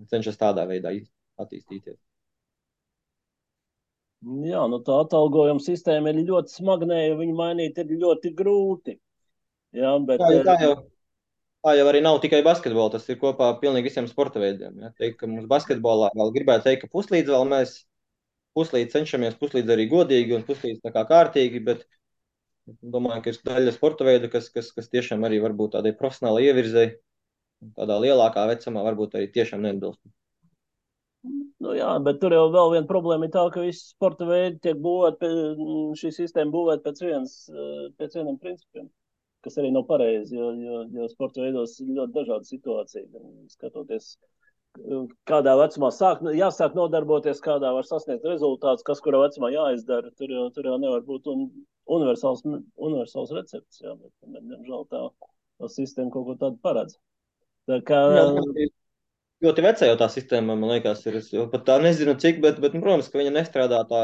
un 0.00 0.12
cenšas 0.12 0.40
tādā 0.40 0.64
veidā 0.68 0.96
attīstīties. 1.40 2.07
Jā, 4.18 4.64
nu 4.66 4.80
tā 4.82 4.96
atalgojuma 5.04 5.62
sistēma 5.62 6.10
ir 6.10 6.24
ļoti 6.26 6.56
smagnēja, 6.56 7.18
viņu 7.20 7.34
mainīt 7.38 7.76
ir 7.78 7.92
ļoti 8.00 8.32
grūti. 8.38 8.96
Jā, 9.78 9.92
bet, 10.02 10.18
tā, 10.18 10.40
tā, 10.46 10.56
jau, 10.64 10.72
tā 11.62 11.74
jau 11.78 11.84
arī 11.90 12.00
nav 12.02 12.18
tikai 12.24 12.40
basketbola, 12.46 12.96
tas 12.96 13.06
ir 13.12 13.20
kopā 13.20 13.52
pilnīgi 13.60 13.92
visiem 13.92 14.08
sporta 14.10 14.42
veidiem. 14.42 14.74
Ja? 14.82 14.90
Teikt, 14.98 15.20
ka 15.20 15.30
mums 15.30 15.46
basketbolā 15.50 16.10
vēl 16.18 16.34
gribētu 16.34 16.66
teikt, 16.66 16.82
ka 16.82 16.92
puslīdz 16.96 17.30
vēl 17.30 17.46
mēs 17.52 17.76
puslīdz 18.58 18.96
cenšamies, 18.96 19.38
puslīdz 19.38 19.70
arī 19.76 19.86
godīgi 19.92 20.34
un 20.34 20.46
puslīdz 20.48 20.82
tā 20.82 20.94
kā 20.96 21.04
kārtīgi, 21.06 21.62
bet 21.68 21.86
domāju, 22.82 23.22
ka 23.22 23.30
ir 23.30 23.42
daļa 23.52 23.74
sporta 23.76 24.08
veidu, 24.08 24.32
kas, 24.32 24.50
kas, 24.50 24.72
kas 24.74 24.90
tiešām 24.90 25.22
arī 25.28 25.38
varbūt 25.44 25.76
tādai 25.76 25.94
profesionālai 25.96 26.48
ievirzei, 26.48 26.88
tādā 27.78 28.02
lielākā 28.02 28.48
vecumā 28.50 28.82
varbūt 28.88 29.14
arī 29.18 29.30
tiešām 29.34 29.62
neatbilst. 29.62 30.02
Nu, 31.26 31.72
jā, 31.74 31.88
bet 32.06 32.20
tur 32.22 32.32
jau 32.32 32.44
vēl 32.54 32.72
viena 32.76 32.86
problēma 32.86 33.26
ir 33.26 33.32
tā, 33.34 33.42
ka 33.50 33.64
visi 33.64 33.90
sporta 33.90 34.26
veidi 34.28 34.60
tiek 34.62 34.78
būvēti, 34.82 35.30
šī 35.98 36.12
sistēma 36.14 36.54
būvēta 36.54 36.84
pēc, 36.84 37.02
viens, 37.02 37.34
pēc 37.98 38.14
vieniem 38.20 38.38
principiem, 38.38 38.86
kas 39.44 39.58
arī 39.58 39.72
nav 39.74 39.88
pareizi, 39.88 40.36
jo, 40.38 40.52
jo, 40.62 40.84
jo 40.94 41.08
sporta 41.10 41.42
veidos 41.42 41.74
ir 41.82 41.90
ļoti 41.96 42.14
dažāda 42.14 42.48
situācija. 42.48 43.24
Skatoties, 43.50 44.12
kādā 45.28 45.56
vecumā 45.58 45.90
sāk, 45.94 46.22
jāsāk 46.38 46.78
nodarboties, 46.78 47.42
kādā 47.42 47.74
var 47.74 47.86
sasniegt 47.88 48.26
rezultātus, 48.28 48.86
kas 48.86 49.02
kurā 49.02 49.24
vecumā 49.24 49.50
jāizdara. 49.54 50.14
Tur 50.18 50.32
jau, 50.32 50.46
tur 50.54 50.70
jau 50.70 50.78
nevar 50.78 51.02
būt 51.06 51.26
un, 51.32 51.48
universāls, 51.98 52.44
universāls 52.46 53.34
recepts, 53.34 53.82
jā, 53.82 53.98
bet, 53.98 54.12
bet, 54.22 54.46
diemžēl 54.52 54.86
tā, 54.92 55.04
tā 55.58 55.74
sistēma 55.74 56.14
kaut 56.14 56.30
ko 56.30 56.38
tādu 56.44 56.62
paredz. 56.62 56.98
Tā 57.68 57.82
kā, 57.84 58.04
jā, 58.14 58.28
ļoti 59.44 59.64
vecā 59.64 59.88
jau 59.90 59.96
tā 60.00 60.08
sistēma, 60.12 60.56
man 60.58 60.74
liekas, 60.74 61.04
ir. 61.06 61.20
Es 61.20 61.30
pat 61.52 61.64
tā 61.68 61.78
nezinu, 61.82 62.16
cik, 62.22 62.42
bet, 62.44 62.60
bet 62.64 62.74
nu, 62.76 62.82
protams, 62.84 63.10
ka 63.12 63.20
viņa 63.20 63.34
nestrādā 63.36 63.84
tā. 63.90 64.02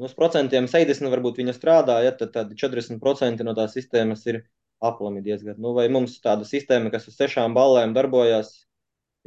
Nu, 0.00 0.08
uz 0.08 0.14
procentiem 0.16 0.66
70 0.72 1.12
varbūt 1.12 1.38
viņa 1.42 1.52
strādā, 1.56 1.98
ja 2.06 2.14
tad, 2.16 2.32
tad 2.32 2.52
40% 2.56 3.44
no 3.44 3.52
tās 3.58 3.74
sistēmas 3.76 4.24
ir 4.30 4.40
aplami 4.82 5.20
diezgan. 5.24 5.58
Nu, 5.60 5.74
vai 5.76 5.84
mums 5.92 6.16
tāda 6.24 6.48
sistēma, 6.48 6.90
kas 6.94 7.10
uz 7.10 7.18
sešām 7.18 7.52
ballēm 7.58 7.92
darbojas, 7.96 8.54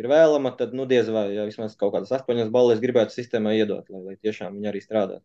ir 0.01 0.09
vēlama, 0.11 0.55
tad 0.59 0.73
nu, 0.77 0.87
diez 0.89 1.11
vai 1.13 1.27
ja 1.35 1.45
vismaz 1.47 1.77
kaut 1.79 1.93
kādas 1.95 2.11
astoņas 2.17 2.51
balles 2.55 2.81
gribētu 2.83 3.15
sistēmai 3.15 3.55
iedot, 3.59 3.87
lai, 3.93 4.01
lai 4.09 4.17
tiešām 4.25 4.57
viņa 4.57 4.71
arī 4.73 4.81
strādā. 4.83 5.21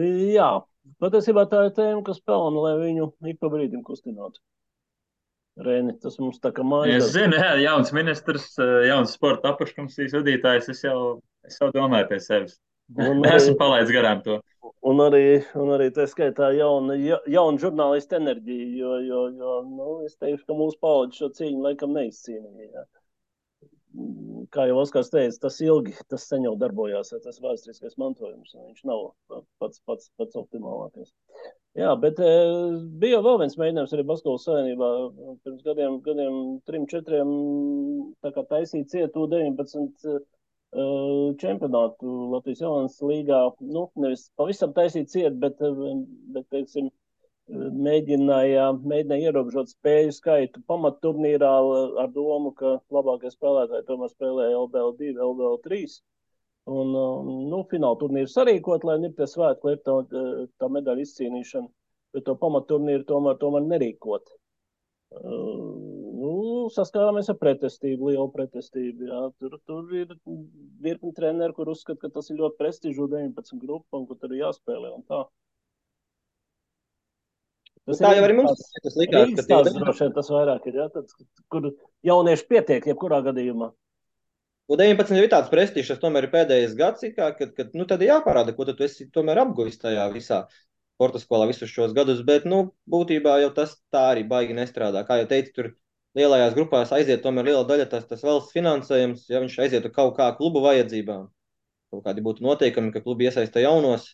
Jā, 0.00 0.48
patiesībā 1.02 1.44
tā 1.50 1.66
ir 1.66 1.72
tēma, 1.76 2.02
kas 2.06 2.22
pelna, 2.22 2.64
lai 2.64 2.74
viņu 2.80 3.10
ik 3.32 3.40
pa 3.42 3.50
brīdim 3.52 3.82
kustinātu. 3.86 4.40
Rēni, 5.64 5.94
tas 6.00 6.16
mums 6.22 6.40
tā 6.42 6.52
kā 6.56 6.64
mājas. 6.66 7.06
Es 7.06 7.14
zinu, 7.14 7.36
jā, 7.36 7.52
jauns 7.64 7.92
ministrs, 7.96 8.52
jauns 8.86 9.14
sporta 9.16 9.52
apakškomisijas 9.54 10.16
vadītājs, 10.16 10.70
es 10.72 10.84
jau, 10.86 11.00
es 11.46 11.58
jau 11.60 11.70
domāju 11.74 12.08
pie 12.12 12.20
sevis. 12.24 12.56
Un 12.96 13.20
arī, 13.24 13.34
Esmu 13.36 13.56
palaidis 13.60 13.92
garām 13.94 14.22
to. 14.24 14.38
Un 14.90 15.02
arī, 15.04 15.42
un 15.60 15.74
arī 15.76 15.90
tā 15.94 16.06
skaitā 16.08 16.50
jauna, 16.56 16.96
jauna 17.28 17.60
žurnālista 17.60 18.16
enerģija, 18.16 18.70
jo, 18.78 18.94
jo, 19.04 19.20
jo 19.36 19.58
nu, 19.68 19.90
es 20.06 20.16
teikšu, 20.16 20.46
ka 20.48 20.56
mūsu 20.56 20.80
paudze 20.80 21.20
šo 21.20 21.28
cīņu 21.36 21.60
laikam 21.66 21.92
neizcīnīja. 21.98 22.86
Kā 24.54 24.64
jau 24.70 24.78
Oskars 24.80 25.10
teica, 25.12 25.36
tas 25.44 25.58
ilgi, 25.66 25.92
tas 26.08 26.24
sen 26.30 26.46
jau 26.46 26.54
darbojās, 26.58 27.10
tas 27.24 27.40
vēsturiskais 27.42 27.98
mantojums, 28.00 28.54
viņš 28.54 28.84
nav 28.88 29.10
pats, 29.60 29.82
pats, 29.84 30.08
pats 30.16 30.38
optimālākais. 30.40 31.10
Jā, 31.78 31.90
bet 32.02 32.18
e, 32.18 32.30
bija 33.02 33.20
vēl 33.22 33.36
viens 33.44 33.54
mēģinājums 33.60 33.92
arī 33.94 34.04
Basketbola 34.08 34.40
savienībā 34.42 34.86
pirms 35.44 35.60
gadiem, 35.66 35.98
gadiem 36.02 36.38
trim, 36.66 36.86
četriem, 36.90 37.28
taisīt 38.50 38.90
cietu 38.90 39.28
19 39.30 40.08
uh, 40.10 40.16
e, 40.74 40.86
čempionātu 41.38 42.16
Latvijas 42.32 42.64
jaunas 42.64 42.98
līgā. 43.06 43.44
Nu, 43.62 43.84
nevis 44.02 44.26
pavisam 44.40 44.74
taisīt 44.74 45.14
ciet, 45.14 45.38
bet, 45.44 45.62
e, 45.62 45.94
bet 46.34 46.48
teiksim, 46.56 46.90
mēģināja, 47.86 48.66
mēģināja 48.82 49.30
ierobežot 49.30 49.70
spēļu 49.70 50.12
skaitu 50.14 50.62
pamatturnīrā 50.70 51.54
ar 52.02 52.10
domu, 52.14 52.50
ka 52.58 52.76
labākie 52.94 53.30
spēlētāji 53.30 53.86
tomēr 53.88 54.10
spēlē 54.10 54.50
LBL 54.64 54.96
2, 54.98 55.14
LBL 55.30 55.58
3. 55.70 56.00
Un, 56.70 56.90
um, 56.94 57.30
nu, 57.50 57.62
fināla 57.70 57.98
turnīru 57.98 58.30
sarīkot, 58.30 58.84
lai 58.86 59.00
ir 59.02 59.14
tie 59.18 59.26
svētki, 59.26 59.66
lai 59.66 59.72
ir 59.74 59.80
tā, 59.86 59.96
tā 60.62 60.68
medaļa 60.70 61.02
izcīnīšana, 61.02 61.66
bet 62.14 62.26
to 62.28 62.36
pamatturnīru 62.38 63.06
tomēr, 63.08 63.40
tomēr 63.40 63.66
nerīkot. 63.72 64.30
Uh, 65.10 65.74
nu, 66.20 66.32
saskārāmies 66.70 67.30
ar 67.32 67.38
pretestību, 67.40 68.12
lielu 68.12 68.28
pretestību. 68.34 69.08
Jā. 69.10 69.24
Tur, 69.42 69.58
tur 69.66 69.90
ir 69.96 70.14
virkni 70.84 71.12
treneri, 71.16 71.56
kur 71.56 71.72
uzskata, 71.72 72.04
ka 72.04 72.14
tas 72.20 72.30
ir 72.30 72.38
ļoti 72.40 72.60
prestižu 72.60 73.08
19 73.10 73.62
grupu 73.64 74.00
un 74.00 74.06
ka 74.06 74.18
tur 74.20 74.34
ir 74.34 74.44
jāspēlē 74.44 74.94
tā. 75.10 75.24
Tas 77.88 77.98
tā 77.98 78.12
jau 78.14 78.24
arī 78.26 78.36
mums 78.38 78.60
tas 78.84 78.96
likās, 79.00 79.32
ka 79.40 79.46
tas, 79.48 79.74
droši, 79.74 80.10
tas 80.14 80.28
vairāk 80.30 80.66
ir, 80.70 80.82
jā, 80.82 80.86
tad, 80.94 81.10
kur 81.50 81.70
jaunieši 82.06 82.46
pietiek 82.52 82.90
jebkurā 82.92 83.22
gadījumā. 83.26 83.72
U19 84.70 85.16
jau 85.18 85.26
ir 85.26 85.30
tāds 85.32 85.50
prestižs, 85.50 85.88
tas 85.90 86.00
tomēr 86.02 86.28
ir 86.28 86.30
pēdējais 86.30 86.74
gads, 86.78 87.06
kā, 87.16 87.32
kad, 87.34 87.54
kad 87.56 87.72
nu, 87.74 87.86
tad 87.90 88.02
jāparāda, 88.06 88.54
ko 88.54 88.68
tu 88.68 88.84
esi 88.86 89.08
apguvis 89.10 89.80
tajā 89.82 90.04
visā 90.14 90.44
sporta 91.00 91.18
skolā 91.18 91.48
visus 91.48 91.72
šos 91.72 91.94
gadus, 91.96 92.20
bet, 92.22 92.44
nu, 92.44 92.74
būtībā 92.86 93.40
jau 93.40 93.50
tas 93.56 93.74
tā 93.90 94.04
arī 94.12 94.22
baigi 94.28 94.54
nestrādā. 94.54 95.02
Kā 95.08 95.16
jau 95.22 95.26
teicu, 95.32 95.52
tur 95.56 95.70
lielajās 96.18 96.54
grupās 96.54 96.92
aiziet 96.92 97.22
tomēr 97.24 97.48
liela 97.50 97.64
daļa 97.66 97.88
tas, 97.90 98.06
tas 98.06 98.22
valsts 98.22 98.54
finansējums, 98.54 99.26
ja 99.32 99.40
viņš 99.42 99.58
aizietu 99.64 99.90
kaut 99.96 100.14
kā 100.18 100.28
klubu 100.38 100.62
vajadzībām. 100.62 101.26
Kaut 101.90 102.04
kādi 102.06 102.22
būtu 102.22 102.44
noteikumi, 102.46 102.92
ka 102.94 103.02
klubi 103.02 103.26
iesaista 103.26 103.62
jaunos, 103.64 104.12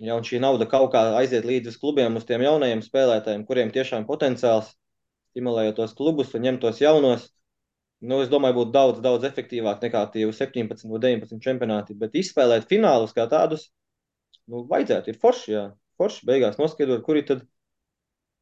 ja 0.00 0.16
un 0.16 0.24
šī 0.24 0.40
nauda 0.40 0.68
kaut 0.70 0.92
kā 0.94 1.02
aiziet 1.18 1.44
līdzi 1.44 1.74
uz 1.74 1.80
klubiem, 1.82 2.16
uz 2.16 2.24
tiem 2.24 2.46
jaunajiem 2.46 2.80
spēlētājiem, 2.86 3.44
kuriem 3.48 3.74
tiešām 3.74 4.06
potenciāls, 4.08 4.72
stimulējot 5.34 5.80
tos 5.82 5.96
klubus 5.98 6.32
un 6.38 6.46
ņemt 6.46 6.62
tos 6.64 6.80
jaunos, 6.80 7.28
nu, 8.04 8.20
es 8.24 8.30
domāju, 8.32 8.58
būtu 8.60 8.74
daudz, 8.74 9.00
daudz 9.04 9.26
efektīvāk 9.28 9.82
nekā 9.84 10.04
tie 10.12 10.26
17 10.28 10.86
vai 10.90 11.00
19 11.02 11.42
čempionāti. 11.44 11.96
Bet 11.98 12.16
izspēlēt 12.20 12.68
finālus 12.70 13.14
kā 13.16 13.26
tādus, 13.30 13.68
nu, 14.50 14.64
vajadzētu, 14.70 15.12
ir 15.12 15.20
forši, 15.22 15.52
jā, 15.54 15.64
forši 16.00 16.28
beigās 16.28 16.60
noskaidrot, 16.60 17.04
kuri 17.06 17.24
tad, 17.28 17.44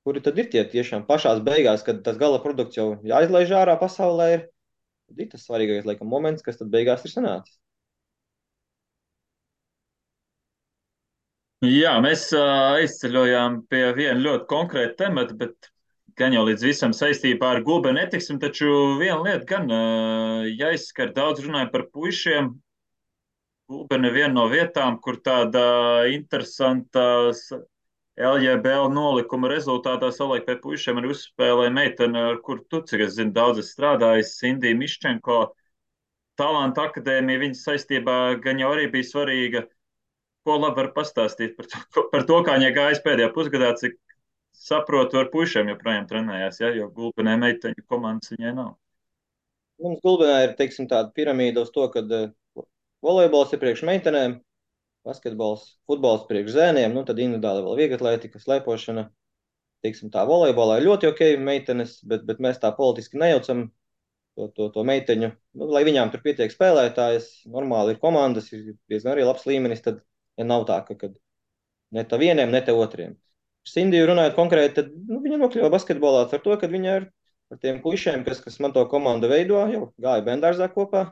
kuri 0.06 0.22
tad 0.24 0.38
ir 0.42 0.50
tie 0.52 0.64
tiešām 0.74 1.06
pašās 1.08 1.42
beigās, 1.46 1.84
kad 1.86 2.02
tas 2.06 2.18
gala 2.20 2.42
produkts 2.42 2.78
jau 2.80 2.88
jāizlaiž 3.06 3.54
ārā 3.62 3.78
pasaulē. 3.80 4.30
Ir, 4.36 4.46
tad 5.10 5.24
ir 5.24 5.32
tas 5.34 5.44
svarīgais, 5.48 5.86
laikam, 5.88 6.10
moments, 6.10 6.44
kas 6.46 6.58
tad 6.60 6.72
beigās 6.72 7.06
ir 7.06 7.14
sanācis. 7.14 7.58
Jā, 11.62 11.92
mēs 12.02 12.24
uh, 12.34 12.80
aizceļojām 12.80 13.60
pie 13.70 13.84
viena 13.94 14.18
ļoti 14.18 14.48
konkrēta 14.50 15.04
temata, 15.04 15.36
bet 15.38 15.68
gan 16.18 16.34
jau 16.36 16.44
līdz 16.46 16.64
visam 16.66 16.92
saistībā 16.96 17.54
ar 17.54 17.62
gulbeni 17.66 18.02
netiksim, 18.02 18.38
taču 18.42 18.68
viena 19.00 19.20
lieta 19.24 19.46
gan 19.48 19.72
jāizskar 20.48 21.12
daudz 21.16 21.44
runāja 21.44 21.70
par 21.72 21.88
puišiem. 21.94 22.52
Gulbeni 23.72 24.10
ir 24.10 24.16
viena 24.16 24.34
no 24.36 24.48
vietām, 24.52 24.98
kur 25.00 25.20
tāda 25.24 25.62
interesanta 26.12 27.04
LJBL 28.20 28.90
nolikuma 28.92 29.48
rezultātā 29.48 30.10
savulaik 30.12 30.44
pie 30.44 30.58
puišiem 30.60 30.98
arī 31.00 31.12
uzspēlēja 31.14 31.72
meitene, 31.72 32.24
ar 32.32 32.40
kur 32.44 32.60
tu, 32.68 32.82
cik 32.88 33.06
es 33.06 33.14
zinu, 33.16 33.32
daudz 33.32 33.62
es 33.62 33.70
strādājis, 33.72 34.34
Indija 34.44 34.76
Miščenko. 34.76 35.38
Talanta 36.36 36.88
akadēmija 36.90 37.40
viņas 37.40 37.64
saistībā 37.68 38.18
gan 38.44 38.60
jau 38.60 38.72
arī 38.74 38.90
bija 38.92 39.08
svarīga. 39.08 39.64
Ko 40.44 40.58
labi 40.58 40.82
var 40.82 40.90
pastāstīt 40.96 41.56
par 41.56 41.68
to, 41.70 42.04
par 42.12 42.24
to 42.28 42.38
kā 42.44 42.58
viņa 42.58 42.70
gājas 42.76 43.00
pēdējā 43.04 43.30
pusgadā, 43.32 43.72
cik 43.80 43.96
saprotu, 44.68 45.18
ar 45.20 45.30
puišiem 45.32 45.72
joprojām 45.72 46.06
trenējās, 46.10 46.60
ja, 46.62 46.70
jo 46.76 46.88
gulbenē 46.94 47.34
meiteņu 47.40 47.84
komandas 47.90 48.32
viņai 48.34 48.54
nav. 48.58 48.72
Mums 49.82 50.02
gulbenē 50.04 50.38
ir, 50.46 50.54
teiksim, 50.58 50.86
tāda 50.90 51.10
piramīda 51.16 51.64
uz 51.64 51.72
to, 51.74 51.88
ka 51.90 52.04
uh, 52.04 52.30
volejbols 53.02 53.54
ir 53.54 53.60
priekš 53.62 53.82
meitenēm, 53.88 54.38
basketbols, 55.06 55.66
futbols 55.90 56.28
priekš 56.28 56.54
zēniem, 56.54 56.94
nu 56.94 57.02
tad 57.08 57.18
individuāli 57.22 57.64
vēl 57.66 57.80
vieglatlētika, 57.82 58.42
slēpošana. 58.42 59.08
Teiksim, 59.82 60.12
tā 60.14 60.22
volejbolā 60.28 60.78
ir 60.78 60.86
ļoti 60.86 61.08
ok 61.10 61.22
meitenes, 61.42 61.96
bet, 62.06 62.22
bet 62.28 62.38
mēs 62.44 62.60
tā 62.62 62.70
politiski 62.76 63.18
nejaucam 63.18 63.64
to, 64.36 64.46
to, 64.54 64.68
to 64.76 64.84
meiteņu. 64.86 65.32
Nu, 65.58 65.66
lai 65.74 65.82
viņām 65.88 66.12
tur 66.12 66.22
pietiek 66.22 66.54
spēlētājas, 66.54 67.28
normāli 67.50 67.96
ir 67.96 68.00
komandas, 68.04 68.52
ir 68.54 68.76
diezgan 68.90 69.16
arī 69.16 69.26
labs 69.26 69.48
līmenis, 69.50 69.82
tad 69.82 69.98
ja 70.38 70.46
nav 70.46 70.68
tā, 70.70 70.78
ka, 70.86 71.10
ne 71.98 72.06
tā 72.06 72.20
vieniem, 72.22 72.54
ne 72.54 72.62
te 72.62 72.74
otriem. 72.76 73.18
Sindiju 73.68 74.08
runājot 74.10 74.34
konkrēti, 74.34 74.74
tad 74.80 74.94
nu, 75.08 75.20
viņa 75.22 75.38
nokļuva 75.44 75.70
basketbolā 75.72 76.24
ar 76.26 76.42
to, 76.42 76.56
ka 76.58 76.70
viņa 76.70 76.94
ir 76.98 77.04
ar 77.52 77.60
tiem 77.62 77.78
puišiem, 77.84 78.24
kas, 78.26 78.40
kas 78.42 78.58
man 78.64 78.74
to 78.74 78.82
komandu 78.90 79.30
veido, 79.30 79.60
jau 79.70 79.84
gāja 80.02 80.24
bendārzā 80.26 80.66
kopā, 80.72 81.04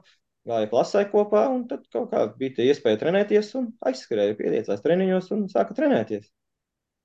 gāja 0.48 0.70
klasē 0.72 1.04
kopā, 1.12 1.44
un 1.52 1.66
tad 1.70 1.84
kaut 1.92 2.10
kā 2.10 2.24
bija 2.40 2.56
tie 2.58 2.68
iespēja 2.72 3.00
trenēties, 3.02 3.52
un 3.60 3.70
aizskrēja, 3.86 4.38
piediecās 4.38 4.82
treniņos 4.84 5.30
un 5.36 5.46
sāka 5.52 5.76
trenēties. 5.76 6.30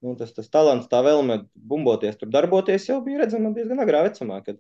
Nu, 0.06 0.14
tas, 0.20 0.32
tas 0.36 0.50
talants, 0.54 0.88
tā 0.92 1.02
vēlme 1.06 1.44
bumboties, 1.56 2.18
tur 2.20 2.30
darboties 2.32 2.88
jau 2.90 3.00
bija 3.06 3.24
redzama 3.24 3.52
diezgan 3.56 3.82
agrā 3.84 4.04
vecumā, 4.06 4.42
kad 4.46 4.60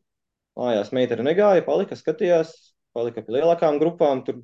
mājās 0.59 0.91
meitene 0.95 1.25
negāja, 1.27 1.63
palika, 1.65 1.97
skatījās, 1.99 2.53
palika 2.95 3.23
pie 3.23 3.38
lielākām 3.38 3.79
grupām, 3.81 4.23
tur 4.27 4.41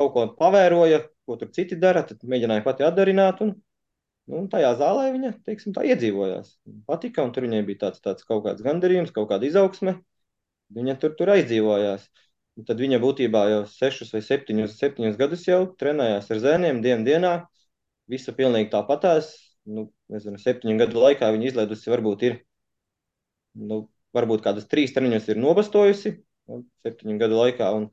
kaut 0.00 0.12
ko 0.14 0.26
pavēroja, 0.38 1.02
ko 1.26 1.38
tur 1.40 1.50
citi 1.54 1.78
dara, 1.80 2.04
tad 2.06 2.22
mēģināja 2.26 2.64
pati 2.66 2.86
atdarināt, 2.86 3.42
un 3.44 3.54
Nu, 4.26 4.42
tajā 4.50 4.72
zālē 4.80 5.10
viņa 5.14 5.32
teiksim, 5.46 5.74
tā 5.76 5.84
iedzīvojās. 5.86 6.52
Patika, 6.88 7.22
un 7.22 7.32
tur 7.34 7.46
viņai 7.46 7.62
bija 7.68 7.84
tāds, 7.86 8.02
tāds 8.02 8.26
kaut 8.26 8.42
kāds 8.46 8.64
gandarījums, 8.66 9.12
kaut 9.14 9.28
kāda 9.30 9.46
izaugsme. 9.46 10.00
Viņa 10.74 10.96
tur, 11.02 11.14
tur 11.18 11.30
aizdzīvojās. 11.36 12.08
Un 12.56 12.66
tad 12.66 12.80
viņa 12.82 12.98
būtībā 13.02 13.42
jau 13.52 13.60
sešus 13.70 14.10
vai 14.16 14.22
septiņus, 14.24 14.78
septiņus 14.80 15.18
gadus 15.20 15.44
jau 15.46 15.60
trenējās 15.78 16.30
ar 16.32 16.42
zēniem, 16.42 16.80
dienu 16.82 17.06
dienā. 17.06 17.34
Visa 18.10 18.34
pilnīgi 18.34 18.72
tāpatās. 18.72 19.30
Nu, 19.66 19.88
nezinu, 20.10 20.40
septiņu 20.42 20.78
gadu 20.80 21.02
laikā 21.02 21.30
viņa 21.34 21.50
izlaidusi 21.50 21.90
varbūt 21.90 22.26
ir, 22.26 22.36
nu, 23.58 23.84
varbūt 24.14 24.44
kādas 24.44 24.68
trīs 24.70 24.94
treniņus 24.94 25.30
ir 25.32 25.40
nobastojusi 25.42 26.16
septiņu 26.86 27.18
gadu 27.20 27.40
laikā. 27.40 27.70
Un, 27.78 27.88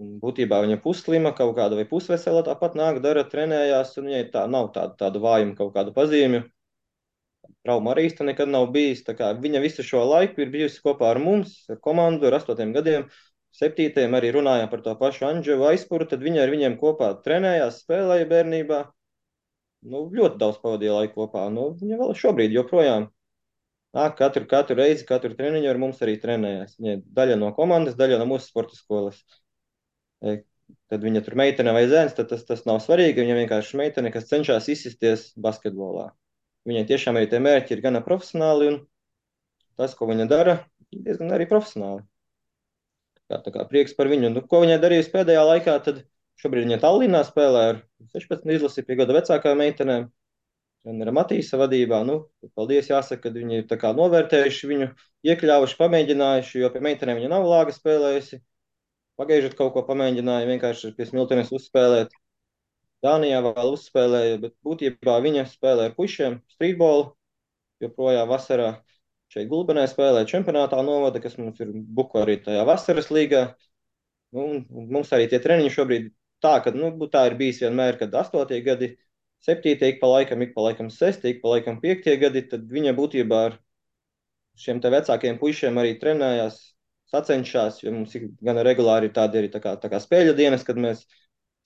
Un 0.00 0.12
būtībā 0.22 0.62
viņa 0.64 0.78
puslima, 0.80 1.34
kaut 1.36 1.52
kāda 1.58 1.76
vai 1.76 1.84
pusvesela, 1.88 2.40
tāpat 2.46 2.76
nāk, 2.78 3.00
dara, 3.04 3.26
trenējās, 3.28 3.92
un 4.00 4.08
viņai 4.08 4.22
tā 4.32 4.46
nav 4.48 4.70
tāda, 4.76 4.96
tāda 5.02 5.20
vājuma, 5.20 5.56
kaut 5.58 5.74
kāda 5.74 5.92
pazīmju. 5.96 6.46
Trauma 7.66 7.92
arī 7.92 8.06
īsti 8.08 8.24
nekad 8.26 8.48
nav 8.48 8.70
bijis. 8.72 9.02
Viņa 9.04 9.60
visu 9.62 9.84
šo 9.86 10.06
laiku 10.08 10.42
ir 10.42 10.50
bijusi 10.54 10.80
kopā 10.82 11.10
ar 11.12 11.20
mums, 11.22 11.58
ar 11.70 11.78
komandu, 11.84 12.26
ar 12.26 12.38
astotiem 12.38 12.72
gadiem. 12.72 13.04
Septītajam 13.52 14.16
arī 14.16 14.30
runājām 14.32 14.70
par 14.72 14.80
to 14.80 14.94
pašu 14.96 15.26
Anģelu 15.28 15.68
aizpuru, 15.74 16.08
tad 16.08 16.24
viņa 16.24 16.40
ar 16.46 16.52
viņiem 16.54 16.78
kopā 16.80 17.12
trenējās, 17.26 17.82
spēlēja 17.84 18.30
bērnībā. 18.30 18.80
Nu, 19.92 20.06
ļoti 20.14 20.40
daudz 20.40 20.62
pavadīja 20.62 20.96
laiku 20.96 21.20
kopā. 21.20 21.44
Nu, 21.52 21.68
viņa 21.76 22.00
vēl 22.00 22.16
šobrīd 22.16 22.56
joprojām 22.56 23.10
nāk 23.98 24.16
katru, 24.16 24.48
katru 24.48 24.78
reizi, 24.80 25.04
katru 25.04 25.36
treniņu 25.36 25.68
ar 25.68 25.82
mums 25.84 26.00
arī 26.00 26.16
trenējās. 26.22 26.78
Viņa 26.80 26.96
ir 26.96 27.06
daļa 27.20 27.38
no 27.44 27.52
komandas, 27.58 27.98
daļa 27.98 28.22
no 28.22 28.30
mūsu 28.32 28.48
sporta 28.48 28.78
skolas 28.78 29.20
kad 30.22 31.04
viņa 31.04 31.22
tur 31.26 31.36
meitene 31.40 31.74
vai 31.74 31.86
zēns, 31.90 32.14
tad 32.16 32.30
tas, 32.30 32.44
tas 32.48 32.64
nav 32.68 32.80
svarīgi. 32.84 33.22
Viņa 33.24 33.38
vienkārši 33.40 33.80
meitene, 33.80 34.12
kas 34.14 34.28
cenšas 34.30 34.68
izsisties 34.72 35.30
basketbolā. 35.40 36.10
Viņai 36.68 36.86
tiešām 36.90 37.18
arī 37.18 37.28
tie 37.30 37.40
mērķi 37.42 37.74
ir 37.74 37.82
gana 37.84 38.02
profesionāli, 38.04 38.68
un 38.70 38.80
tas, 39.80 39.96
ko 39.98 40.06
viņa 40.10 40.28
dara, 40.30 40.60
diezgan 40.92 41.32
arī 41.34 41.48
profesionāli. 41.50 42.04
Tā, 43.30 43.40
tā 43.42 43.52
kā 43.54 43.64
prieks 43.68 43.96
par 43.98 44.10
viņu. 44.12 44.30
Nu, 44.34 44.44
ko 44.46 44.62
viņa 44.62 44.78
darījusi 44.82 45.12
pēdējā 45.14 45.42
laikā, 45.48 45.78
tad 45.86 46.02
šobrīd 46.42 46.68
viņa 46.68 46.82
Tallinā 46.82 47.22
spēlē 47.26 47.62
ar 47.70 47.80
16 48.12 48.52
izlasi 48.58 48.84
pie 48.86 48.98
gada 49.00 49.16
vecākām 49.16 49.58
meitenēm. 49.62 50.10
Trenera 50.82 51.12
Matīsa 51.14 51.58
vadībā. 51.60 52.00
Nu, 52.04 52.16
paldies, 52.58 52.88
jāsaka, 52.90 53.30
ka 53.30 53.34
viņi 53.34 53.60
ir 53.62 53.92
novērtējuši 53.98 54.70
viņu, 54.70 54.88
iekļāvuši, 55.30 55.78
pamēģinājuši, 55.78 56.56
jo 56.58 56.70
pie 56.74 56.82
meitenēm 56.82 57.20
viņa 57.20 57.30
nav 57.30 57.46
lāga 57.46 57.74
spēlējusi. 57.74 58.40
Pagaižot 59.20 59.56
kaut 59.58 59.72
ko 59.74 59.82
pamēģināja 59.86 60.48
vienkārši 60.48 60.92
pie 60.96 61.06
smiltenes 61.08 61.52
uzspēlēt. 61.54 62.14
Dānijā 63.04 63.40
vēl 63.44 63.74
uzspēlēja, 63.74 64.38
bet 64.44 64.54
būtībā 64.64 65.18
viņa 65.24 65.44
spēlē 65.50 65.90
ar 65.90 65.94
pušiem 65.96 66.38
streetbolu, 66.54 67.10
joprojām 67.82 68.30
vasarā 68.30 68.70
šeit 69.32 69.48
Gulbenē 69.50 69.84
spēlē 69.90 70.24
čempionātā 70.30 70.80
novada, 70.86 71.20
kas 71.24 71.38
mums 71.40 71.60
ir 71.64 71.72
buku 71.72 72.20
arī 72.22 72.38
tajā 72.44 72.64
vasaras 72.68 73.10
līgā. 73.14 73.46
Nu, 74.36 74.62
mums 74.70 75.12
arī 75.12 75.28
tie 75.28 75.40
treniņi 75.42 75.72
šobrīd 75.74 76.12
tā, 76.44 76.58
ka 76.64 76.72
nu, 76.76 76.92
tā 77.12 77.26
ir 77.30 77.38
bijis 77.40 77.62
vienmēr, 77.64 77.98
kad 78.00 78.14
astotie 78.22 78.60
gadi, 78.64 78.92
septītie 79.44 79.94
ik 79.94 80.00
pa 80.02 80.10
laikam, 80.12 80.44
ik 80.44 80.54
pa 80.54 80.68
laikam 80.68 80.90
sestie, 80.92 81.34
ik 81.34 81.42
pa 81.42 81.56
laikam 81.56 81.80
piektie 81.82 82.16
gadi, 82.20 82.44
tad 82.48 82.68
viņa 82.70 82.94
būtībā 82.98 83.42
ar 83.48 83.58
šiem 84.62 84.80
te 84.84 84.92
vecākiem 84.92 85.40
puišiem 85.40 85.80
arī 85.80 85.96
trenējās 86.00 86.60
sacenšas, 87.12 87.82
jo 87.84 87.92
mums 87.94 88.14
ir 88.18 88.30
gan 88.44 88.60
regulāri 88.66 89.12
tādi 89.14 89.40
arī 89.40 89.50
tā 89.52 89.60
kā, 89.62 89.74
tā 89.80 89.90
kā 89.92 90.00
spēļu 90.02 90.34
dienas, 90.38 90.64
kad 90.66 90.80
mēs 90.80 91.04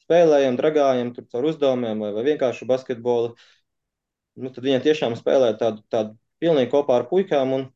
spēlējam, 0.06 0.58
dragājam 0.58 1.12
tur 1.14 1.26
caur 1.32 1.48
uzdevumiem 1.52 2.02
vai, 2.02 2.12
vai 2.16 2.24
vienkārši 2.30 2.68
basketbolu. 2.68 3.34
Nu, 4.36 4.52
tad 4.52 4.66
viņa 4.66 4.82
tiešām 4.84 5.16
spēlē 5.18 5.54
tādu, 5.60 5.82
tādu 5.92 6.16
pilnīgi 6.42 6.70
kopā 6.74 7.00
ar 7.00 7.06
puikām 7.10 7.54
un, 7.56 7.66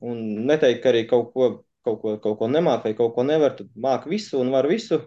un 0.00 0.22
neteikt, 0.48 0.82
ka 0.84 0.92
arī 0.92 1.04
kaut 1.10 1.32
ko, 1.34 1.50
kaut 1.86 2.00
ko, 2.02 2.16
kaut 2.22 2.38
ko 2.40 2.50
nemāk 2.50 2.86
vai 2.88 2.94
kaut 2.98 3.14
ko 3.16 3.26
nevar, 3.26 3.56
tad 3.58 3.70
māk 3.76 4.08
visu 4.10 4.40
un 4.40 4.52
var 4.54 4.68
visu, 4.70 5.02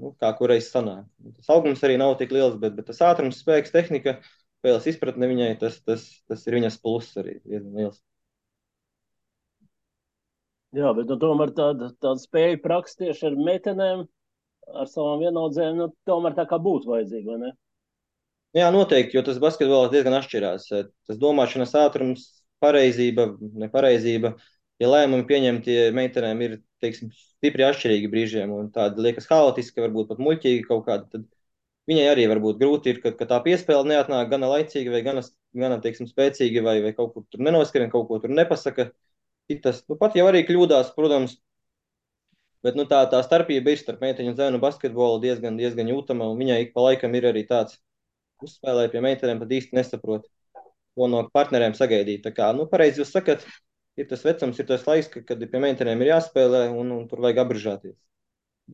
nu, 0.00 0.14
kā 0.20 0.32
kureiz 0.38 0.70
sanāk. 0.72 1.06
Tas 1.38 1.52
augums 1.54 1.84
arī 1.86 1.98
nav 2.00 2.16
tik 2.20 2.32
liels, 2.34 2.56
bet, 2.62 2.76
bet 2.78 2.88
tas 2.90 3.02
ātrums, 3.10 3.42
spēks, 3.44 3.74
tehnika, 3.74 4.18
spēles 4.60 4.88
izpratne 4.94 5.28
viņai, 5.30 5.52
tas, 5.60 5.80
tas, 5.86 6.06
tas 6.30 6.46
ir 6.48 6.58
viņas 6.58 6.80
pluss 6.82 7.20
arī 7.20 7.38
diezgan 7.44 7.76
liels. 7.82 8.00
Jā, 10.76 10.92
bet 10.94 11.08
nu, 11.10 11.16
tomēr 11.18 11.50
tāda, 11.56 11.90
tāda 11.98 12.22
spēja 12.22 12.60
praksa 12.62 13.02
tieši 13.02 13.26
ar 13.30 13.38
meitenēm, 13.48 14.04
ar 14.70 14.90
savām 14.90 15.24
vienaudzēm, 15.24 15.80
nu, 15.80 15.88
tomēr 16.06 16.36
tā 16.36 16.44
kā 16.50 16.60
būtu 16.62 16.92
vajadzīga, 16.92 17.26
vai 17.32 17.38
ne? 17.42 17.50
Jā, 18.54 18.68
noteikti, 18.74 19.16
jo 19.18 19.22
tas 19.26 19.38
basketbols 19.42 19.90
diezgan 19.92 20.16
atšķirās. 20.18 20.68
Tas 20.70 21.18
domāšanas 21.18 21.74
ātrums, 21.78 22.24
pareizība, 22.62 23.28
nepareizība, 23.64 24.34
ja 24.82 24.90
lēmumi 24.90 25.26
pieņemti 25.26 25.76
meitenēm 25.96 26.46
ir, 26.46 26.56
teiksim, 26.82 27.10
stipri 27.14 27.66
atšķirīgi 27.66 28.10
brīžiem 28.12 28.54
un 28.54 28.70
tādi 28.74 29.04
liekas 29.06 29.28
haotiski, 29.30 29.82
varbūt 29.84 30.10
pat 30.10 30.22
muļķīgi 30.22 30.64
kaut 30.66 30.86
kādi, 30.86 31.06
tad 31.14 31.28
viņai 31.90 32.08
arī 32.12 32.26
varbūt 32.30 32.58
grūti 32.60 32.94
ir, 32.94 33.00
ka, 33.02 33.12
ka 33.18 33.28
tā 33.30 33.38
piespēle 33.44 33.86
neatnāk 33.90 34.30
gana 34.32 34.50
laicīgi 34.54 34.92
vai 34.92 35.02
gana, 35.06 35.22
gana 35.56 35.78
teiksim, 35.82 36.10
spēcīgi 36.10 36.62
vai, 36.66 36.78
vai 36.84 36.94
kaut 36.96 37.14
kur 37.14 37.26
tur 37.30 37.42
nenoskrien, 37.46 37.90
kaut 37.92 38.06
ko 38.10 38.20
tur 38.22 38.34
nepasaka. 38.34 38.90
Tas, 39.58 39.82
nu, 39.90 39.96
pat 39.98 40.14
jau 40.14 40.26
arī 40.30 40.44
kļūdās, 40.46 40.92
protams, 40.94 41.36
bet 42.62 42.76
nu, 42.78 42.84
tā, 42.90 43.00
tā 43.10 43.22
starpība 43.26 43.72
ir 43.74 43.80
starp 43.80 44.02
meiteņu 44.04 44.30
un 44.30 44.36
zēnu 44.38 44.60
basketbolu 44.62 45.18
diezgan, 45.24 45.56
diezgan 45.58 45.90
jūtama, 45.90 46.28
viņai 46.38 46.60
ik 46.66 46.76
pa 46.76 46.84
laikam 46.86 47.16
ir 47.18 47.26
arī 47.32 47.42
tāds 47.48 47.80
uzspēlē 48.44 48.86
pie 48.92 49.02
meitenēm, 49.04 49.40
pat 49.42 49.56
īsti 49.58 49.76
nesaprot, 49.76 50.28
ko 50.96 51.10
no 51.10 51.24
partneriem 51.34 51.74
sagaidīt. 51.76 52.22
Tā 52.24 52.32
kā, 52.36 52.52
nu, 52.56 52.68
pareizi 52.70 53.02
jūs 53.02 53.12
sakat, 53.16 53.42
ir 53.98 54.08
tas 54.10 54.22
vecums, 54.24 54.60
ir 54.60 54.68
tas 54.70 54.86
laiks, 54.86 55.10
ka, 55.12 55.24
kad 55.26 55.42
pie 55.50 55.62
meitenēm 55.66 56.04
ir 56.04 56.14
jāspēlē, 56.14 56.68
un, 56.70 56.94
un 56.94 57.04
tur 57.10 57.22
vajag 57.24 57.42
apbržāties. 57.44 57.98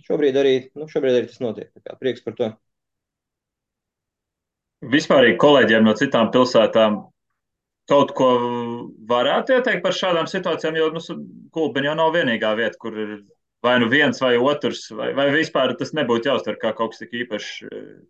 Šobrīd 0.05 0.37
arī, 0.37 0.55
nu, 0.77 0.89
šobrīd 0.93 1.18
arī 1.18 1.31
tas 1.31 1.41
notiek. 1.41 1.72
Kā 1.81 1.97
prieks 1.97 2.24
par 2.24 2.37
to. 2.37 2.53
Vispār 4.93 5.31
kolēģiem 5.41 5.87
no 5.87 5.95
citām 5.97 6.29
pilsētām 6.35 7.01
kaut 7.91 8.12
ko 8.18 8.28
varētu 9.09 9.57
ieteikt 9.57 9.84
par 9.84 9.95
šādām 9.95 10.28
situācijām, 10.30 10.78
jo 10.78 10.91
nu, 10.95 11.03
klubiņā 11.55 11.93
jau 11.93 11.99
nav 11.99 12.14
vienīgā 12.16 12.53
vieta, 12.59 12.78
kur 12.82 12.99
ir 12.99 13.16
vai 13.66 13.78
nu 13.82 13.89
viens 13.89 14.20
vai 14.20 14.37
otrs, 14.39 14.91
vai, 14.95 15.12
vai 15.16 15.26
vispār 15.34 15.74
tas 15.78 15.95
nebūtu 15.97 16.30
jāuztver 16.30 16.59
kā 16.62 16.72
kaut 16.76 16.93
kas 16.95 17.03
tik 17.03 17.14
īpašs, 17.22 17.49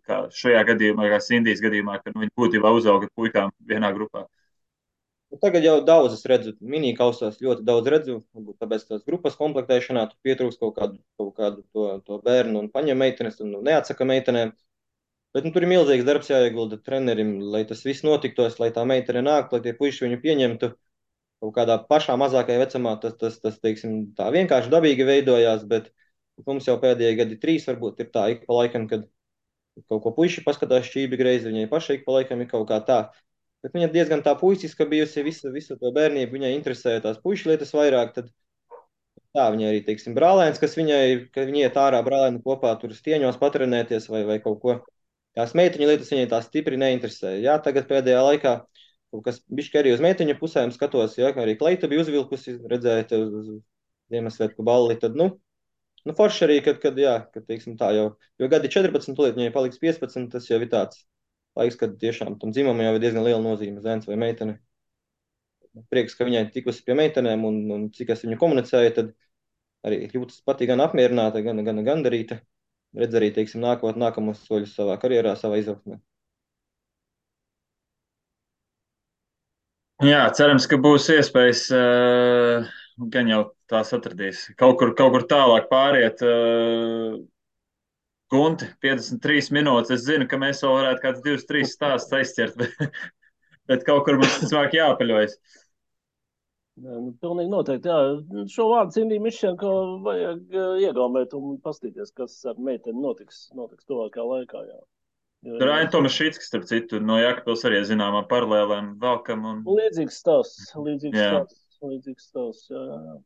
kā 0.07 0.19
šajā 0.33 0.63
gadījumā, 0.71 1.07
kā 1.13 1.21
Sindijas 1.23 1.63
gadījumā, 1.63 1.97
ka 2.03 2.13
nu, 2.13 2.25
viņi 2.25 2.35
būtībā 2.37 2.73
uzauga 2.77 3.09
puikām 3.17 3.53
vienā 3.69 3.93
grupā. 3.95 4.27
Nu, 5.27 5.39
tagad 5.41 5.65
jau 5.65 5.79
daudz 5.83 6.13
es 6.15 6.23
redzu, 6.29 6.53
mini-kausās 6.63 7.41
ļoti 7.43 7.65
daudz 7.67 7.89
redzu, 7.91 8.19
tāpēc 8.61 8.85
tās 8.87 9.01
grupas 9.07 9.35
komplektēšanā 9.39 10.05
tur 10.11 10.19
pietrūks 10.23 10.59
kaut 10.61 10.77
kādu, 10.77 11.01
kaut 11.19 11.33
kādu 11.35 11.65
to, 11.75 11.89
to 12.07 12.21
bērnu 12.23 12.61
un 12.61 12.69
paņem 12.71 13.01
meitenes 13.03 13.41
un 13.43 13.51
nu, 13.57 13.63
neatsaka 13.65 14.07
meitenēm. 14.07 14.53
Bet 15.37 15.45
nu, 15.45 15.51
tur 15.53 15.61
ir 15.67 15.69
milzīgs 15.69 16.05
darbs 16.05 16.31
jāiegulda 16.31 16.79
trenerim, 16.81 17.35
lai 17.53 17.59
tas 17.69 17.83
viss 17.85 18.01
notiktos, 18.01 18.55
lai 18.57 18.71
tā 18.73 18.81
meitene 18.89 19.21
nāk, 19.21 19.51
lai 19.53 19.59
tie 19.61 19.73
puiši 19.77 20.07
viņu 20.07 20.17
pieņemtu. 20.23 20.69
Kaut 21.43 21.51
kādā 21.53 21.75
pašā 21.91 22.15
mazākajā 22.17 22.63
vecumā 22.63 22.95
tas, 23.03 23.13
tas, 23.21 23.35
tas 23.43 23.59
teiksim, 23.61 23.99
tā 24.17 24.31
vienkārši 24.33 24.73
dabīgi 24.73 25.05
veidojās, 25.05 25.67
bet 25.69 25.91
mums 26.47 26.65
jau 26.65 26.79
pēdējie 26.81 27.19
gadi 27.19 27.37
trīs 27.43 27.69
varbūt 27.69 28.01
ir 28.01 28.09
tā 28.17 28.23
ik 28.33 28.47
pa 28.47 28.57
laikam, 28.57 28.89
kad 28.89 29.05
kaut 29.85 30.01
ko 30.07 30.15
puiši 30.17 30.41
paskatās 30.47 30.89
šķībi 30.89 31.21
greizi, 31.21 31.51
viņai 31.51 31.69
pašai 31.75 31.99
ik 31.99 32.09
pa 32.09 32.17
laikam 32.17 32.41
ir 32.41 32.49
kaut 32.55 32.65
kā 32.73 32.81
tā. 32.89 32.99
Bet 33.61 33.77
viņa 33.77 33.93
diezgan 33.93 34.25
tā 34.25 34.33
puisiska 34.41 34.89
bijusi 34.89 35.21
visu, 35.29 35.53
visu 35.53 35.77
to 35.77 35.93
bērnību, 35.93 36.33
viņai 36.33 36.53
interesēja 36.57 37.05
tās 37.05 37.21
puiši 37.21 37.53
lietas 37.53 37.77
vairāk, 37.77 38.17
tad 38.17 38.33
tā 39.37 39.49
viņa 39.53 39.69
arī, 39.69 39.85
teiksim, 39.85 40.17
brālēns, 40.17 40.57
kas 40.57 40.73
viņai, 40.81 41.01
ka 41.29 41.45
viņa 41.45 41.67
iet 41.67 41.81
ārā 41.85 42.01
brālēnu 42.09 42.41
kopā 42.41 42.73
tur 42.81 42.97
stieņos 42.97 43.37
patrenēties 43.37 44.09
vai, 44.09 44.25
vai 44.25 44.41
kaut 44.41 44.63
ko 44.65 44.79
tās 45.37 45.53
meitiņu 45.57 45.87
lietas 45.87 46.11
viņai 46.11 46.27
tā 46.33 46.41
stipri 46.43 46.79
neinteresē. 46.81 47.37
Jā, 47.43 47.55
tagad 47.63 47.87
pēdējā 47.89 48.25
laikā 48.25 48.57
kas 49.23 49.39
bišķi 49.53 49.79
arī 49.81 49.93
uz 49.95 50.03
meitiņu 50.03 50.37
pusēm 50.39 50.71
skatos, 50.75 51.17
jā, 51.19 51.31
arī 51.41 51.55
Kleita 51.59 51.89
bija 51.91 52.03
uzvilkusi, 52.03 52.57
redzēt 52.71 53.13
uz 53.17 53.51
Ziemassvētku 54.11 54.63
balli, 54.67 54.97
tad, 54.99 55.17
nu, 55.19 55.29
nu 56.07 56.15
forši 56.17 56.45
arī, 56.47 56.57
kad, 56.65 56.79
kad, 56.83 56.97
jā, 56.99 57.17
kad, 57.33 57.45
teiksim 57.47 57.77
tā 57.79 57.91
jau, 57.95 58.07
jo 58.39 58.49
gadi 58.51 58.71
14, 58.71 59.15
tūlīt 59.17 59.39
viņai 59.39 59.53
paliks 59.55 59.81
15, 59.83 60.29
tas 60.33 60.47
jau 60.49 60.59
ir 60.61 60.71
tāds 60.71 61.05
laiks, 61.57 61.79
kad 61.79 61.95
tiešām 61.99 62.37
tam 62.41 62.53
dzimumam 62.55 62.85
jau 62.85 62.95
ir 62.95 63.03
diezgan 63.03 63.25
liela 63.25 63.43
nozīme, 63.43 63.83
zēns 63.83 64.07
vai 64.09 64.19
meitene. 64.21 64.59
Prieks, 65.91 66.15
ka 66.17 66.25
viņai 66.25 66.47
tikusi 66.53 66.83
pie 66.85 66.95
meitenēm, 66.97 67.43
un, 67.45 67.57
un 67.73 67.87
cik 67.93 68.13
es 68.15 68.23
viņu 68.25 68.37
komunicēju, 68.41 68.93
tad 68.95 69.11
arī 69.85 70.05
jūtas 70.09 70.39
pati 70.45 70.67
gan 70.69 70.81
apmierināta, 70.83 71.43
gan, 71.45 71.61
gan 71.65 71.83
gandarīta 71.85 72.39
redz 72.99 73.17
arī 73.17 73.31
teiksim, 73.35 73.61
nākot, 73.63 73.97
nākamos 73.99 74.43
soļus 74.47 74.75
savā 74.77 74.97
karjerā, 75.01 75.35
savā 75.39 75.61
izaugsmē. 75.61 75.99
Jā, 80.05 80.19
cerams, 80.37 80.67
ka 80.69 80.77
būs 80.77 81.07
iespējas, 81.09 81.63
uh, 81.73 82.67
gan 83.13 83.31
jau 83.31 83.39
tās 83.69 83.89
atradīs. 83.97 84.43
Kaut 84.59 84.77
kur, 84.77 84.93
kaut 84.97 85.15
kur 85.15 85.25
tālāk 85.29 85.65
pāriet. 85.71 86.21
Uh, 86.21 87.17
Gunti, 88.31 88.67
53 88.83 89.53
minūtes. 89.55 89.93
Es 89.95 90.03
zinu, 90.05 90.27
ka 90.27 90.39
mēs 90.41 90.61
vēl 90.63 90.75
varētu 90.75 91.03
kāds 91.05 91.23
2-3 91.25 91.69
stāstus 91.71 92.17
aizķert, 92.19 92.57
bet, 92.61 92.99
bet 93.71 93.87
kaut 93.87 94.03
kur 94.05 94.19
mums 94.19 94.37
tas 94.41 94.53
vāk 94.53 94.75
jāpaļojas. 94.77 95.37
Jā, 95.37 95.66
nu, 96.83 97.13
pilnīgi 97.21 97.51
noteikti. 97.51 97.89
Jā. 97.89 98.43
Šo 98.51 98.67
vārdu 98.71 98.97
cīnīju 98.97 99.23
Mišķenko 99.23 99.71
vajag 100.05 100.57
uh, 100.57 100.75
iegaumēt 100.83 101.33
un 101.37 101.57
pastīties, 101.63 102.13
kas 102.17 102.37
ar 102.49 102.59
meiteni 102.61 103.01
notiks, 103.03 103.47
notiks 103.57 103.87
tuvākā 103.89 104.25
laikā. 104.25 104.63
Jā. 104.67 104.79
Raina 105.61 105.89
Tomašīts, 105.93 106.41
kas, 106.41 106.49
starp 106.49 106.65
citu, 106.67 106.99
no 107.03 107.19
Jākapils 107.21 107.63
arī 107.69 107.83
zināmā 107.85 108.23
paralēlēm 108.29 108.95
velkam. 109.01 109.45
Un... 109.47 109.63
Līdzīgs 109.69 110.17
stāsts, 110.23 110.71
līdzīgs 110.75 111.17
jā. 111.17 111.27
stāsts, 111.31 111.81
līdzīgs 111.85 112.29
stāsts, 112.31 112.71
jā, 112.73 112.83
jā. 112.83 113.17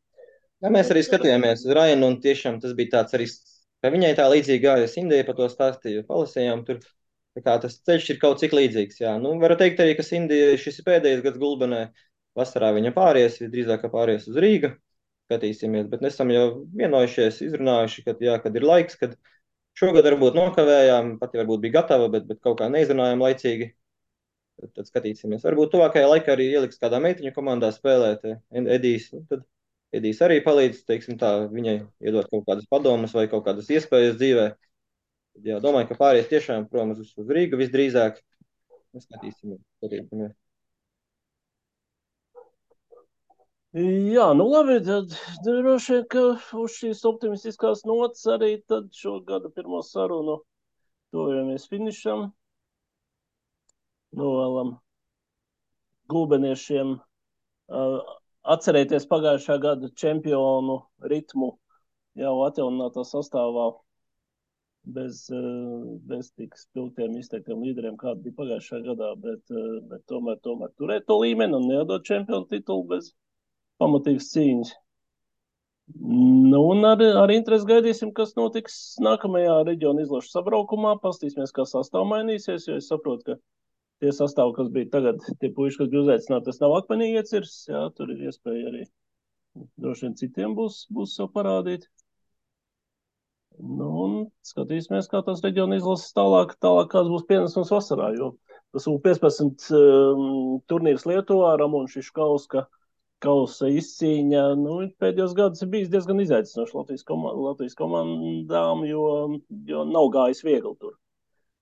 Jā, 0.62 0.70
mēs 0.70 0.92
arī 0.94 1.02
skatījāmies 1.08 1.64
uz 1.66 1.74
Rainu, 1.74 2.12
un 2.12 2.20
tiešām 2.22 2.60
tas 2.62 2.76
bija 2.78 2.98
tāds 3.00 3.16
arī, 3.18 3.26
ka 3.82 3.90
viņai 3.94 4.12
tā 4.20 4.28
līdzīgi 4.30 4.62
gājas 4.62 4.98
Indija 5.02 5.26
par 5.26 5.40
to 5.40 5.48
stāstīju, 5.50 6.04
palasījām 6.10 6.66
tur. 6.68 6.84
Tā 7.32 7.42
kā 7.46 7.54
tas 7.64 7.78
ceļš 7.88 8.10
ir 8.12 8.18
kaut 8.22 8.42
cik 8.42 8.52
līdzīgs, 8.54 9.00
jā. 9.02 9.16
Nu, 9.24 9.32
varu 9.40 9.56
teikt 9.58 9.80
arī, 9.80 9.96
ka 9.96 10.04
Indija 10.18 10.58
šis 10.60 10.82
ir 10.82 10.88
pēdējais 10.90 11.24
gads 11.24 11.40
Gulbenē, 11.42 11.86
Vasarā 12.38 12.72
viņa 12.76 12.94
pāries, 12.96 13.40
visdrīzāk 13.42 13.86
pāries 13.92 14.28
uz 14.32 14.40
Rīgu. 14.40 14.72
Skatīsimies, 15.28 15.88
bet 15.92 16.02
esam 16.08 16.32
jau 16.34 16.46
vienojušies, 16.76 17.40
izrunājuši, 17.46 18.04
ka, 18.08 18.16
jā, 18.20 18.36
kad 18.44 18.56
ir 18.60 18.66
laiks, 18.68 18.98
kad 19.00 19.14
šogad 19.80 20.08
varbūt 20.10 20.36
nokavējām, 20.36 21.14
pati 21.22 21.40
varbūt 21.40 21.62
bija 21.64 21.78
gatava, 21.80 22.10
bet, 22.12 22.26
bet 22.28 22.42
kaut 22.44 22.58
kā 22.60 22.68
neizrunājām 22.72 23.24
laicīgi. 23.24 23.72
Tad, 24.62 24.74
tad 24.76 24.90
skatīsimies. 24.90 25.46
Varbūt 25.48 25.72
tuvākajā 25.74 26.10
laikā 26.12 26.36
arī 26.36 26.50
ieliks 26.52 26.82
kādā 26.82 27.00
meitiņu 27.04 27.32
komandā 27.36 27.72
spēlēt. 27.74 28.28
Edijs, 28.52 29.08
nu, 29.16 29.24
tad 29.30 29.48
Edijs 29.96 30.22
arī 30.24 30.40
palīdz, 30.44 30.84
teiksim 30.88 31.18
tā, 31.20 31.32
viņai 31.52 31.78
iedot 32.08 32.28
kaut 32.32 32.46
kādas 32.48 32.68
padomas 32.72 33.16
vai 33.16 33.26
kaut 33.32 33.44
kādas 33.48 33.72
iespējas 33.72 34.20
dzīvē. 34.20 34.46
Jā, 35.48 35.58
domāju, 35.64 35.90
ka 35.90 35.98
pāries 36.00 36.30
tiešām 36.32 36.68
prom 36.72 36.94
uz, 36.96 37.12
uz 37.16 37.34
Rīgu 37.36 37.60
visdrīzāk. 37.60 38.22
Skatīsimies. 39.00 39.60
skatīsimies. 39.80 40.36
Jā, 43.72 44.26
nu 44.36 44.50
labi, 44.52 44.82
tad 44.84 45.14
droši 45.46 45.94
vien, 45.94 46.08
ka 46.12 46.22
uz 46.60 46.74
šīs 46.76 47.06
optimistiskās 47.08 47.86
nots 47.88 48.26
arī 48.28 48.58
tad 48.68 48.90
šo 48.92 49.14
gada 49.24 49.48
pirmo 49.48 49.80
sarunu 49.88 50.42
tojamies 51.16 51.70
finišam. 51.72 52.26
Novēlam 54.20 54.74
gulbeniešiem 56.12 56.92
uh, 56.98 58.12
atcerēties 58.56 59.08
pagājušā 59.08 59.58
gada 59.64 59.92
čempionu 60.04 60.82
ritmu 61.14 61.54
jau 62.20 62.36
atjauninātā 62.50 63.08
sastāvā 63.08 63.70
bez, 64.84 65.24
uh, 65.32 65.96
bez 66.12 66.34
tik 66.36 66.60
spilgtiem 66.60 67.16
izteiktiem 67.24 67.64
līderiem, 67.64 67.96
kāda 67.96 68.20
bija 68.20 68.36
pagājušā 68.44 68.84
gadā, 68.92 69.16
bet, 69.16 69.48
uh, 69.56 69.80
bet 69.96 70.04
tomēr, 70.12 70.44
tomēr 70.44 70.76
turēt 70.76 71.08
to 71.08 71.22
līmeni 71.24 71.56
un 71.56 71.72
neatdot 71.72 72.04
čempionu 72.12 72.52
titulu 72.52 72.90
bez 72.92 73.14
pamatīgas 73.82 74.32
cīņas. 74.36 74.72
Nu, 76.00 76.62
un 76.72 76.86
ar, 76.88 77.02
ar 77.24 77.32
interesi 77.34 77.68
gaidīsim, 77.68 78.12
kas 78.16 78.36
notiks 78.38 78.76
nākamajā 79.04 79.58
reģiona 79.68 80.06
izlašu 80.06 80.32
sabraukumā. 80.32 80.94
Pastīsimies, 81.04 81.54
kā 81.56 81.66
sastāv 81.68 82.06
mainīsies, 82.12 82.68
jo 82.70 82.78
es 82.80 82.88
saprotu, 82.92 83.34
ka 83.34 84.04
tie 84.04 84.14
sastāvi, 84.16 84.56
kas 84.58 84.70
bija 84.74 84.92
tagad, 84.94 85.26
tie 85.42 85.52
puiši, 85.56 85.82
kas 85.82 85.92
bija 85.92 86.06
uzaicināti, 86.06 86.48
tas 86.48 86.62
nav 86.64 86.78
akmenī 86.80 87.12
iecirs. 87.18 87.58
Jā, 87.70 87.84
tur 87.98 88.14
ir 88.14 88.30
iespēja 88.30 88.72
arī 88.72 88.86
droši 89.82 90.08
vien 90.08 90.16
citiem 90.22 90.56
būs, 90.56 90.86
būs 90.96 91.18
sev 91.18 91.32
parādīt. 91.36 91.90
Nu, 93.60 93.90
un 94.06 94.14
skatīsimies, 94.48 95.10
kā 95.12 95.20
tas 95.28 95.44
reģiona 95.44 95.78
izlases 95.78 96.16
tālāk, 96.16 96.56
tālāk 96.64 96.88
kāds 96.94 97.12
būs 97.12 97.28
pienesums 97.30 97.74
vasarā, 97.74 98.14
jo 98.16 98.32
tas 98.72 98.88
U15 98.88 99.68
um, 99.76 100.62
turnīrs 100.72 101.04
Lietuvā, 101.10 101.52
Ramon 101.60 101.90
Šiškauska, 101.92 102.64
uh, 102.64 102.81
kausa 103.22 103.70
izcīņa 103.72 104.44
nu, 104.60 104.80
pēdējos 105.02 105.36
gados 105.38 105.62
ir 105.64 105.70
bijis 105.74 105.92
diezgan 105.94 106.22
izaicinoši 106.24 106.78
Latvijas, 106.78 107.06
komand, 107.08 107.40
Latvijas 107.46 107.78
komandām, 107.80 108.84
jo, 108.90 109.06
jo 109.70 109.86
nav 109.88 110.10
gājis 110.16 110.44
viegli 110.48 110.74
tur. 110.82 110.98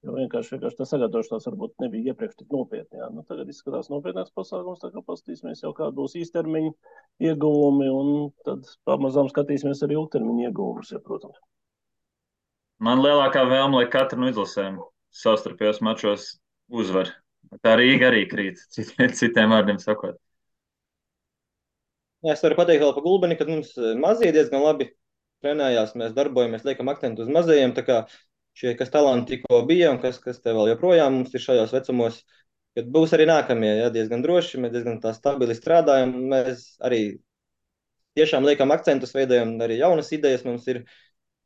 Jo 0.08 0.14
vienkārši, 0.16 0.54
vienkārši 0.56 0.80
tā 0.80 0.86
sagatavošanās 0.88 1.48
varbūt 1.50 1.82
nebija 1.84 2.14
iepriekš 2.14 2.38
tik 2.40 2.54
nopietni. 2.56 3.02
Jā. 3.02 3.10
Nu, 3.12 3.26
tagad 3.28 3.50
izskatās 3.52 3.90
nopietnāks 3.92 4.32
pasākums, 4.32 4.80
tā 4.80 4.94
kā 4.94 5.04
paskatīsimies 5.04 5.66
jau 5.66 5.74
kāda 5.76 5.92
būs 5.98 6.16
īstermiņa 6.22 6.72
ieguvumi, 7.28 7.90
un 7.92 8.30
tad 8.48 8.64
pamazām 8.88 9.28
skatīsimies 9.32 9.84
arī 9.84 9.98
ilgtermiņa 10.00 10.48
ieguvumus, 10.48 10.94
ja, 10.96 11.02
protams. 11.04 11.36
Man 12.80 13.04
lielākā 13.04 13.44
vēlme, 13.44 13.82
lai 13.82 13.92
katra 13.92 14.22
no 14.22 14.32
izlasēm 14.32 14.80
savstarpējos 15.20 15.84
mačos 15.84 16.30
uzvar. 16.72 17.12
Tā 17.66 17.76
Rīga 17.76 18.08
arī 18.08 18.24
krīt, 18.32 18.64
citiem, 18.72 19.12
citiem 19.20 19.52
vārdiem 19.52 19.84
sakot. 19.84 20.16
Es 22.28 22.42
varu 22.44 22.58
pateikt 22.60 22.84
vēl 22.84 22.96
par 22.96 23.04
Gulbeni, 23.06 23.38
kad 23.40 23.48
mums 23.48 23.72
mazie 24.00 24.34
diezgan 24.36 24.64
labi 24.64 24.90
trenējās, 25.44 25.94
mēs 26.00 26.16
darbojamies, 26.18 26.66
liekam 26.68 26.92
akcentu 26.92 27.24
uz 27.24 27.32
mazajiem, 27.32 27.72
tā 27.78 27.86
kā 27.88 28.00
šie, 28.60 28.74
kas 28.80 28.92
talanti 28.92 29.38
tikko 29.38 29.62
bija 29.70 29.94
un 29.94 30.02
kas, 30.04 30.20
kas 30.20 30.42
te 30.44 30.52
vēl 30.56 30.74
joprojām 30.74 31.16
mums 31.16 31.36
ir 31.38 31.44
šajos 31.46 31.72
vecumos, 31.78 32.20
kad 32.76 32.90
būs 32.92 33.16
arī 33.16 33.30
nākamie, 33.30 33.72
ja, 33.80 33.88
diezgan 33.94 34.26
droši, 34.26 34.60
mēs 34.60 34.74
diezgan 34.76 35.00
tā 35.04 35.14
stabili 35.16 35.56
strādājam, 35.56 36.12
mēs 36.34 36.66
arī 36.84 37.04
tiešām 38.20 38.44
liekam 38.44 38.76
akcentus, 38.76 39.16
veidojam 39.16 39.56
arī 39.64 39.80
jaunas 39.80 40.12
idejas 40.12 40.44
mums 40.44 40.68
ir, 40.68 40.84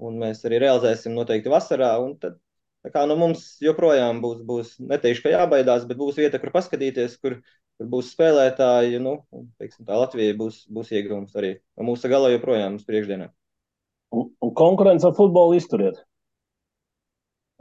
un 0.01 0.17
mēs 0.25 0.41
arī 0.49 0.63
realizēsim 0.65 1.13
noteikti 1.13 1.53
vasarā, 1.53 1.93
un 2.01 2.17
tad 2.17 2.41
Tā 2.83 2.91
kā 2.91 3.05
nu, 3.07 3.15
mums 3.15 3.43
joprojām 3.63 4.17
būs, 4.19 4.41
būs, 4.43 4.71
neteikšu, 4.83 5.23
ka 5.23 5.31
jābaidās, 5.31 5.85
bet 5.87 5.99
būs 6.01 6.17
vieta, 6.19 6.39
kur 6.41 6.51
paskatīties, 6.51 7.13
kur, 7.23 7.37
kur 7.77 7.89
būs 7.93 8.13
spēlētāji. 8.13 9.01
Nu, 9.03 9.17
teiksim, 9.61 9.85
tā 9.87 9.97
Latvija 9.99 10.35
būs, 10.39 10.63
būs 10.73 10.91
iegūms 10.93 11.35
arī. 11.39 11.55
Mūsu 11.89 12.11
gala 12.11 12.31
joprojām 12.33 12.79
uz 12.79 12.87
priekšdienā. 12.87 13.29
Un, 14.13 14.29
un 14.45 14.53
konkurence 14.57 15.07
ar 15.09 15.15
futbolu 15.17 15.57
izturiet? 15.57 16.03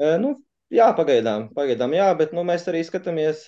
E, 0.01 0.17
nu, 0.21 0.35
jā, 0.73 0.91
pagaidām, 0.97 1.49
pagaidām 1.57 1.95
jā, 1.97 2.11
bet 2.19 2.35
nu, 2.37 2.45
mēs 2.49 2.67
arī 2.69 2.83
skatāmies, 2.85 3.47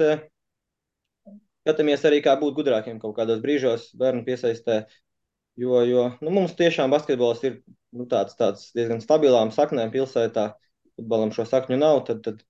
skatāmies 1.65 2.05
arī, 2.09 2.21
kā 2.25 2.37
būt 2.41 2.57
gudrākiem 2.61 3.01
kaut 3.03 3.17
kādos 3.19 3.43
brīžos 3.45 3.91
bērnu 4.01 4.25
piesaistē. 4.27 4.85
Jo, 5.61 5.85
jo 5.87 6.09
nu, 6.25 6.33
mums 6.35 6.57
tiešām 6.59 6.91
basketbols 6.91 7.45
ir 7.47 7.61
nu, 7.95 8.09
tāds, 8.11 8.35
tāds 8.39 8.73
diezgan 8.75 9.03
stabilām 9.05 9.53
saknēm 9.55 9.93
pilsētā 9.93 10.49
futbolam 10.97 11.31
šo 11.35 11.47
sakņu 11.47 11.79
nav, 11.79 12.01
tad, 12.09 12.25
tad 12.27 12.43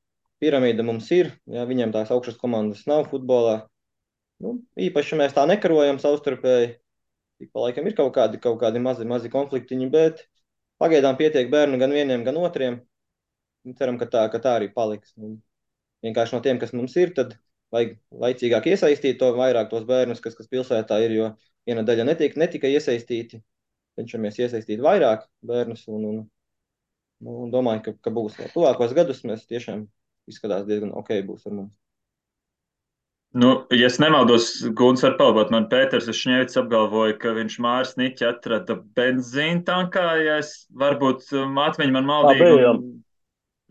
piramīda 0.42 0.84
mums 0.86 1.10
ir. 1.14 1.34
Ja, 1.50 1.66
viņiem 1.68 1.92
tās 1.94 2.12
augšas 2.14 2.38
komandas 2.40 2.84
nav 2.90 3.08
futbolā. 3.10 3.64
Nu, 4.43 4.57
īpaši 4.80 5.18
mēs 5.20 5.35
tā 5.37 5.45
nekarojam 5.49 6.01
savstarpēji. 6.03 6.74
Ik 7.43 7.51
pa 7.55 7.66
laikam 7.66 7.87
ir 7.89 7.97
kaut 7.99 8.12
kādi, 8.16 8.41
kaut 8.43 8.59
kādi 8.61 8.82
mazi, 8.82 9.07
mazi 9.09 9.30
konfliktiņi, 9.30 9.89
bet 9.93 10.24
pagaidām 10.82 11.18
pietiek 11.18 11.51
bērnu 11.53 11.78
gan 11.82 11.95
vieniem, 11.95 12.24
gan 12.26 12.39
otriem. 12.41 12.80
Ceram, 13.78 13.99
ka 14.01 14.09
tā, 14.11 14.26
ka 14.32 14.41
tā 14.45 14.59
arī 14.59 14.68
paliks. 14.74 15.14
Un 15.16 15.39
vienkārši 16.05 16.37
no 16.37 16.43
tiem, 16.45 16.61
kas 16.62 16.74
mums 16.76 16.95
ir, 17.01 17.14
tad 17.16 17.35
vajag 17.74 17.97
laicīgāk 18.24 18.68
iesaistīt 18.74 19.18
to 19.22 19.32
vairāk 19.39 19.70
tos 19.72 19.87
bērnus, 19.89 20.20
kas, 20.24 20.37
kas 20.39 20.51
pilsētā 20.53 21.01
ir, 21.07 21.16
jo 21.16 21.32
viena 21.66 21.87
daļa 21.87 22.07
netika, 22.12 22.41
netika 22.43 22.70
iesaistīti. 22.70 23.41
Cenšamies 23.99 24.39
iesaistīt 24.43 24.82
vairāk 24.85 25.24
bērnus 25.47 25.87
un, 25.89 26.07
un 26.11 26.22
Nu, 27.24 27.47
domāju, 27.53 27.82
ka, 27.87 27.93
ka 28.05 28.12
būs. 28.16 28.37
Tuvākos 28.53 28.93
gadus 28.97 29.22
mēs 29.28 29.47
tiešām 29.49 29.87
izskatās 30.30 30.66
diezgan 30.68 30.93
ok 31.01 31.16
būs 31.28 31.47
ar 31.49 31.57
mums. 31.59 31.72
Nu, 33.35 33.49
ja 33.74 33.89
es 33.89 33.97
nemaldos, 33.99 34.47
Guns 34.78 35.03
var 35.03 35.16
palabot, 35.18 35.49
man 35.51 35.64
Pēters 35.66 36.07
Šņēvits 36.07 36.59
apgalvoja, 36.61 37.16
ka 37.18 37.32
viņš 37.35 37.57
Mārs 37.64 37.97
Niķi 37.99 38.28
atrada 38.28 38.76
benzīna 38.95 39.64
tankā, 39.66 40.05
ja 40.22 40.37
es 40.39 40.53
varbūt 40.70 41.26
um, 41.35 41.59
atmiņu 41.59 41.97
man 41.97 42.07
maldīgi. 42.07 42.70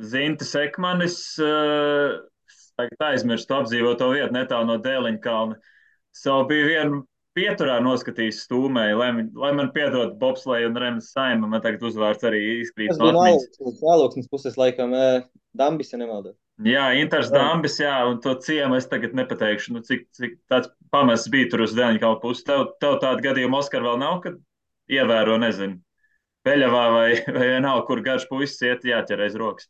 Zinta 0.03 0.43
Sekmanis, 0.43 1.15
uh, 1.39 2.17
tagad 2.75 3.07
aizmirstu 3.13 3.55
apdzīvoto 3.55 4.11
vietu 4.11 4.35
netālu 4.35 4.67
no 4.73 4.77
Dēliņa 4.83 5.23
kalna. 5.23 5.55
Savu 6.11 6.49
bija 6.51 6.67
vienu 6.67 7.03
pieturā 7.37 7.79
noskatījis 7.87 8.43
stūmēju, 8.43 8.99
lai, 8.99 9.11
lai 9.45 9.55
man 9.55 9.71
piedod 9.71 10.17
Bobslēju 10.19 10.73
un 10.73 10.79
Remas 10.83 11.13
Saima. 11.15 11.47
Man 11.47 11.63
tagad 11.63 11.87
uzvārds 11.87 12.27
arī 12.27 12.43
izkrīt 12.65 12.91
no 12.99 13.13
atmiņas. 13.13 13.79
Vēloksnes 13.79 14.27
puses 14.27 14.59
laikam 14.59 14.91
Dambis, 15.55 15.95
ja 15.95 16.03
nemaldos. 16.03 16.35
Jā, 16.63 16.83
Inters 16.95 17.31
Dambis, 17.33 17.75
jā, 17.81 17.93
un 18.07 18.19
to 18.23 18.33
ciemu 18.39 18.77
es 18.77 18.85
tagad 18.87 19.15
nepateikšu, 19.17 19.73
nu, 19.75 19.81
cik, 19.83 20.05
cik 20.15 20.37
tāds 20.51 20.69
pamests 20.93 21.31
bija 21.33 21.49
tur 21.51 21.65
uz 21.65 21.73
Deņķa 21.75 22.11
puses. 22.21 22.45
Tev, 22.47 22.69
tev 22.79 22.99
tādu 23.01 23.25
gadījumu 23.25 23.59
Oskar 23.59 23.83
vēl 23.83 23.99
nav, 23.99 24.21
kad 24.23 24.37
ievēro, 24.91 25.35
nezinu, 25.43 25.81
Peļavā 26.47 26.83
vai, 26.93 27.09
vai 27.35 27.49
vienalga, 27.55 27.83
kur 27.89 28.03
garš 28.05 28.29
puisis 28.31 28.63
iet, 28.63 28.87
jāķer 28.87 29.25
aiz 29.25 29.35
rokas. 29.39 29.67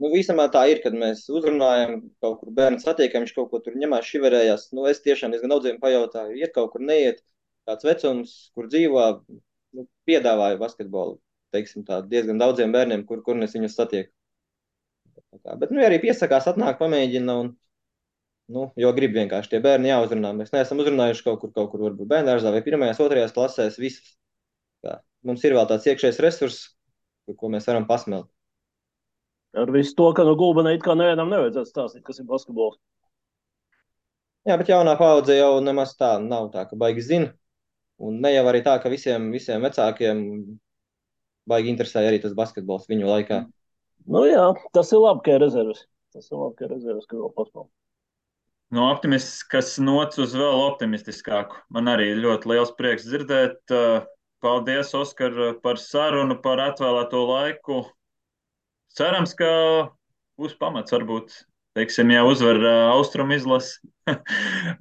Nu, 0.00 0.10
visam 0.12 0.40
tā 0.52 0.66
ir, 0.72 0.80
kad 0.84 0.96
mēs 0.96 1.26
uzrunājam, 1.32 2.00
kaut 2.24 2.40
kur 2.40 2.52
bērnu 2.56 2.80
satiekam, 2.80 3.24
viņš 3.24 3.36
kaut 3.36 3.52
ko 3.52 3.60
tur 3.64 3.76
ņemās, 3.80 4.08
šiverējās. 4.08 4.66
Nu, 4.76 4.88
es 4.88 5.04
tiešām 5.04 5.32
diezgan 5.32 5.52
daudziem 5.52 5.80
pajautāju, 5.80 6.36
iet 6.40 6.56
kaut 6.56 6.72
kur 6.72 6.84
neiet, 6.84 7.22
kāds 7.68 7.84
vecums, 7.84 8.36
kur 8.56 8.68
dzīvo, 8.72 9.06
nu, 9.76 9.88
piedāvāju 10.08 10.60
basketbolu, 10.60 11.16
teiksim 11.52 11.84
tā, 11.88 12.02
diezgan 12.08 12.40
daudziem 12.40 12.72
bērniem, 12.76 13.04
kur, 13.08 13.24
kur 13.24 13.40
es 13.44 13.56
viņus 13.56 13.76
satieku. 13.80 14.15
Bet, 15.44 15.72
nu, 15.72 15.82
arī 15.84 15.98
piesakās, 16.02 16.48
atnāk, 16.50 16.78
pamēģina, 16.80 17.36
un, 17.42 17.50
nu, 18.52 18.68
jo 18.80 18.92
grib 18.96 19.16
vienkārši 19.16 19.54
tie 19.54 19.60
bērni 19.64 19.92
jāuzrunā. 19.92 20.32
Mēs 20.38 20.54
neesam 20.54 20.80
uzrunājuši 20.82 21.26
kaut 21.26 21.42
kur, 21.42 21.52
kaut 21.56 21.70
kur 21.72 21.84
varbūt 21.88 22.10
bērnārzā 22.12 22.52
vai 22.54 22.62
pirmajās, 22.66 23.02
otrajās 23.04 23.34
klasēs, 23.36 23.78
visas. 23.82 24.16
Tā. 24.84 25.00
Mums 25.26 25.44
ir 25.44 25.56
vēl 25.56 25.68
tāds 25.70 25.86
iekšējs 25.90 26.22
resurss, 26.22 26.66
ko 27.34 27.50
mēs 27.52 27.66
varam 27.68 27.88
pasmelt. 27.88 28.30
Ar 29.56 29.72
visu 29.72 29.94
to, 29.96 30.10
ka 30.12 30.24
no 30.26 30.34
gulbena 30.36 30.74
it 30.76 30.84
kā 30.84 30.94
nevienam 30.98 31.30
nevajadzētu 31.32 31.70
stāstīt, 31.70 32.04
kas 32.06 32.20
ir 32.20 32.28
basketbols. 32.28 32.76
Jā, 34.46 34.54
bet 34.60 34.68
jaunā 34.70 34.92
paudze 35.00 35.34
jau 35.34 35.56
nemaz 35.64 35.96
tā 35.98 36.16
nav 36.22 36.52
tā, 36.52 36.66
ka 36.68 36.76
baigi 36.78 37.02
zina. 37.02 37.32
Un 37.98 38.20
ne 38.20 38.30
jau 38.34 38.44
arī 38.50 38.60
tā, 38.62 38.76
ka 38.82 38.92
visiem, 38.92 39.30
visiem 39.32 39.64
vecākiem 39.64 40.20
baigi 41.48 41.72
interesēja 41.72 42.10
arī 42.12 42.20
tas 42.22 42.36
basketbols 42.36 42.86
viņu 42.90 43.08
laikā. 43.08 43.40
Nu 44.06 44.22
jā, 44.28 44.44
tas 44.76 44.92
ir 44.94 45.02
labi, 45.02 45.24
ka 45.26 45.34
ir 45.36 45.42
rezerves. 45.42 45.86
Tas 46.14 46.30
ir 46.30 46.38
labi, 46.38 46.54
ka 46.58 46.66
ir 46.66 46.74
rezerves, 46.76 47.08
ka 47.10 47.18
vēl 47.18 47.32
paspēl. 47.36 47.66
No 48.76 48.88
optimistiskas 48.90 49.76
nots 49.78 50.18
uz 50.22 50.34
vēl 50.34 50.62
optimistiskāku. 50.66 51.58
Man 51.74 51.90
arī 51.90 52.12
ļoti 52.18 52.50
liels 52.50 52.72
prieks 52.78 53.06
dzirdēt. 53.06 53.74
Paldies, 54.44 54.90
Oskar, 54.94 55.34
par 55.62 55.78
sarunu, 55.80 56.36
par 56.42 56.60
atvēlēto 56.60 57.22
laiku 57.26 57.78
cerams, 58.96 59.34
ka 59.38 59.50
būs 60.40 60.56
pamats 60.60 60.94
varbūt. 60.94 61.34
Teiksim, 61.76 62.08
ja 62.14 62.22
uzvar 62.24 62.56
uh, 62.56 62.74
austrumu 62.94 63.36
izlasi, 63.36 63.82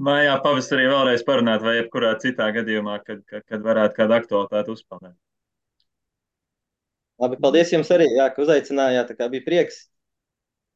mājā 0.08 0.38
pavasarī 0.44 0.86
vēlreiz 0.88 1.26
parunāt, 1.28 1.64
vai 1.66 1.82
jebkurā 1.82 2.14
citā 2.22 2.48
gadījumā, 2.56 3.02
kad, 3.04 3.20
kad, 3.28 3.44
kad 3.52 3.66
varētu 3.66 3.98
kādu 3.98 4.16
aktualitāti 4.16 4.72
uzspēlēt. 4.72 5.16
Labi, 7.22 7.40
paldies 7.42 7.72
jums 7.72 7.92
arī, 7.96 8.10
jā, 8.18 8.28
ka 8.34 8.44
uzaicinājāt. 8.44 9.14
Tā 9.16 9.30
bija 9.32 9.46
prieks 9.46 9.86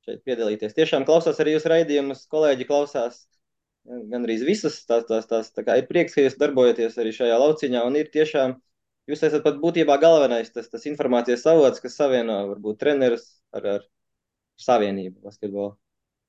šeit 0.07 0.23
piedalīties. 0.27 0.77
Tiešām 0.77 1.03
klausās 1.07 1.41
arī 1.43 1.57
jūsu 1.57 1.71
raidījumus, 1.73 2.23
kolēģi 2.31 2.67
klausās 2.69 3.25
gan 3.83 4.23
arī 4.23 4.39
visus. 4.47 4.79
Tās, 4.87 5.03
tās, 5.09 5.27
tās, 5.27 5.51
tā 5.55 5.65
kā 5.67 5.79
ir 5.81 5.89
prieks, 5.89 6.15
ka 6.15 6.23
jūs 6.23 6.39
darbojaties 6.39 6.97
arī 7.01 7.11
šajā 7.15 7.37
lauciņā 7.43 7.83
un 7.87 7.99
ir 7.99 8.11
tiešām 8.13 8.55
Jūs 9.09 9.23
esat 9.25 9.41
pat 9.41 9.55
būtībā 9.57 9.95
galvenais 10.01 10.51
tas, 10.53 10.67
tas 10.69 10.83
informācijas 10.85 11.47
avots, 11.49 11.81
kas 11.81 11.95
savieno 11.97 12.43
varbūt 12.51 12.77
trenerus 12.83 13.23
ar, 13.57 13.65
ar 13.65 13.85
savienību 14.61 15.23
basketbolu. 15.25 15.71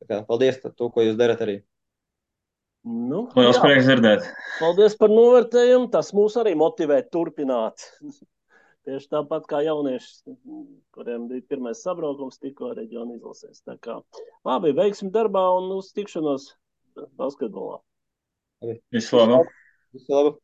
Kā, 0.08 0.22
paldies 0.24 0.56
par 0.62 0.72
to, 0.72 0.88
ko 0.94 1.04
jūs 1.04 1.18
darat 1.18 1.42
arī. 1.44 1.58
Nu, 2.88 3.26
Lielas 3.36 3.60
prieks 3.60 3.84
dzirdēt. 3.84 4.24
Paldies 4.56 4.96
par 4.96 5.12
novērtējumu. 5.12 5.90
Tas 5.92 6.14
mūs 6.16 6.38
arī 6.40 6.54
motivē 6.56 7.02
turpināt. 7.12 7.84
Tieši 8.88 9.10
tāpat 9.12 9.44
kā 9.50 9.60
jaunieši, 9.66 10.34
kuriem 10.96 11.26
bija 11.28 11.44
pirmais 11.52 11.82
sabraukums, 11.84 12.40
tikko 12.40 12.72
reģiona 12.78 13.18
izlasēs. 13.18 13.60
Tā 13.66 13.76
kā 13.84 13.98
labi, 14.48 14.72
veiksim 14.76 15.12
darbā 15.12 15.42
un 15.58 15.68
uz 15.76 15.90
tikšanos 15.96 16.48
basketbolā. 17.20 17.80
Visu 18.94 19.20
labu! 19.20 19.42
Visu 19.92 20.16
labu! 20.16 20.38